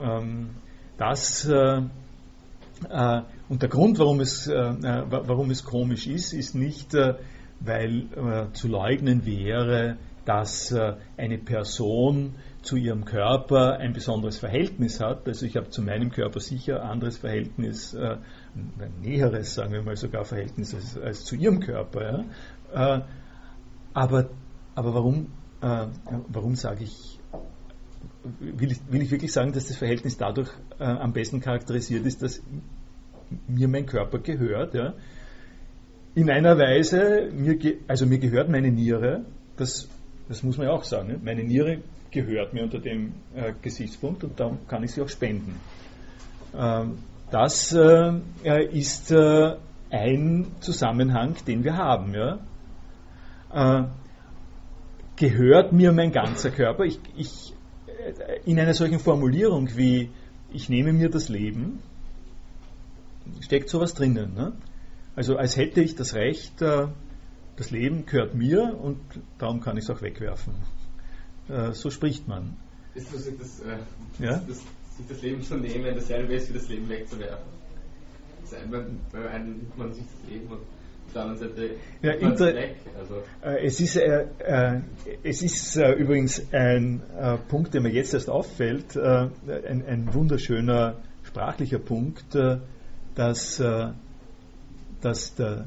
[0.00, 0.50] Ähm,
[0.96, 1.48] das
[3.48, 6.94] und der Grund, warum es, warum es komisch ist, ist nicht,
[7.60, 15.00] weil äh, zu leugnen wäre, dass äh, eine Person zu ihrem Körper ein besonderes Verhältnis
[15.00, 15.26] hat.
[15.28, 18.16] Also ich habe zu meinem Körper sicher ein anderes Verhältnis, äh,
[18.54, 22.24] ein näheres, sagen wir mal sogar Verhältnis als, als zu ihrem Körper.
[22.72, 22.96] Ja?
[22.96, 23.02] Äh,
[23.92, 24.30] aber,
[24.74, 25.26] aber warum,
[25.60, 25.86] äh,
[26.28, 27.20] warum sage ich,
[28.40, 32.22] will ich, will ich wirklich sagen, dass das Verhältnis dadurch äh, am besten charakterisiert ist,
[32.22, 32.42] dass
[33.48, 34.74] mir mein Körper gehört?
[34.74, 34.94] Ja?
[36.14, 37.58] In einer Weise, mir
[37.88, 39.24] also mir gehört meine Niere,
[39.56, 39.88] das,
[40.28, 41.08] das muss man ja auch sagen.
[41.08, 41.20] Ne?
[41.22, 41.78] Meine Niere
[42.10, 45.60] gehört mir unter dem äh, Gesichtspunkt und darum kann ich sie auch spenden.
[46.56, 46.98] Ähm,
[47.30, 48.12] das äh,
[48.70, 49.56] ist äh,
[49.90, 52.14] ein Zusammenhang, den wir haben.
[52.14, 52.38] Ja?
[53.52, 53.84] Äh,
[55.16, 56.84] gehört mir mein ganzer Körper?
[56.84, 57.53] Ich, ich, äh,
[58.44, 60.10] in einer solchen Formulierung wie
[60.52, 61.80] ich nehme mir das Leben,
[63.40, 64.34] steckt sowas drinnen.
[64.34, 64.52] Ne?
[65.16, 66.86] Also als hätte ich das Recht, äh,
[67.56, 69.00] das Leben gehört mir und
[69.38, 70.54] darum kann ich es auch wegwerfen.
[71.48, 72.56] Äh, so spricht man.
[72.94, 73.78] Ist das, das, äh,
[74.20, 74.42] ja?
[74.46, 74.58] das,
[74.96, 77.52] sich das Leben zu nehmen, dasselbe ist wie das Leben wegzuwerfen?
[78.42, 78.56] Das
[79.10, 80.60] bei einem nimmt man sich das Leben und
[81.14, 81.70] der anderen Seite
[82.02, 82.76] ja, inter, weg.
[82.98, 83.22] Also.
[83.42, 84.80] Äh, es ist, äh, äh,
[85.22, 87.02] es ist äh, übrigens ein
[87.48, 92.36] Punkt, der mir jetzt erst auffällt, ein, ein, wunderschöner sprachlicher Punkt,
[93.14, 93.62] dass,
[95.00, 95.66] dass der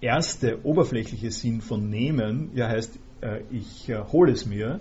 [0.00, 4.80] erste oberflächliche Sinn von nehmen ja heißt äh, ich äh, hole es mir,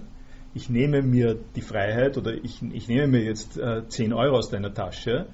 [0.54, 4.50] ich nehme mir die Freiheit oder ich, ich nehme mir jetzt äh, 10 Euro aus
[4.50, 5.28] deiner Tasche.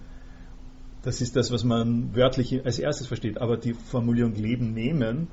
[1.04, 3.40] Das ist das, was man wörtlich als erstes versteht.
[3.40, 5.28] Aber die Formulierung Leben nehmen,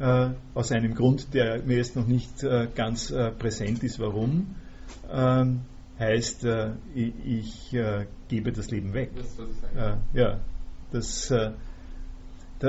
[0.00, 4.56] äh, aus einem Grund, der mir jetzt noch nicht äh, ganz äh, präsent ist, warum,
[5.12, 5.60] ähm,
[5.96, 6.44] heißt,
[6.96, 7.76] ich, ich
[8.28, 9.10] gebe das Leben weg.
[9.14, 9.98] Das, sage.
[10.12, 10.40] ja,
[10.90, 11.32] das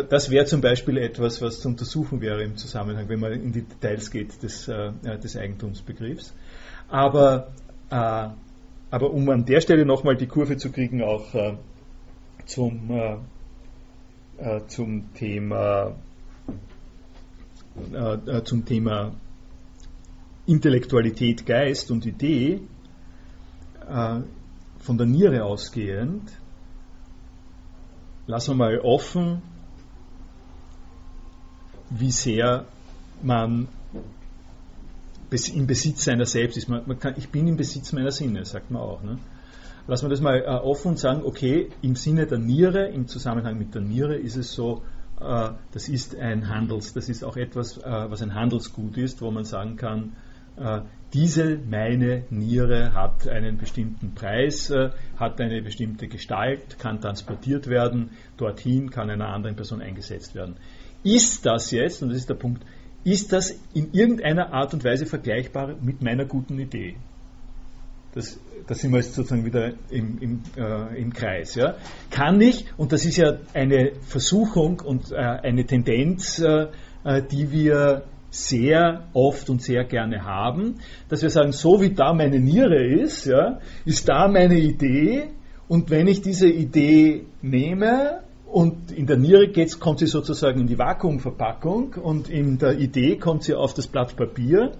[0.03, 3.61] das wäre zum Beispiel etwas, was zu untersuchen wäre im Zusammenhang, wenn man in die
[3.61, 6.33] Details geht des, äh, des Eigentumsbegriffs.
[6.89, 7.51] Aber,
[7.89, 8.27] äh,
[8.91, 11.53] aber um an der Stelle nochmal die Kurve zu kriegen, auch äh,
[12.45, 13.17] zum, äh,
[14.37, 15.95] äh, zum Thema
[17.91, 19.13] äh, zum Thema
[20.45, 22.61] Intellektualität, Geist und Idee,
[24.79, 26.31] von der Niere ausgehend,
[28.27, 29.41] lassen wir mal offen,
[31.89, 32.65] wie sehr
[33.21, 33.67] man
[35.53, 36.69] im Besitz seiner selbst ist.
[36.69, 39.03] Man kann, ich bin im Besitz meiner Sinne, sagt man auch.
[39.03, 39.17] Ne?
[39.87, 43.57] Lassen wir das mal äh, offen und sagen, okay, im Sinne der Niere, im Zusammenhang
[43.57, 44.81] mit der Niere ist es so,
[45.21, 49.29] äh, das ist ein Handels, das ist auch etwas, äh, was ein Handelsgut ist, wo
[49.29, 50.15] man sagen kann,
[50.57, 50.81] äh,
[51.13, 58.09] diese meine Niere hat einen bestimmten Preis, äh, hat eine bestimmte Gestalt, kann transportiert werden,
[58.37, 60.55] dorthin kann einer anderen Person eingesetzt werden.
[61.03, 62.65] Ist das jetzt, und das ist der Punkt,
[63.03, 66.95] ist das in irgendeiner Art und Weise vergleichbar mit meiner guten Idee?
[68.15, 71.55] Das, das sind wir jetzt sozusagen wieder im, im, äh, im Kreis.
[71.55, 71.75] Ja?
[72.09, 76.67] Kann ich, und das ist ja eine Versuchung und äh, eine Tendenz, äh,
[77.03, 80.79] äh die wir sehr oft und sehr gerne haben,
[81.09, 85.29] dass wir sagen, so wie da meine Niere ist, ja, ist da meine Idee,
[85.67, 90.67] und wenn ich diese Idee nehme und in der Niere geht's, kommt sie sozusagen in
[90.67, 94.71] die Vakuumverpackung und in der Idee kommt sie auf das Blatt Papier.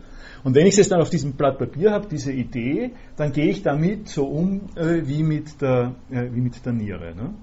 [0.44, 3.64] Und wenn ich es dann auf diesem Blatt Papier habe, diese Idee, dann gehe ich
[3.64, 7.16] damit so um äh, wie, mit der, äh, wie mit der Niere.
[7.16, 7.34] Ne?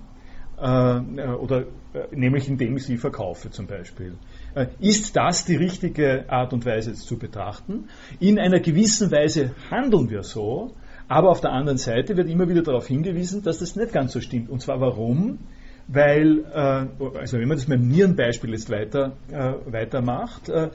[0.59, 1.63] Äh, oder
[1.95, 4.15] äh, nämlich indem ich sie verkaufe zum Beispiel.
[4.55, 7.89] Äh, ist das die richtige Art und Weise jetzt zu betrachten?
[8.21, 10.73] In einer gewissen Weise handeln wir so,
[11.09, 14.21] aber auf der anderen Seite wird immer wieder darauf hingewiesen, dass das nicht ganz so
[14.21, 14.49] stimmt.
[14.49, 15.41] Und zwar warum?
[15.89, 20.71] Weil, äh, also wenn man das mit dem Nierenbeispiel jetzt weiter, äh, weitermacht, äh,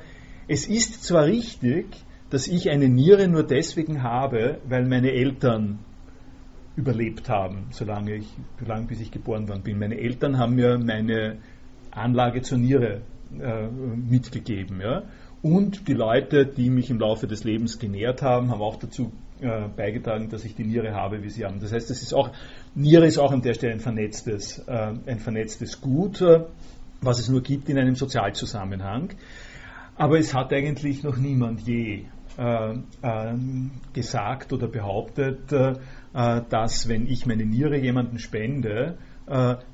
[0.48, 1.86] es ist zwar richtig,
[2.30, 5.80] dass ich eine Niere nur deswegen habe, weil meine Eltern
[6.76, 8.28] überlebt haben, solange ich,
[8.60, 9.80] solange bis ich geboren worden bin.
[9.80, 11.38] Meine Eltern haben mir meine
[11.92, 13.02] Anlage zur Niere
[13.40, 14.80] äh, mitgegeben.
[14.82, 15.04] Ja?
[15.42, 19.12] Und die Leute, die mich im Laufe des Lebens genährt haben, haben auch dazu
[19.42, 21.60] äh, beigetragen, dass ich die Niere habe, wie sie haben.
[21.60, 22.32] Das heißt, das ist auch,
[22.78, 26.46] Niere ist auch an der Stelle ein vernetztes, äh, ein vernetztes Gut, äh,
[27.02, 29.16] was es nur gibt in einem Sozialzusammenhang.
[29.96, 32.06] Aber es hat eigentlich noch niemand je
[32.38, 33.34] äh, äh,
[33.94, 35.74] gesagt oder behauptet, äh,
[36.14, 38.98] dass wenn ich meine Niere jemandem spende,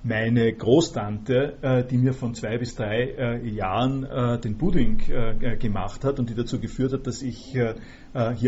[0.01, 4.97] meine Großtante, die mir von zwei bis drei Jahren den Pudding
[5.59, 7.75] gemacht hat und die dazu geführt hat, dass ich hier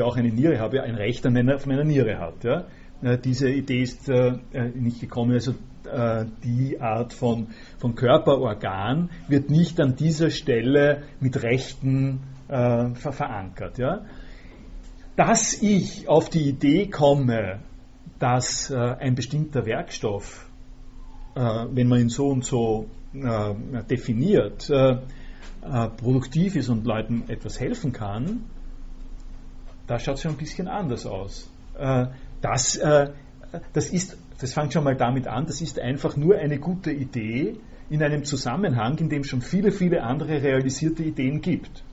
[0.04, 2.44] auch eine Niere habe, ein Recht an meiner, meiner Niere hat.
[2.44, 2.66] Ja?
[3.02, 5.34] Diese Idee ist nicht gekommen.
[5.34, 5.54] Also
[5.86, 7.48] äh, die Art von,
[7.78, 13.78] von Körperorgan wird nicht an dieser Stelle mit Rechten äh, ver verankert.
[13.78, 14.06] Ja?
[15.16, 17.60] Dass ich auf die Idee komme,
[18.20, 20.50] dass äh, ein bestimmter Werkstoff,
[21.36, 23.54] äh, wenn man ihn so und so äh,
[23.90, 24.98] definiert, äh,
[25.98, 28.44] produktiv ist und Leuten etwas helfen kann,
[29.88, 31.50] da schaut es schon ein bisschen anders aus.
[32.42, 32.80] Das,
[33.74, 37.58] das, ist, das fängt schon mal damit an, das ist einfach nur eine gute Idee
[37.90, 41.84] in einem Zusammenhang, in dem schon viele, viele andere realisierte Ideen gibt.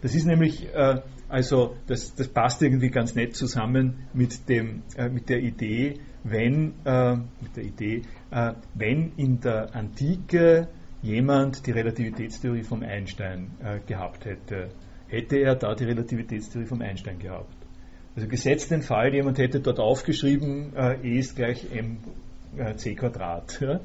[0.00, 5.08] Das ist nämlich, äh, also das, das passt irgendwie ganz nett zusammen mit, dem, äh,
[5.08, 5.94] mit der Idee,
[6.24, 10.68] wenn, äh, mit der Idee, äh, wenn in der Antike
[11.02, 14.68] jemand die Relativitätstheorie vom Einstein äh, gehabt hätte,
[15.08, 17.63] hätte er da die Relativitätstheorie vom Einstein gehabt.
[18.16, 23.60] Also gesetzt den Fall, jemand hätte dort aufgeschrieben, äh, E ist gleich mc Quadrat.
[23.60, 23.80] Ja?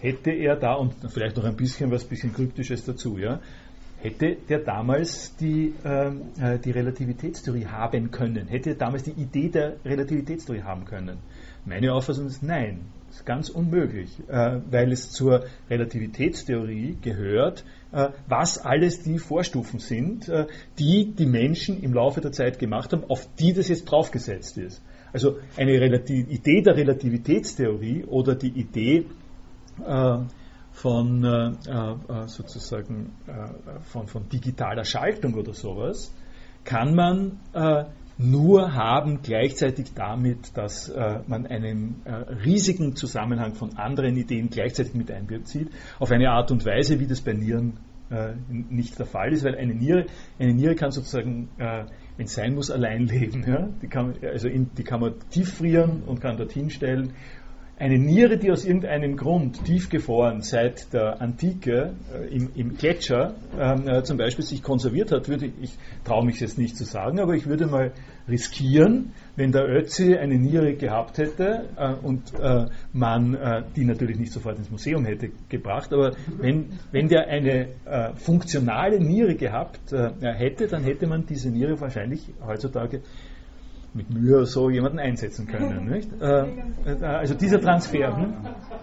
[0.00, 3.40] Hätte er da, und vielleicht noch ein bisschen was bisschen Kryptisches dazu, ja,
[4.00, 8.48] hätte der damals die, ähm, äh, die Relativitätstheorie haben können?
[8.48, 11.18] Hätte er damals die Idee der Relativitätstheorie haben können?
[11.64, 12.86] Meine Auffassung ist nein.
[13.10, 20.28] Ist ganz unmöglich, äh, weil es zur Relativitätstheorie gehört, äh, was alles die Vorstufen sind,
[20.28, 20.46] äh,
[20.78, 24.80] die die Menschen im Laufe der Zeit gemacht haben, auf die das jetzt draufgesetzt ist.
[25.12, 29.06] Also eine Relativ Idee der Relativitätstheorie oder die Idee
[29.84, 30.18] äh,
[30.70, 33.12] von äh, äh, sozusagen
[33.86, 36.14] von, von digitaler Schaltung oder sowas,
[36.64, 37.40] kann man
[38.22, 42.12] nur haben gleichzeitig damit, dass äh, man einen äh,
[42.44, 47.20] riesigen Zusammenhang von anderen Ideen gleichzeitig mit einbezieht, auf eine Art und Weise, wie das
[47.20, 47.78] bei Nieren
[48.48, 50.06] nicht der Fall ist, weil eine Niere,
[50.36, 51.86] eine Niere kann sozusagen, wenn
[52.24, 53.44] es sein muss, allein leben.
[53.46, 53.68] Ja?
[53.80, 57.12] Die, kann, also in, die kann man tief frieren und kann dorthin stellen
[57.80, 63.88] eine Niere, die aus irgendeinem Grund tiefgefroren seit der Antike äh, im, im, Gletscher ähm,
[63.88, 67.34] äh, zum Beispiel sich konserviert hat, würde ich, traue mich jetzt nicht zu sagen, aber
[67.34, 67.92] ich würde mal
[68.28, 74.18] riskieren, wenn der Ötzi eine Niere gehabt hätte äh, und äh, man äh, die natürlich
[74.18, 79.80] nicht sofort ins Museum hätte gebracht, aber wenn, wenn der eine äh, funktionale Niere gehabt
[79.90, 83.00] hätte, dann hätte man diese Niere wahrscheinlich heutzutage
[83.94, 85.86] mit Mühe so jemanden einsetzen können.
[85.90, 86.10] Nicht?
[86.20, 86.46] Äh,
[86.86, 88.16] äh, also dieser Transfer.
[88.16, 88.34] Hm?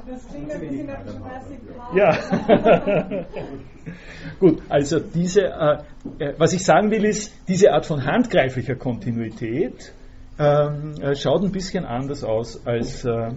[0.07, 3.25] Das klingt ein bisschen nach Ja.
[4.39, 5.77] Gut, also diese, äh,
[6.19, 9.93] äh, was ich sagen will, ist, diese Art von handgreiflicher Kontinuität
[10.39, 13.31] ähm, äh, schaut ein bisschen anders aus als äh,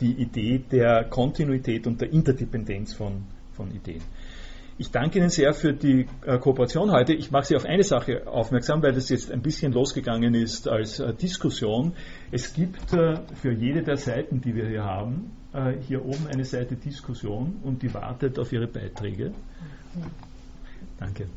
[0.00, 3.24] die Idee der Kontinuität und der Interdependenz von,
[3.54, 4.02] von Ideen.
[4.76, 7.14] Ich danke Ihnen sehr für die äh, Kooperation heute.
[7.14, 10.98] Ich mache Sie auf eine Sache aufmerksam, weil das jetzt ein bisschen losgegangen ist als
[10.98, 11.92] äh, Diskussion.
[12.32, 15.30] Es gibt äh, für jede der Seiten, die wir hier haben,
[15.86, 19.32] hier oben eine Seite Diskussion und die wartet auf Ihre Beiträge.
[20.98, 21.28] Danke.